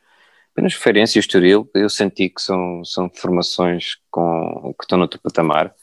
apenas 0.54 0.74
Feirense 0.74 1.18
e 1.18 1.20
o 1.20 1.22
Estoril, 1.22 1.70
eu 1.74 1.90
senti 1.90 2.30
que 2.30 2.42
são, 2.42 2.84
são 2.86 3.10
formações 3.10 3.98
com, 4.10 4.74
que 4.78 4.86
estão 4.86 4.98
no 4.98 5.04
outro 5.04 5.20
patamar 5.20 5.76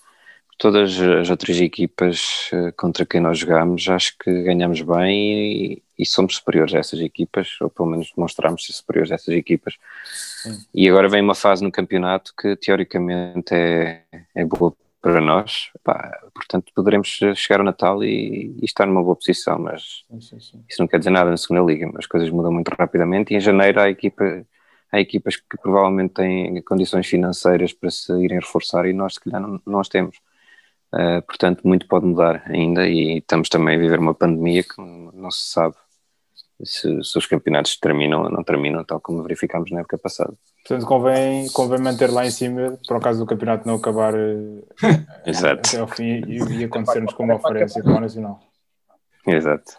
todas 0.62 1.00
as 1.00 1.28
outras 1.28 1.60
equipas 1.60 2.48
eh, 2.52 2.70
contra 2.76 3.04
quem 3.04 3.20
nós 3.20 3.36
jogamos, 3.38 3.88
acho 3.88 4.16
que 4.16 4.44
ganhamos 4.44 4.80
bem 4.80 5.72
e, 5.72 5.82
e, 6.02 6.06
somos 6.06 6.36
superiores 6.36 6.74
a 6.74 6.78
essas 6.78 7.00
equipas, 7.00 7.56
ou 7.60 7.70
pelo 7.70 7.88
menos 7.88 8.12
demonstramos 8.14 8.64
ser 8.66 8.72
superiores 8.72 9.12
a 9.12 9.14
essas 9.14 9.34
equipas. 9.34 9.76
Sim. 10.42 10.58
E 10.74 10.88
agora 10.88 11.08
vem 11.08 11.22
uma 11.22 11.34
fase 11.34 11.62
no 11.62 11.72
campeonato 11.72 12.32
que 12.36 12.56
teoricamente 12.56 13.54
é, 13.54 14.04
é 14.34 14.44
boa 14.44 14.74
para 15.02 15.20
nós, 15.20 15.70
Pá, 15.82 16.16
portanto 16.32 16.72
poderemos 16.74 17.18
chegar 17.34 17.58
ao 17.58 17.64
Natal 17.64 18.04
e, 18.04 18.54
e, 18.60 18.64
estar 18.64 18.86
numa 18.86 19.02
boa 19.02 19.16
posição, 19.16 19.58
mas 19.58 20.04
sim, 20.20 20.38
sim, 20.38 20.64
isso 20.68 20.80
não 20.80 20.86
quer 20.86 20.98
dizer 20.98 21.10
nada 21.10 21.28
na 21.28 21.36
segunda 21.36 21.60
liga, 21.64 21.90
as 21.98 22.06
coisas 22.06 22.30
mudam 22.30 22.52
muito 22.52 22.68
rapidamente 22.68 23.34
e 23.34 23.36
em 23.36 23.40
janeiro 23.40 23.80
há, 23.80 23.90
equipa, 23.90 24.46
há 24.92 25.00
equipas 25.00 25.34
que 25.36 25.58
provavelmente 25.60 26.14
têm 26.14 26.62
condições 26.62 27.08
financeiras 27.08 27.72
para 27.72 27.90
se 27.90 28.12
irem 28.22 28.38
reforçar 28.38 28.86
e 28.86 28.92
nós 28.92 29.14
se 29.14 29.20
calhar 29.20 29.40
não, 29.40 29.60
não 29.66 29.80
as 29.80 29.88
temos. 29.88 30.18
Uh, 30.94 31.22
portanto, 31.26 31.66
muito 31.66 31.88
pode 31.88 32.06
mudar 32.06 32.42
ainda 32.46 32.86
e 32.86 33.18
estamos 33.18 33.48
também 33.48 33.76
a 33.76 33.78
viver 33.78 33.98
uma 33.98 34.14
pandemia 34.14 34.62
que 34.62 34.78
não 34.78 35.30
se 35.30 35.50
sabe 35.50 35.74
se, 36.64 37.02
se 37.02 37.18
os 37.18 37.26
campeonatos 37.26 37.76
terminam 37.78 38.22
ou 38.22 38.30
não 38.30 38.42
terminam, 38.42 38.84
tal 38.84 39.00
como 39.00 39.22
verificámos 39.22 39.70
na 39.70 39.80
época 39.80 39.98
passada. 39.98 40.32
Portanto, 40.66 40.86
convém, 40.86 41.48
convém 41.48 41.80
manter 41.80 42.10
lá 42.10 42.26
em 42.26 42.30
cima, 42.30 42.78
para 42.86 42.98
o 42.98 43.00
caso 43.00 43.18
do 43.18 43.26
campeonato 43.26 43.66
não 43.66 43.76
acabar 43.76 44.14
uh, 44.14 45.46
até 45.50 45.78
ao 45.78 45.88
fim 45.88 46.22
e, 46.26 46.38
e 46.60 46.64
acontecermos 46.64 47.12
com 47.14 47.24
uma 47.24 47.34
oferência 47.34 47.82
com 47.82 47.90
o 47.90 48.00
Nacional. 48.00 48.40
Exato. 49.26 49.72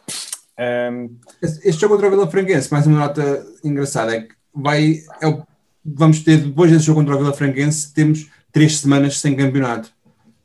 Um... 0.59 1.17
Este 1.41 1.81
jogo 1.81 1.95
contra 1.95 2.07
o 2.07 2.11
Vila 2.11 2.29
Franquense, 2.29 2.71
mais 2.71 2.85
uma 2.85 2.99
nota 2.99 3.45
engraçada, 3.63 4.15
é 4.15 4.21
que 4.21 4.35
vai, 4.53 4.99
é 5.21 5.27
o, 5.27 5.43
vamos 5.83 6.23
ter, 6.23 6.37
depois 6.37 6.71
desse 6.71 6.85
jogo 6.85 6.99
contra 6.99 7.15
o 7.15 7.17
Vila 7.17 7.33
Franquense, 7.33 7.93
temos 7.93 8.29
três 8.51 8.79
semanas 8.79 9.19
sem 9.19 9.35
campeonato 9.35 9.91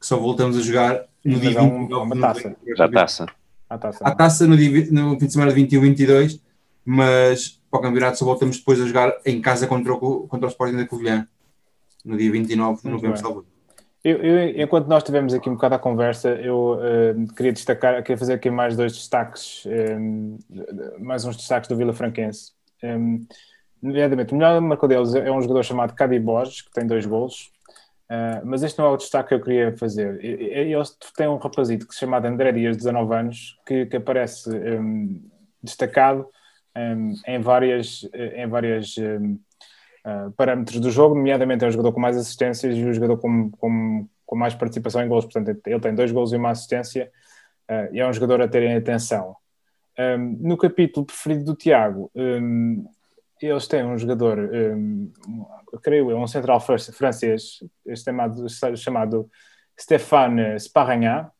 que 0.00 0.06
só 0.06 0.16
voltamos 0.16 0.56
a 0.56 0.60
jogar 0.60 1.04
no 1.24 1.38
dia 1.38 1.60
29 1.60 1.94
uma 1.94 2.20
taça. 2.20 2.56
Já 2.76 2.88
taça. 2.88 3.26
A 3.68 3.76
taça, 3.76 4.04
a 4.04 4.14
taça 4.14 4.46
no, 4.46 4.56
dia, 4.56 4.88
no 4.90 5.18
fim 5.18 5.26
de 5.26 5.32
semana 5.32 5.50
de 5.50 5.56
21 5.56 5.78
e 5.78 5.88
22, 5.88 6.40
mas 6.84 7.60
para 7.70 7.80
o 7.80 7.82
campeonato 7.82 8.18
só 8.18 8.24
voltamos 8.24 8.58
depois 8.58 8.80
a 8.80 8.86
jogar 8.86 9.14
em 9.26 9.40
casa 9.40 9.66
contra 9.66 9.92
o, 9.92 10.26
contra 10.26 10.46
o 10.46 10.50
Sporting 10.50 10.76
da 10.76 10.86
Covilhã, 10.86 11.28
no 12.04 12.16
dia 12.16 12.32
29 12.32 12.82
de 12.82 12.88
novembro, 12.88 13.18
salvo. 13.18 13.44
Eu, 14.02 14.18
eu, 14.18 14.62
enquanto 14.62 14.86
nós 14.86 15.02
tivemos 15.02 15.34
aqui 15.34 15.50
um 15.50 15.54
bocado 15.54 15.74
a 15.74 15.78
conversa, 15.78 16.30
eu 16.30 16.78
uh, 16.78 17.34
queria 17.34 17.52
destacar, 17.52 18.02
queria 18.02 18.16
fazer 18.16 18.34
aqui 18.34 18.48
mais 18.48 18.76
dois 18.76 18.92
destaques, 18.92 19.66
um, 19.66 20.38
mais 20.98 21.24
uns 21.24 21.36
destaques 21.36 21.68
do 21.68 21.76
Vila 21.76 21.92
Franquense. 21.92 22.52
Um, 22.82 23.26
nomeadamente, 23.82 24.32
o 24.32 24.36
melhor 24.36 24.60
marcador 24.60 25.04
deles 25.04 25.14
é 25.14 25.30
um 25.30 25.42
jogador 25.42 25.64
chamado 25.64 25.94
Cadi 25.94 26.18
Borges, 26.18 26.62
que 26.62 26.70
tem 26.70 26.86
dois 26.86 27.04
golos, 27.04 27.50
uh, 28.10 28.44
mas 28.44 28.62
este 28.62 28.78
não 28.78 28.86
é 28.86 28.90
o 28.90 28.96
destaque 28.96 29.28
que 29.30 29.34
eu 29.34 29.40
queria 29.40 29.76
fazer. 29.76 30.22
Eles 30.24 30.96
têm 31.16 31.28
um 31.28 31.36
rapazito 31.36 31.86
que 31.86 31.94
se 31.94 32.00
chama 32.00 32.18
André 32.18 32.52
Dias, 32.52 32.76
19 32.76 33.14
anos, 33.14 33.58
que, 33.66 33.86
que 33.86 33.96
aparece 33.96 34.50
um, 34.50 35.22
destacado 35.62 36.26
em 37.26 37.40
várias, 37.40 38.08
em 38.14 38.46
várias 38.46 38.94
uh, 40.08 40.32
parâmetros 40.32 40.80
do 40.80 40.90
jogo, 40.90 41.14
nomeadamente 41.14 41.64
é 41.64 41.68
o 41.68 41.70
jogador 41.70 41.92
com 41.92 42.00
mais 42.00 42.16
assistências 42.16 42.76
e 42.76 42.84
o 42.84 42.92
jogador 42.92 43.18
com, 43.18 43.50
com, 43.50 44.08
com 44.24 44.36
mais 44.36 44.54
participação 44.54 45.02
em 45.02 45.08
gols. 45.08 45.24
Portanto, 45.24 45.60
ele 45.66 45.80
tem 45.80 45.94
dois 45.94 46.12
gols 46.12 46.32
e 46.32 46.36
uma 46.36 46.50
assistência 46.50 47.10
uh, 47.70 47.94
e 47.94 48.00
é 48.00 48.08
um 48.08 48.12
jogador 48.12 48.40
a 48.40 48.48
terem 48.48 48.74
atenção. 48.74 49.36
Um, 49.98 50.38
no 50.40 50.56
capítulo 50.56 51.04
preferido 51.04 51.44
do 51.44 51.56
Tiago, 51.56 52.10
um, 52.14 52.86
eles 53.46 53.66
têm 53.66 53.84
um 53.84 53.96
jogador, 53.96 54.38
um, 54.38 55.12
creio 55.82 56.10
eu, 56.10 56.18
um 56.18 56.26
central 56.26 56.60
francês, 56.60 57.62
chamado, 57.96 58.46
chamado 58.76 59.30
Stéphane 59.78 60.58
Sparragnat, 60.58 61.30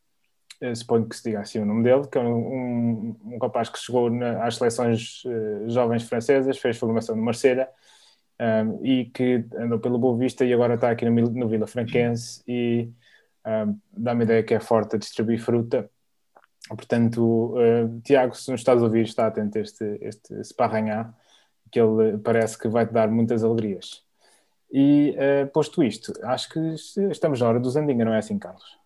uh, 0.63 0.77
suponho 0.77 1.09
que 1.09 1.17
se 1.17 1.25
diga 1.25 1.41
assim 1.41 1.59
o 1.59 1.67
nome 1.67 1.83
dele, 1.83 2.07
que 2.07 2.19
é 2.19 2.21
um, 2.21 3.17
um 3.25 3.39
rapaz 3.41 3.69
que 3.69 3.79
chegou 3.79 4.11
na, 4.11 4.45
às 4.45 4.57
seleções 4.57 5.25
uh, 5.25 5.69
jovens 5.69 6.05
francesas, 6.05 6.59
fez 6.59 6.77
formação 6.77 7.17
no 7.17 7.23
Marselha 7.23 7.69
um, 8.41 8.85
e 8.85 9.07
que 9.07 9.45
andou 9.57 9.79
pelo 9.79 9.99
Boa 9.99 10.17
Vista 10.17 10.45
e 10.45 10.53
agora 10.53 10.75
está 10.75 10.91
aqui 10.91 11.05
no, 11.05 11.13
no 11.31 11.49
Vila 11.49 11.67
Franquense 11.67 12.43
e 12.47 12.91
um, 13.47 13.79
dá-me 13.93 14.23
a 14.23 14.25
ideia 14.25 14.43
que 14.43 14.55
é 14.55 14.61
forte 14.61 14.97
a 14.97 14.99
distribuir 14.99 15.41
fruta. 15.41 15.91
Portanto, 16.69 17.57
uh, 17.57 18.01
Tiago, 18.03 18.35
se 18.35 18.51
nos 18.51 18.61
estás 18.61 18.81
a 18.81 18.85
ouvir, 18.85 19.05
está 19.05 19.27
atento 19.27 19.59
a 19.59 19.61
este, 19.61 19.99
este 20.03 20.45
Sparranhá, 20.45 21.15
que 21.71 21.81
ele 21.81 22.19
parece 22.19 22.59
que 22.59 22.69
vai 22.69 22.87
te 22.87 22.93
dar 22.93 23.09
muitas 23.09 23.45
alegrias. 23.45 24.03
E 24.71 25.17
uh, 25.17 25.47
posto 25.49 25.83
isto, 25.83 26.13
acho 26.23 26.51
que 26.51 26.61
estamos 27.11 27.41
na 27.41 27.49
hora 27.49 27.61
do 27.61 27.71
Zandinga, 27.71 28.05
não 28.05 28.13
é 28.13 28.19
assim, 28.19 28.39
Carlos? 28.39 28.79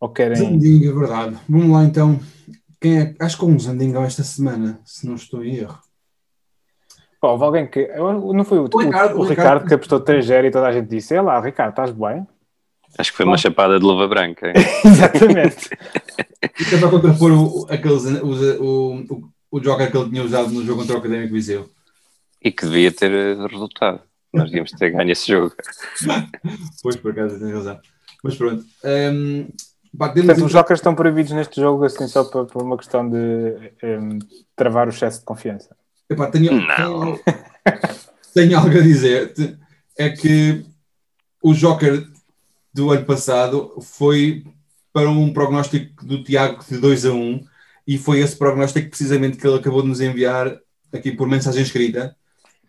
Ou 0.00 0.08
querem... 0.08 0.36
Zandinga, 0.36 0.88
é 0.88 0.92
verdade. 0.92 1.36
Vamos 1.48 1.70
lá 1.70 1.84
então. 1.84 2.18
Quem 2.80 3.00
é... 3.00 3.14
Acho 3.20 3.38
que 3.38 3.44
um 3.44 3.58
Zandinga 3.58 4.00
esta 4.00 4.22
semana, 4.22 4.80
se 4.84 5.06
não 5.06 5.14
estou 5.14 5.44
em 5.44 5.56
erro. 5.56 5.78
Pô, 7.20 7.28
houve 7.28 7.44
alguém 7.44 7.66
que. 7.66 7.86
Não 7.98 8.44
foi 8.44 8.58
o, 8.58 8.68
o, 8.72 8.78
Ricardo, 8.78 9.16
o, 9.16 9.20
o 9.20 9.24
Ricardo, 9.24 9.66
que 9.66 9.74
apostou 9.74 10.00
3-0 10.00 10.46
e 10.46 10.50
toda 10.50 10.66
a 10.66 10.72
gente 10.72 10.88
disse: 10.88 11.14
É 11.14 11.20
lá, 11.20 11.38
Ricardo, 11.38 11.70
estás 11.70 11.90
bem? 11.90 12.26
Acho 12.98 13.10
que 13.10 13.16
foi 13.18 13.26
uma 13.26 13.36
chapada 13.36 13.78
de 13.78 13.84
luva 13.84 14.08
branca. 14.08 14.52
Exatamente. 14.84 15.68
Isto 16.58 16.74
é 16.74 16.78
para 16.78 16.88
contrapor 16.88 17.30
o, 17.30 17.66
aqueles, 17.70 18.04
o, 18.04 19.04
o, 19.10 19.30
o 19.50 19.60
Joker 19.60 19.90
que 19.90 19.96
ele 19.96 20.10
tinha 20.10 20.22
usado 20.22 20.50
no 20.50 20.64
jogo 20.64 20.80
contra 20.80 20.96
o 20.96 20.98
Académico 20.98 21.32
Viseu. 21.32 21.70
E 22.42 22.50
que 22.52 22.64
devia 22.64 22.92
ter 22.92 23.10
resultado. 23.48 24.00
Nós 24.32 24.44
devíamos 24.44 24.70
ter 24.72 24.90
ganho 24.90 25.10
esse 25.10 25.26
jogo. 25.26 25.54
pois, 26.82 26.96
por 26.96 27.10
acaso, 27.10 27.38
tens 27.38 27.52
razão. 27.52 27.80
Mas 28.22 28.36
pronto. 28.36 28.64
Um, 28.84 29.48
pá, 29.98 30.10
Portanto, 30.10 30.44
os 30.44 30.52
Jokers 30.52 30.78
estão 30.78 30.94
proibidos 30.94 31.32
neste 31.32 31.60
jogo 31.60 31.84
assim 31.84 32.06
só 32.06 32.24
por, 32.24 32.46
por 32.46 32.62
uma 32.62 32.76
questão 32.76 33.08
de 33.08 33.16
um, 33.82 34.18
travar 34.54 34.86
o 34.86 34.90
excesso 34.90 35.18
de 35.18 35.24
confiança. 35.24 35.76
Epá, 36.08 36.30
tenho, 36.30 36.50
tenho, 36.50 37.20
tenho, 38.34 38.58
algo 38.58 38.78
a 38.78 38.82
dizer. 38.82 39.32
É 39.98 40.10
que 40.10 40.64
o 41.42 41.52
Joker 41.52 42.06
do 42.72 42.90
ano 42.90 43.04
passado 43.04 43.80
foi 43.82 44.44
para 44.92 45.10
um 45.10 45.32
prognóstico 45.32 46.04
do 46.04 46.22
Tiago 46.22 46.64
de 46.68 46.78
2 46.78 47.06
a 47.06 47.12
1 47.12 47.44
e 47.86 47.98
foi 47.98 48.20
esse 48.20 48.36
prognóstico 48.36 48.88
precisamente 48.88 49.36
que 49.36 49.46
ele 49.46 49.58
acabou 49.58 49.82
de 49.82 49.88
nos 49.88 50.00
enviar 50.00 50.58
aqui 50.92 51.12
por 51.12 51.28
mensagem 51.28 51.62
escrita. 51.62 52.16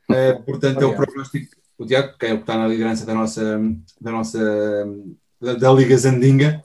Uh, 0.10 0.44
portanto, 0.44 0.78
Obrigado. 0.78 0.84
é 0.84 0.86
o 0.86 0.96
prognóstico. 0.96 1.56
O 1.78 1.86
Tiago, 1.86 2.18
que 2.18 2.26
é 2.26 2.34
o 2.34 2.38
que 2.38 2.44
está 2.44 2.58
na 2.58 2.68
liderança 2.68 3.06
da 3.06 3.14
nossa, 3.14 3.60
da 4.00 4.12
nossa 4.12 4.40
da, 5.40 5.54
da 5.54 5.74
Liga 5.74 5.98
Zandinga. 5.98 6.64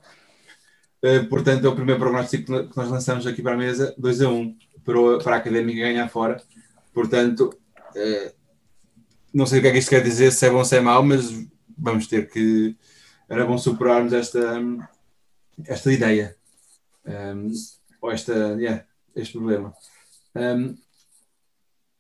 Uh, 1.03 1.26
portanto, 1.28 1.66
é 1.66 1.68
o 1.68 1.74
primeiro 1.74 2.01
prognóstico 2.01 2.44
que 2.68 2.76
nós 2.76 2.90
lançamos 2.90 3.26
aqui 3.26 3.42
para 3.42 3.55
a 3.55 3.57
mesa, 3.57 3.94
2 3.99 4.22
a 4.22 4.28
1 4.28 4.57
para, 4.84 5.18
para 5.22 5.36
a 5.36 5.38
Académica 5.38 5.80
ganhar 5.80 6.09
fora. 6.09 6.40
Portanto, 6.92 7.55
eh, 7.94 8.32
não 9.34 9.47
sei 9.47 9.59
o 9.59 9.62
que 9.62 9.68
é 9.68 9.72
que 9.72 9.78
isto 9.78 9.90
quer 9.90 10.03
dizer, 10.03 10.32
se 10.32 10.47
é 10.47 10.51
bom 10.51 10.59
ou 10.59 10.64
se 10.64 10.76
é 10.76 10.80
mau, 10.80 11.03
mas 11.03 11.30
vamos 11.76 12.07
ter 12.07 12.30
que. 12.30 12.76
Era 13.28 13.44
bom 13.44 13.59
superarmos 13.59 14.12
esta, 14.12 14.62
esta 15.66 15.92
ideia. 15.92 16.36
Um, 17.05 17.51
ou 18.01 18.11
esta, 18.11 18.32
yeah, 18.59 18.84
este 19.14 19.32
problema. 19.32 19.72
Um, 20.34 20.76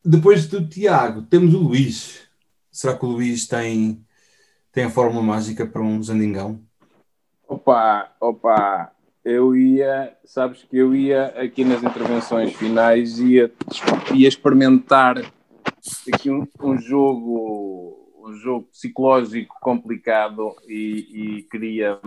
depois 0.04 0.46
do 0.46 0.66
Tiago, 0.68 1.22
temos 1.22 1.54
o 1.54 1.58
Luís. 1.58 2.28
Será 2.70 2.96
que 2.96 3.04
o 3.04 3.08
Luís 3.08 3.46
tem, 3.46 4.04
tem 4.70 4.84
a 4.84 4.90
fórmula 4.90 5.22
mágica 5.22 5.66
para 5.66 5.82
um 5.82 6.02
Zandingão? 6.02 6.62
Opa, 7.48 8.14
opa, 8.20 8.92
eu 9.24 9.56
ia, 9.56 10.16
sabes 10.24 10.62
que 10.62 10.76
eu 10.76 10.94
ia 10.94 11.26
aqui 11.40 11.64
nas 11.64 11.82
intervenções 11.82 12.52
finais, 12.54 13.18
ia, 13.18 13.52
ia 14.14 14.28
experimentar 14.28 15.18
aqui 16.12 16.30
um, 16.30 16.46
um 16.60 16.78
jogo 16.78 18.06
um 18.26 18.34
jogo 18.34 18.68
psicológico 18.72 19.54
complicado 19.60 20.54
e, 20.66 21.38
e, 21.38 21.42
queria 21.44 22.00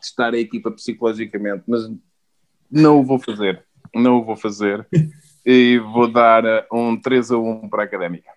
testar 0.00 0.32
a 0.32 0.38
equipa 0.38 0.70
psicologicamente, 0.70 1.64
mas 1.66 1.82
não 2.70 3.00
o 3.00 3.04
vou 3.04 3.18
fazer, 3.18 3.64
não 3.94 4.18
o 4.18 4.24
vou 4.24 4.36
fazer 4.36 4.86
e 5.44 5.78
vou 5.78 6.10
dar 6.10 6.42
um 6.72 7.00
3 7.00 7.30
a 7.30 7.38
1 7.38 7.68
para 7.68 7.82
a 7.82 7.84
Académica. 7.84 8.30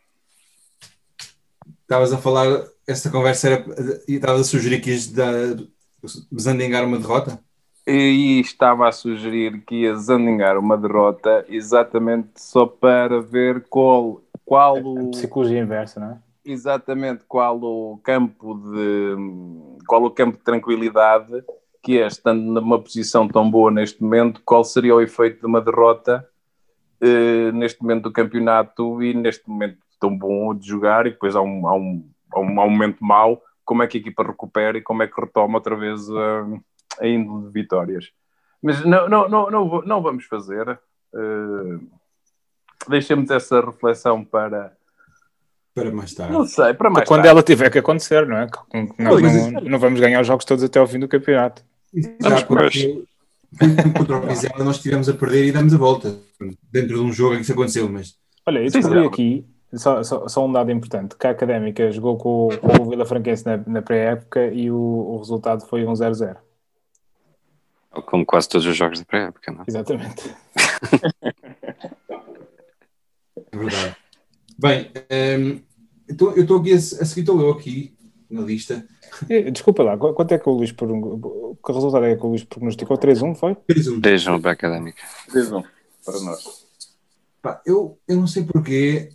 Estavas 1.81 2.13
a 2.13 2.17
falar, 2.17 2.65
esta 2.87 3.09
conversa 3.09 3.49
era, 3.49 3.65
estavas 4.07 4.41
a 4.41 4.43
sugerir 4.43 4.79
que 4.79 4.91
ias 4.91 5.11
desandingar 6.31 6.85
uma 6.85 6.99
derrota? 6.99 7.39
e 7.89 8.39
estava 8.39 8.87
a 8.87 8.91
sugerir 8.91 9.63
que 9.65 9.81
ia 9.81 9.95
zandingar 9.95 10.57
uma 10.59 10.77
derrota 10.77 11.43
exatamente 11.49 12.29
só 12.35 12.67
para 12.67 13.19
ver 13.19 13.65
qual, 13.67 14.21
qual 14.45 14.77
o... 14.77 15.07
A 15.07 15.11
psicologia 15.11 15.59
inversa, 15.59 15.99
não 15.99 16.11
é? 16.11 16.17
Exatamente, 16.45 17.23
qual 17.27 17.59
o 17.61 17.99
campo 18.03 18.55
de 18.55 19.15
qual 19.87 20.03
o 20.03 20.11
campo 20.11 20.37
de 20.37 20.43
tranquilidade 20.43 21.43
que 21.81 21.99
é, 21.99 22.07
estando 22.07 22.41
numa 22.41 22.81
posição 22.81 23.27
tão 23.27 23.49
boa 23.49 23.71
neste 23.71 24.01
momento, 24.01 24.41
qual 24.43 24.63
seria 24.63 24.95
o 24.95 25.01
efeito 25.01 25.39
de 25.39 25.45
uma 25.45 25.61
derrota 25.61 26.27
eh, 27.01 27.51
neste 27.53 27.81
momento 27.81 28.03
do 28.03 28.11
campeonato 28.11 29.01
e 29.01 29.13
neste 29.13 29.49
momento 29.49 29.77
tão 29.99 30.17
bom 30.17 30.53
de 30.53 30.67
jogar 30.67 31.07
e 31.07 31.11
depois 31.11 31.35
há 31.35 31.41
um, 31.41 31.67
há 31.67 31.75
um, 31.75 32.09
há 32.33 32.39
um, 32.39 32.61
há 32.61 32.65
um 32.65 32.69
momento 32.69 33.03
mau, 33.03 33.41
como 33.63 33.83
é 33.83 33.87
que 33.87 33.97
a 33.97 34.01
equipa 34.01 34.23
recupera 34.23 34.77
e 34.77 34.81
como 34.81 35.03
é 35.03 35.07
que 35.07 35.19
retoma 35.19 35.57
outra 35.57 35.75
vez 35.75 36.09
a 36.09 36.45
a 36.99 37.07
índole 37.07 37.47
de 37.47 37.51
vitórias. 37.51 38.11
Mas 38.61 38.83
não, 38.85 39.07
não, 39.07 39.29
não, 39.29 39.49
não, 39.49 39.81
não 39.81 40.01
vamos 40.01 40.25
fazer. 40.25 40.79
Uh, 41.13 41.79
deixemos 42.87 43.29
essa 43.31 43.61
reflexão 43.61 44.23
para. 44.23 44.73
Para 45.73 45.91
mais 45.91 46.13
tarde. 46.13 46.33
Não 46.33 46.45
sei, 46.45 46.73
para 46.73 46.89
mais 46.89 47.07
Quando 47.07 47.21
tarde. 47.21 47.29
ela 47.29 47.43
tiver 47.43 47.69
que 47.69 47.79
acontecer, 47.79 48.27
não 48.27 48.37
é? 48.37 48.47
Não, 48.97 49.19
não, 49.19 49.61
não 49.61 49.79
vamos 49.79 49.99
ganhar 49.99 50.19
os 50.19 50.27
jogos 50.27 50.43
todos 50.43 50.63
até 50.63 50.79
ao 50.79 50.87
fim 50.87 50.99
do 50.99 51.07
campeonato. 51.07 51.63
Exato, 51.93 52.45
porque 52.47 53.03
contra 53.97 54.17
o 54.17 54.27
Vizela 54.27 54.63
nós 54.63 54.77
estivemos 54.77 55.09
a 55.09 55.13
perder 55.13 55.47
e 55.47 55.51
damos 55.51 55.73
a 55.73 55.77
volta 55.77 56.17
dentro 56.71 56.95
de 56.95 56.99
um 57.01 57.11
jogo 57.11 57.33
em 57.33 57.37
que 57.37 57.43
isso 57.43 57.53
aconteceu, 57.53 57.89
mas... 57.89 58.15
Olha, 58.45 58.59
eu 58.59 58.71
descobri 58.71 59.05
aqui, 59.05 59.45
só, 59.73 60.03
só, 60.03 60.27
só, 60.27 60.45
um 60.45 60.51
dado 60.51 60.71
importante, 60.71 61.15
que 61.15 61.27
a 61.27 61.31
Académica 61.31 61.91
jogou 61.91 62.17
com, 62.17 62.49
com 62.57 62.83
o 62.83 62.89
Vila 62.89 63.05
Franquense 63.05 63.45
na, 63.45 63.57
na 63.57 63.81
pré-época 63.81 64.47
e 64.47 64.69
o, 64.71 64.75
o 64.75 65.17
resultado 65.17 65.65
foi 65.65 65.85
um 65.85 65.93
0-0. 65.93 66.37
Como 68.05 68.25
quase 68.25 68.47
todos 68.47 68.67
os 68.67 68.77
jogos 68.77 68.99
da 68.99 69.05
pré-época, 69.05 69.51
não 69.51 69.61
é? 69.61 69.65
Exatamente. 69.67 70.35
é 73.51 73.57
verdade. 73.57 73.95
Bem, 74.57 74.91
um, 74.91 75.01
ehm, 75.09 75.61
então, 76.09 76.31
eu 76.35 76.41
estou 76.41 76.59
aqui 76.59 76.73
a, 76.73 76.75
a 76.75 76.79
seguir, 76.79 77.21
estou 77.21 77.39
eu 77.39 77.51
aqui 77.51 77.95
na 78.29 78.41
lista. 78.41 78.85
Desculpa 79.51 79.83
lá, 79.83 79.97
quanto 79.97 80.33
é 80.33 80.39
que 80.39 80.49
o 80.49 80.53
Luís 80.53 80.71
por 80.71 80.87
que 80.87 81.71
resultado 81.71 82.05
é 82.05 82.15
que 82.15 82.25
o 82.25 82.29
Luís 82.29 82.43
prognosticou? 82.43 82.97
3-1, 82.97 83.35
foi? 83.35 83.55
3-1. 83.69 84.01
3-1 84.01 84.41
para 84.41 84.51
a 84.51 84.53
Académica. 84.53 85.01
3-1 85.31 85.63
para 86.05 86.19
nós. 86.21 86.65
Pá, 87.41 87.61
eu, 87.65 87.97
eu 88.07 88.17
não 88.17 88.27
sei 88.27 88.43
porquê. 88.43 89.11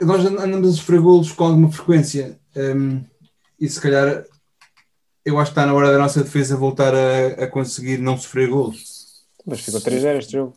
Nós 0.00 0.24
andamos 0.24 0.68
a 0.68 0.72
sofrer 0.72 1.00
golos 1.00 1.32
com 1.32 1.44
alguma 1.44 1.70
frequência. 1.70 2.38
Um, 2.56 3.02
e 3.60 3.68
se 3.68 3.80
calhar 3.80 4.24
eu 5.24 5.38
acho 5.38 5.52
que 5.52 5.58
está 5.58 5.66
na 5.66 5.72
hora 5.72 5.90
da 5.90 5.98
nossa 5.98 6.22
defesa 6.22 6.56
voltar 6.56 6.94
a, 6.94 7.44
a 7.44 7.46
conseguir 7.46 7.98
não 7.98 8.18
sofrer 8.18 8.48
gols. 8.48 9.24
Mas 9.46 9.60
ficou 9.60 9.80
3-0 9.80 10.18
este 10.18 10.32
jogo. 10.32 10.54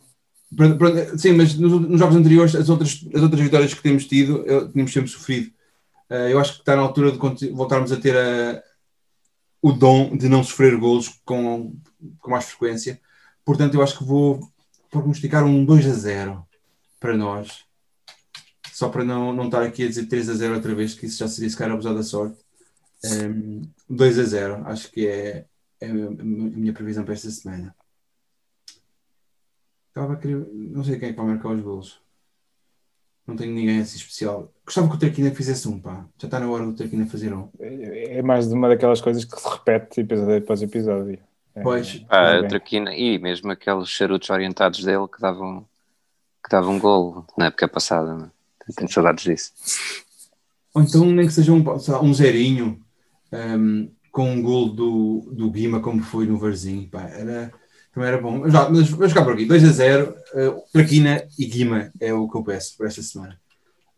Sim, 1.16 1.32
mas 1.32 1.54
nos, 1.54 1.72
nos, 1.88 1.98
jogos 1.98 2.16
anteriores, 2.16 2.54
as 2.54 2.68
outras, 2.68 3.04
as 3.14 3.22
outras 3.22 3.40
vitórias 3.40 3.72
que 3.72 3.82
temos 3.82 4.06
tido, 4.06 4.44
tínhamos 4.72 4.92
sempre 4.92 5.10
sofrido. 5.10 5.50
Uh, 6.10 6.28
eu 6.30 6.38
acho 6.38 6.54
que 6.54 6.60
está 6.60 6.74
na 6.74 6.82
altura 6.82 7.12
de 7.12 7.50
voltarmos 7.50 7.92
a 7.92 8.00
ter 8.00 8.16
a, 8.16 8.62
o 9.60 9.72
dom 9.72 10.16
de 10.16 10.28
não 10.28 10.42
sofrer 10.42 10.76
golos 10.76 11.20
com, 11.24 11.76
com 12.18 12.30
mais 12.30 12.46
frequência. 12.46 13.00
Portanto, 13.44 13.74
eu 13.74 13.82
acho 13.82 13.98
que 13.98 14.04
vou 14.04 14.40
prognosticar 14.90 15.44
um 15.44 15.64
2 15.64 15.86
a 15.86 15.92
0 15.92 16.46
para 16.98 17.16
nós. 17.16 17.64
Só 18.72 18.88
para 18.88 19.04
não, 19.04 19.32
não 19.32 19.46
estar 19.46 19.62
aqui 19.62 19.84
a 19.84 19.88
dizer 19.88 20.06
3 20.06 20.28
a 20.30 20.34
0 20.34 20.54
outra 20.54 20.74
vez, 20.74 20.94
que 20.94 21.06
isso 21.06 21.18
já 21.18 21.28
seria 21.28 21.50
se 21.50 21.56
calhar 21.56 21.74
abusar 21.74 21.94
da 21.94 22.02
sorte. 22.02 22.38
Um, 23.04 23.62
2 23.88 24.18
a 24.18 24.24
0, 24.24 24.66
acho 24.66 24.90
que 24.90 25.06
é, 25.06 25.46
é 25.80 25.88
a 25.88 25.92
minha 25.92 26.72
previsão 26.72 27.04
para 27.04 27.14
esta 27.14 27.30
semana. 27.30 27.74
Estava 29.88 30.12
a 30.12 30.16
querer, 30.16 30.46
não 30.52 30.84
sei 30.84 30.98
quem 30.98 31.08
é 31.08 31.12
que 31.12 31.18
vai 31.18 31.26
marcar 31.26 31.48
os 31.50 31.60
golos. 31.60 32.00
Não 33.28 33.36
tenho 33.36 33.52
ninguém 33.52 33.78
assim 33.80 33.98
especial. 33.98 34.50
Gostava 34.64 34.88
que 34.88 34.94
o 34.94 34.98
Traquina 34.98 35.30
fizesse 35.30 35.68
um, 35.68 35.78
pá. 35.78 36.06
Já 36.16 36.26
está 36.26 36.40
na 36.40 36.50
hora 36.50 36.64
do 36.64 36.72
Traquina 36.72 37.04
fazer 37.04 37.30
um. 37.34 37.50
É 37.60 38.22
mais 38.22 38.48
de 38.48 38.54
uma 38.54 38.68
daquelas 38.68 39.02
coisas 39.02 39.22
que 39.22 39.38
se 39.38 39.46
repete 39.46 40.00
episódio 40.00 40.38
após 40.38 40.62
episódio. 40.62 41.18
É, 41.54 41.60
pois. 41.60 42.02
Ah, 42.08 42.38
a 42.38 42.48
Traquina, 42.48 42.94
e 42.94 43.18
mesmo 43.18 43.50
aqueles 43.50 43.90
charutos 43.90 44.30
orientados 44.30 44.82
dele 44.82 45.06
que 45.06 45.20
davam, 45.20 45.66
que 46.42 46.50
davam 46.50 46.76
um 46.76 46.78
gol 46.78 47.26
na 47.36 47.46
época 47.46 47.68
passada. 47.68 48.14
Né? 48.14 48.30
Tenho 48.74 48.90
saudades 48.90 49.24
disso. 49.24 49.52
Ou 50.72 50.80
então 50.80 51.04
nem 51.04 51.26
que 51.26 51.32
seja 51.34 51.52
um, 51.52 51.62
um 52.02 52.14
zerinho 52.14 52.80
um, 53.30 53.90
com 54.10 54.30
um 54.30 54.40
gol 54.40 54.70
do, 54.70 55.28
do 55.32 55.50
Guima, 55.50 55.80
como 55.80 56.02
foi 56.02 56.26
no 56.26 56.38
Varzinho. 56.38 56.88
Pá, 56.88 57.02
era 57.02 57.52
era 58.04 58.20
bom. 58.20 58.38
Mas, 58.38 58.52
mas 58.52 58.88
vamos 58.90 59.12
ficar 59.12 59.24
por 59.24 59.34
aqui. 59.34 59.46
2 59.46 59.64
a 59.64 59.72
0. 59.72 60.14
Uh, 60.34 60.62
Traquina 60.72 61.26
e 61.38 61.46
Guima 61.46 61.90
é 62.00 62.12
o 62.12 62.28
que 62.28 62.36
eu 62.36 62.44
peço 62.44 62.76
por 62.76 62.86
esta 62.86 63.02
semana. 63.02 63.38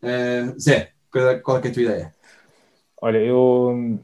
Uh, 0.01 0.59
Zé, 0.59 0.91
qual 1.11 1.57
é, 1.57 1.61
é, 1.61 1.67
é 1.67 1.69
a 1.69 1.73
tua 1.73 1.83
ideia? 1.83 2.15
Olha, 3.01 3.17
eu 3.17 3.99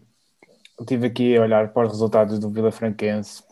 estive 0.79 1.07
aqui 1.07 1.37
a 1.37 1.41
olhar 1.41 1.71
para 1.73 1.87
os 1.87 1.93
resultados 1.93 2.39
do 2.39 2.49
Vila 2.49 2.71
Franquense 2.71 3.43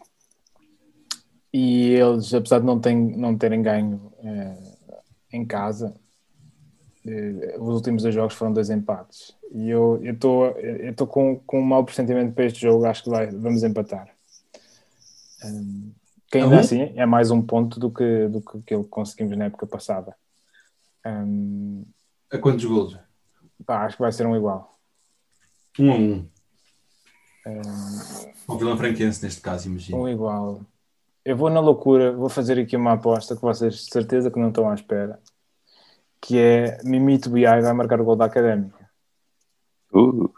e 1.53 1.93
eles, 1.93 2.33
apesar 2.33 2.59
de 2.59 2.65
não, 2.65 2.81
não 3.15 3.37
terem 3.37 3.61
ganho 3.61 4.11
uh, 4.19 4.97
em 5.31 5.45
casa, 5.45 5.95
uh, 7.05 7.63
os 7.63 7.75
últimos 7.75 8.03
dois 8.03 8.13
jogos 8.13 8.35
foram 8.35 8.51
dois 8.51 8.69
empates. 8.69 9.33
E 9.53 9.69
eu 9.69 10.01
estou 10.03 10.47
eu 10.47 11.07
com, 11.07 11.39
com 11.45 11.61
um 11.61 11.65
mau 11.65 11.85
pressentimento 11.85 12.33
para 12.33 12.45
este 12.45 12.61
jogo, 12.61 12.85
acho 12.85 13.03
que 13.03 13.09
vai, 13.09 13.27
vamos 13.27 13.63
empatar. 13.63 14.09
Um, 15.45 15.93
que 16.39 16.43
ainda 16.43 16.59
assim 16.59 16.93
é 16.95 17.05
mais 17.05 17.31
um 17.31 17.41
ponto 17.41 17.79
do 17.79 17.89
que, 17.89 18.27
do 18.27 18.41
que 18.41 18.57
aquilo 18.57 18.83
que 18.83 18.89
conseguimos 18.89 19.37
na 19.37 19.45
época 19.45 19.65
passada. 19.65 20.15
Um, 21.05 21.85
a 22.31 22.37
quantos 22.37 22.65
gols? 22.65 22.97
Pá, 23.65 23.85
acho 23.85 23.95
que 23.95 24.01
vai 24.01 24.11
ser 24.11 24.25
um 24.25 24.35
igual. 24.35 24.77
Um 25.79 25.91
a 25.91 25.95
um. 25.95 26.29
Um, 27.47 28.53
o 28.53 28.57
Vila 28.57 28.75
Franquense 28.75 29.23
neste 29.23 29.41
caso, 29.41 29.69
imagino. 29.69 30.01
Um 30.01 30.09
igual. 30.09 30.61
Eu 31.23 31.37
vou 31.37 31.49
na 31.49 31.59
loucura, 31.59 32.11
vou 32.11 32.29
fazer 32.29 32.59
aqui 32.59 32.75
uma 32.75 32.93
aposta 32.93 33.35
que 33.35 33.41
vocês 33.41 33.73
de 33.75 33.91
certeza 33.91 34.29
que 34.29 34.39
não 34.39 34.49
estão 34.49 34.69
à 34.69 34.73
espera. 34.73 35.19
Que 36.19 36.37
é 36.39 36.83
Mimito 36.83 37.29
BI 37.29 37.43
vai 37.43 37.73
marcar 37.73 38.01
o 38.01 38.05
gol 38.05 38.15
da 38.15 38.25
Académica. 38.25 38.89
Uh. 39.93 40.31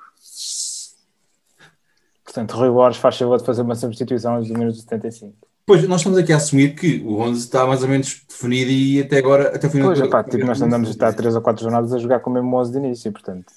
Portanto, 2.23 2.51
Rui 2.51 2.69
Borges 2.69 3.01
faz 3.01 3.17
favor 3.17 3.39
de 3.39 3.45
fazer 3.45 3.61
uma 3.61 3.75
substituição 3.75 4.35
aos 4.35 4.49
minutos 4.49 4.81
75. 4.81 5.47
Pois, 5.67 5.85
nós 5.85 5.99
estamos 5.99 6.17
aqui 6.17 6.31
a 6.31 6.37
assumir 6.37 6.75
que 6.75 7.03
o 7.05 7.19
11 7.19 7.39
está 7.41 7.67
mais 7.67 7.83
ou 7.83 7.89
menos 7.89 8.21
definido 8.25 8.71
e 8.71 9.01
até 9.01 9.17
agora, 9.17 9.53
até 9.53 9.67
o 9.67 9.69
final 9.69 9.89
Pois, 9.89 9.99
epá, 9.99 10.23
tipo, 10.23 10.45
nós 10.45 10.61
andamos 10.61 10.87
a 10.87 10.91
estar 10.91 11.13
3 11.13 11.35
ou 11.35 11.41
4 11.41 11.61
jornadas 11.61 11.93
a 11.93 11.97
jogar 11.97 12.21
com 12.21 12.29
o 12.29 12.33
mesmo 12.33 12.55
11 12.55 12.71
de 12.71 12.77
início, 12.77 13.11
portanto. 13.11 13.51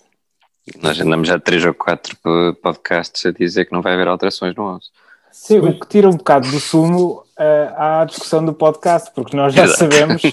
Nós 0.82 1.00
andamos 1.00 1.28
já 1.28 1.38
3 1.38 1.66
ou 1.66 1.72
4 1.72 2.16
podcasts 2.60 3.24
a 3.24 3.30
dizer 3.30 3.66
que 3.66 3.72
não 3.72 3.80
vai 3.80 3.94
haver 3.94 4.08
alterações 4.08 4.56
no 4.56 4.64
11. 4.64 4.86
Sim, 5.30 5.60
o 5.60 5.78
que 5.78 5.86
tira 5.86 6.08
um 6.08 6.16
bocado 6.16 6.50
do 6.50 6.58
sumo 6.58 7.22
uh, 7.38 7.74
à 7.76 8.04
discussão 8.04 8.44
do 8.44 8.54
podcast, 8.54 9.12
porque 9.14 9.36
nós 9.36 9.54
já 9.54 9.62
Exato. 9.62 9.78
sabemos 9.78 10.20
que, 10.26 10.32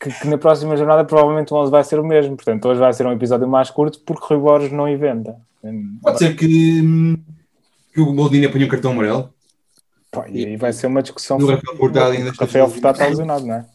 que, 0.00 0.20
que, 0.20 0.26
na 0.26 0.36
próxima 0.36 0.76
jornada 0.76 1.04
provavelmente 1.04 1.54
o 1.54 1.56
11 1.58 1.70
vai 1.70 1.84
ser 1.84 2.00
o 2.00 2.04
mesmo, 2.04 2.34
portanto 2.34 2.66
hoje 2.66 2.80
vai 2.80 2.92
ser 2.92 3.06
um 3.06 3.12
episódio 3.12 3.46
mais 3.46 3.70
curto 3.70 4.00
porque 4.00 4.26
Rui 4.28 4.38
Borges 4.38 4.72
não 4.72 4.88
inventa. 4.88 5.36
Pode 6.02 6.18
ser 6.18 6.34
que, 6.34 6.82
que 7.94 8.00
o 8.00 8.12
Boldini 8.12 8.46
apanhe 8.46 8.64
um 8.64 8.68
cartão 8.68 8.90
amarelo. 8.90 9.35
Pá, 10.16 10.26
e 10.30 10.46
aí 10.46 10.56
vai 10.56 10.72
ser 10.72 10.86
uma 10.86 11.02
discussão. 11.02 11.38
No 11.38 11.46
Rafael 11.46 11.76
Furtado 11.76 12.12
ainda 12.12 12.32
Rafael 12.32 12.70
Furtado 12.70 12.96
está 12.96 13.06
lesionado, 13.06 13.46
não 13.46 13.54
é? 13.54 13.66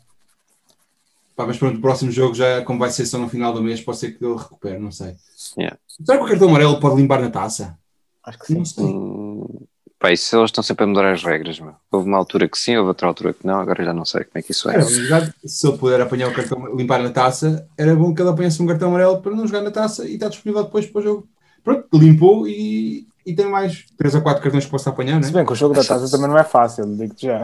Pá, 1.36 1.46
mas 1.46 1.58
pronto, 1.58 1.78
o 1.78 1.82
próximo 1.82 2.12
jogo 2.12 2.34
já, 2.34 2.64
como 2.64 2.80
vai 2.80 2.90
ser 2.90 3.06
só 3.06 3.20
no 3.20 3.30
final 3.30 3.54
do 3.54 3.62
mês, 3.62 3.80
pode 3.80 4.00
ser 4.00 4.18
que 4.18 4.26
ele 4.26 4.36
recupere, 4.36 4.80
não 4.80 4.92
sei. 4.92 5.16
Yeah. 5.56 5.78
Será 6.04 6.18
que 6.18 6.24
o 6.24 6.28
cartão 6.28 6.50
amarelo 6.50 6.80
pode 6.80 6.96
limpar 6.96 7.22
na 7.22 7.30
taça? 7.30 7.78
Acho 8.24 8.40
que 8.40 8.48
sim. 8.48 8.58
Não 8.58 8.66
sei. 8.66 8.84
Hum, 8.84 9.66
pá, 10.00 10.12
isso 10.12 10.36
eles 10.36 10.50
estão 10.50 10.64
sempre 10.64 10.84
a 10.84 10.88
mudar 10.88 11.12
as 11.12 11.24
regras, 11.24 11.60
meu. 11.60 11.76
Houve 11.92 12.08
uma 12.08 12.18
altura 12.18 12.50
que 12.50 12.58
sim, 12.58 12.76
houve 12.76 12.88
outra 12.88 13.08
altura 13.08 13.34
que 13.34 13.46
não, 13.46 13.60
agora 13.60 13.86
já 13.86 13.94
não 13.94 14.04
sei 14.04 14.24
como 14.24 14.40
é 14.40 14.42
que 14.42 14.52
isso 14.52 14.68
é. 14.68 14.78
é 14.78 15.48
se 15.48 15.68
ele 15.68 15.78
puder 15.78 16.02
apanhar 16.02 16.28
o 16.28 16.34
cartão, 16.34 16.76
limpar 16.76 17.04
na 17.04 17.12
taça, 17.12 17.68
era 17.78 17.96
bom 17.96 18.16
que 18.16 18.22
ele 18.22 18.30
apanhasse 18.30 18.62
um 18.64 18.68
cartão 18.68 18.90
amarelo 18.90 19.22
para 19.22 19.36
não 19.36 19.46
jogar 19.46 19.62
na 19.62 19.72
taça 19.72 20.08
e 20.08 20.16
está 20.16 20.28
disponível 20.28 20.64
depois 20.64 20.88
para 20.88 21.02
o 21.02 21.04
jogo. 21.04 21.30
Pronto, 21.64 21.88
limpou 21.94 22.48
e 22.48 23.08
e 23.26 23.34
tem 23.34 23.48
mais 23.48 23.86
3 23.98 24.16
ou 24.16 24.22
4 24.22 24.42
cartões 24.42 24.66
que 24.66 24.72
possa 24.72 24.90
apanhar, 24.90 25.20
né? 25.20 25.24
Se 25.24 25.32
bem 25.32 25.46
que 25.46 25.52
o 25.52 25.56
jogo 25.56 25.76
da 25.76 25.84
taça 25.84 26.10
também 26.10 26.28
não 26.28 26.38
é 26.38 26.44
fácil, 26.44 26.86
digo-te 26.96 27.28
já. 27.28 27.44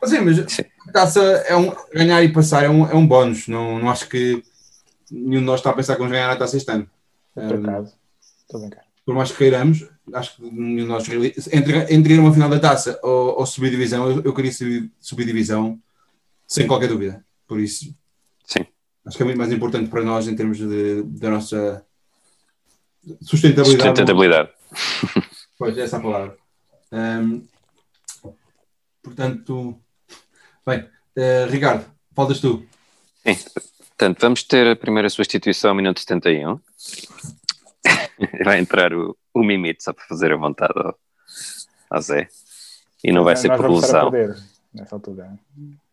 Mas, 0.00 0.10
sim, 0.10 0.20
mas 0.20 0.38
a 0.86 0.92
taça 0.92 1.22
é 1.22 1.56
um, 1.56 1.74
ganhar 1.94 2.22
e 2.22 2.32
passar 2.32 2.64
é 2.64 2.68
um, 2.68 2.86
é 2.86 2.94
um 2.94 3.06
bónus. 3.06 3.48
Não, 3.48 3.78
não 3.78 3.88
acho 3.88 4.08
que 4.08 4.42
nenhum 5.10 5.40
de 5.40 5.46
nós 5.46 5.60
está 5.60 5.70
a 5.70 5.72
pensar 5.72 5.94
que 5.94 6.00
vamos 6.00 6.12
ganhar 6.12 6.30
a 6.30 6.36
taça 6.36 6.56
este 6.56 6.70
ano. 6.70 6.86
Por 7.34 7.54
acaso, 7.54 7.94
estou 8.42 8.60
bem 8.60 8.70
Por 9.06 9.14
mais 9.14 9.32
que 9.32 9.38
queiramos, 9.38 9.88
acho 10.12 10.36
que 10.36 10.42
nenhum 10.42 10.82
de 10.82 10.84
nós. 10.84 11.08
Entre, 11.08 11.94
entre 11.94 12.14
ir 12.14 12.18
a 12.18 12.20
uma 12.20 12.32
final 12.32 12.50
da 12.50 12.60
taça 12.60 12.98
ou, 13.02 13.38
ou 13.38 13.46
subir 13.46 13.70
divisão, 13.70 14.10
eu, 14.10 14.22
eu 14.22 14.34
queria 14.34 14.52
subir, 14.52 14.90
subir 15.00 15.24
divisão 15.24 15.78
sem 16.46 16.66
qualquer 16.66 16.88
dúvida. 16.88 17.24
Por 17.46 17.58
isso, 17.58 17.94
Sim. 18.46 18.66
acho 19.06 19.16
que 19.16 19.22
é 19.22 19.26
muito 19.26 19.38
mais 19.38 19.52
importante 19.52 19.88
para 19.88 20.02
nós 20.02 20.28
em 20.28 20.36
termos 20.36 20.58
de, 20.58 21.02
da 21.02 21.30
nossa 21.30 21.84
sustentabilidade. 23.22 23.88
Sustentabilidade. 23.88 24.50
Pois, 25.56 25.78
essa 25.78 25.96
é 25.96 25.98
a 25.98 26.02
palavra. 26.02 26.36
Um, 26.92 27.46
portanto, 29.02 29.80
bem, 30.66 30.80
uh, 30.80 31.50
Ricardo, 31.50 31.86
faltas 32.14 32.40
tu. 32.40 32.66
Sim, 33.24 33.36
portanto, 33.88 34.20
vamos 34.20 34.42
ter 34.42 34.66
a 34.66 34.76
primeira 34.76 35.08
substituição 35.08 35.70
ao 35.70 35.76
minuto 35.76 36.00
71. 36.00 36.60
Vai 38.44 38.58
entrar 38.58 38.92
o, 38.92 39.16
o 39.32 39.42
Mimite 39.42 39.84
só 39.84 39.92
para 39.92 40.04
fazer 40.06 40.32
a 40.32 40.36
vontade 40.36 40.74
ao, 40.76 40.98
ao 41.90 42.00
Zé. 42.02 42.28
E 43.02 43.12
não 43.12 43.22
vai 43.22 43.36
ser 43.36 43.54
por 43.54 43.70
lesão. 43.70 44.10
Nessa 44.72 44.96
altura. 44.96 45.38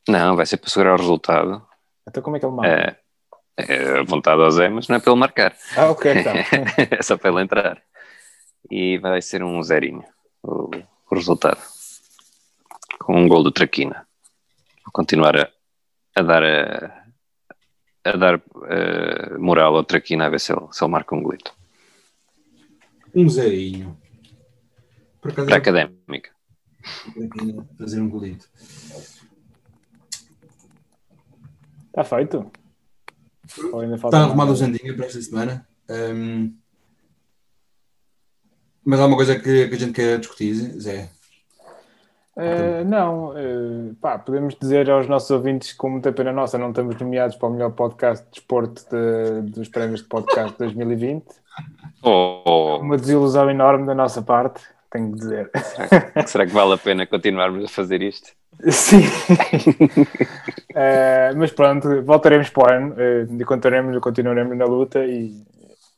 Não, 0.07 0.35
vai 0.35 0.45
ser 0.45 0.57
para 0.57 0.69
segurar 0.69 0.93
o 0.93 0.97
resultado. 0.97 1.61
Então 2.07 2.23
como 2.23 2.37
é 2.37 2.39
que 2.39 2.45
ele 2.45 2.55
marca? 2.55 2.97
É, 3.57 3.73
é 3.73 3.99
a 3.99 4.03
vontade 4.03 4.41
ao 4.41 4.49
Zé, 4.49 4.69
mas 4.69 4.87
não 4.87 4.95
é 4.95 4.99
para 4.99 5.11
ele 5.11 5.19
marcar. 5.19 5.55
Ah, 5.75 5.91
ok, 5.91 6.11
então. 6.11 6.33
é 6.89 7.01
só 7.03 7.17
para 7.17 7.31
ele 7.31 7.41
entrar 7.41 7.81
e 8.69 8.97
vai 8.97 9.21
ser 9.21 9.43
um 9.43 9.61
zerinho 9.63 10.03
o, 10.43 10.69
o 11.09 11.15
resultado. 11.15 11.59
Com 12.99 13.19
um 13.19 13.27
gol 13.27 13.43
do 13.43 13.51
Traquina. 13.51 14.07
Vou 14.85 14.91
continuar 14.91 15.35
a, 15.35 15.49
a 16.15 16.21
dar 16.21 16.43
a, 16.43 17.05
a 18.03 18.11
dar 18.11 18.35
uh, 18.35 19.39
moral 19.39 19.75
ao 19.75 19.83
Traquina 19.83 20.25
a 20.25 20.29
ver 20.29 20.39
se 20.39 20.53
ele, 20.53 20.67
se 20.71 20.83
ele 20.83 20.91
marca 20.91 21.15
um 21.15 21.23
golito. 21.23 21.53
Um 23.13 23.27
zerinho. 23.27 23.97
Para 25.21 25.53
a 25.53 25.57
académica. 25.57 26.31
Fazer 27.77 28.01
um 28.01 28.09
golito. 28.09 28.49
Está 31.87 32.03
feito. 32.03 32.51
Está 33.45 34.23
arrumado 34.23 34.51
o 34.51 34.55
Zandinha 34.55 34.95
para 34.95 35.05
esta 35.05 35.21
semana. 35.21 35.67
Um, 35.89 36.57
mas 38.83 38.99
há 38.99 39.05
uma 39.05 39.15
coisa 39.15 39.37
que, 39.37 39.67
que 39.67 39.75
a 39.75 39.77
gente 39.77 39.93
quer 39.93 40.19
discutir, 40.19 40.53
Zé? 40.79 41.09
Uh, 42.35 42.83
não, 42.85 43.31
uh, 43.31 43.93
pá, 44.01 44.17
podemos 44.17 44.55
dizer 44.55 44.89
aos 44.89 45.05
nossos 45.05 45.29
ouvintes, 45.31 45.73
com 45.73 45.89
muita 45.89 46.13
pena 46.13 46.31
nossa, 46.31 46.57
não 46.57 46.69
estamos 46.69 46.95
nomeados 46.97 47.35
para 47.35 47.49
o 47.49 47.51
melhor 47.51 47.71
podcast 47.71 48.23
de 48.25 48.31
desporto 48.31 48.85
de, 48.89 49.51
dos 49.51 49.67
prémios 49.67 50.01
de 50.01 50.07
podcast 50.07 50.57
2020. 50.57 51.25
Oh. 52.03 52.79
Uma 52.81 52.97
desilusão 52.97 53.47
enorme 53.47 53.85
da 53.85 53.93
nossa 53.93 54.23
parte, 54.23 54.63
tenho 54.89 55.11
que 55.11 55.19
dizer. 55.19 55.51
Será 55.53 55.87
que, 55.87 56.27
será 56.27 56.45
que 56.47 56.51
vale 56.51 56.73
a 56.73 56.77
pena 56.77 57.05
continuarmos 57.05 57.65
a 57.65 57.67
fazer 57.67 58.01
isto? 58.01 58.31
Sim, 58.71 59.03
uh, 60.71 61.37
mas 61.37 61.51
pronto, 61.51 62.01
voltaremos 62.01 62.49
para 62.49 62.63
o 62.63 62.73
ano 62.73 62.95
e 63.39 63.43
continuaremos, 63.43 63.99
continuaremos 63.99 64.57
na 64.57 64.65
luta 64.65 65.05
e 65.05 65.43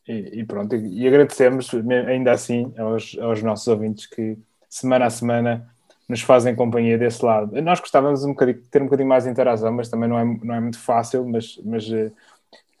e, 0.06 0.40
e 0.40 0.44
pronto, 0.44 0.74
e, 0.76 1.06
agradecemos 1.06 1.70
ainda 2.08 2.32
assim 2.32 2.72
aos, 2.76 3.16
aos 3.20 3.42
nossos 3.42 3.66
ouvintes 3.68 4.06
que 4.06 4.38
semana 4.68 5.06
a 5.06 5.10
semana 5.10 5.70
nos 6.08 6.20
fazem 6.20 6.54
companhia 6.54 6.98
desse 6.98 7.24
lado. 7.24 7.60
Nós 7.62 7.80
gostávamos 7.80 8.24
um 8.24 8.28
bocadinho, 8.28 8.60
ter 8.70 8.82
um 8.82 8.86
bocadinho 8.86 9.08
mais 9.08 9.24
de 9.24 9.30
interação, 9.30 9.72
mas 9.72 9.88
também 9.88 10.08
não 10.08 10.18
é, 10.18 10.24
não 10.42 10.54
é 10.54 10.60
muito 10.60 10.78
fácil, 10.78 11.26
mas, 11.26 11.58
mas 11.64 11.88
uh, 11.88 12.12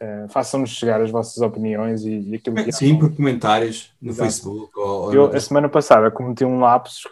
Uh, 0.04 0.28
Façam-nos 0.28 0.70
chegar 0.70 1.00
as 1.00 1.10
vossas 1.10 1.40
opiniões 1.40 2.04
e, 2.04 2.18
e 2.18 2.34
aquilo 2.34 2.56
que 2.56 2.72
Sim, 2.72 2.98
por 2.98 3.14
comentários 3.14 3.92
no 4.02 4.10
Exato. 4.10 4.24
Facebook. 4.24 4.72
Ou, 4.76 5.14
eu, 5.14 5.26
a 5.26 5.38
semana 5.38 5.68
passada, 5.68 6.10
cometi 6.10 6.44
um 6.44 6.58
lapso 6.58 7.08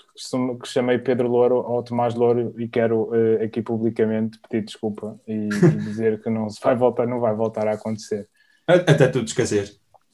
que 0.60 0.68
chamei 0.68 0.98
Pedro 0.98 1.28
Louro 1.28 1.58
ao 1.58 1.82
Tomás 1.82 2.14
Louro 2.14 2.52
e 2.58 2.66
quero 2.66 3.04
uh, 3.04 3.44
aqui 3.44 3.62
publicamente 3.62 4.38
pedir 4.48 4.66
desculpa 4.66 5.18
e, 5.28 5.48
e 5.48 5.76
dizer 5.78 6.20
que 6.22 6.28
não, 6.28 6.50
se 6.50 6.60
vai 6.60 6.74
voltar, 6.74 7.06
não 7.06 7.20
vai 7.20 7.34
voltar 7.34 7.68
a 7.68 7.74
acontecer. 7.74 8.28
Até 8.66 9.06
tu 9.06 9.24
te 9.24 9.28
esquecer. 9.28 9.72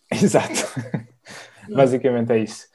Exato. 0.23 0.67
Basicamente 1.69 2.33
é 2.33 2.39
isso. 2.39 2.67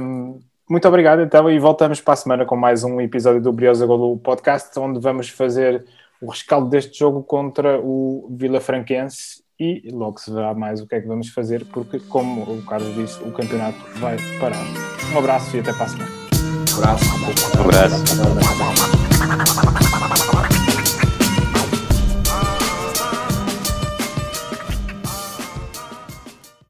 Um, 0.00 0.40
muito 0.68 0.88
obrigado, 0.88 1.20
então, 1.20 1.50
e 1.50 1.58
voltamos 1.58 2.00
para 2.00 2.14
a 2.14 2.16
semana 2.16 2.44
com 2.44 2.56
mais 2.56 2.84
um 2.84 3.00
episódio 3.00 3.40
do 3.40 3.52
Briosa 3.52 3.84
Golo 3.86 4.16
Podcast, 4.18 4.78
onde 4.78 4.98
vamos 4.98 5.28
fazer 5.28 5.84
o 6.20 6.30
rescaldo 6.30 6.68
deste 6.68 6.98
jogo 6.98 7.22
contra 7.22 7.78
o 7.80 8.28
Vila 8.30 8.60
Franquense 8.60 9.42
e 9.60 9.88
logo 9.92 10.18
se 10.18 10.32
verá 10.32 10.54
mais 10.54 10.80
o 10.80 10.86
que 10.86 10.94
é 10.94 11.00
que 11.00 11.06
vamos 11.06 11.28
fazer, 11.28 11.64
porque, 11.66 12.00
como 12.00 12.42
o 12.42 12.62
Carlos 12.62 12.94
disse, 12.94 13.22
o 13.22 13.30
campeonato 13.30 13.78
vai 13.98 14.16
parar. 14.40 14.64
Um 15.12 15.18
abraço 15.18 15.56
e 15.56 15.60
até 15.60 15.72
para 15.72 15.84
a 15.84 15.88
semana. 15.88 16.10
Um 16.72 16.78
abraço. 16.78 17.04
Um 17.58 17.60
abraço. 17.60 17.96
Um 18.18 18.62
abraço. 18.62 19.83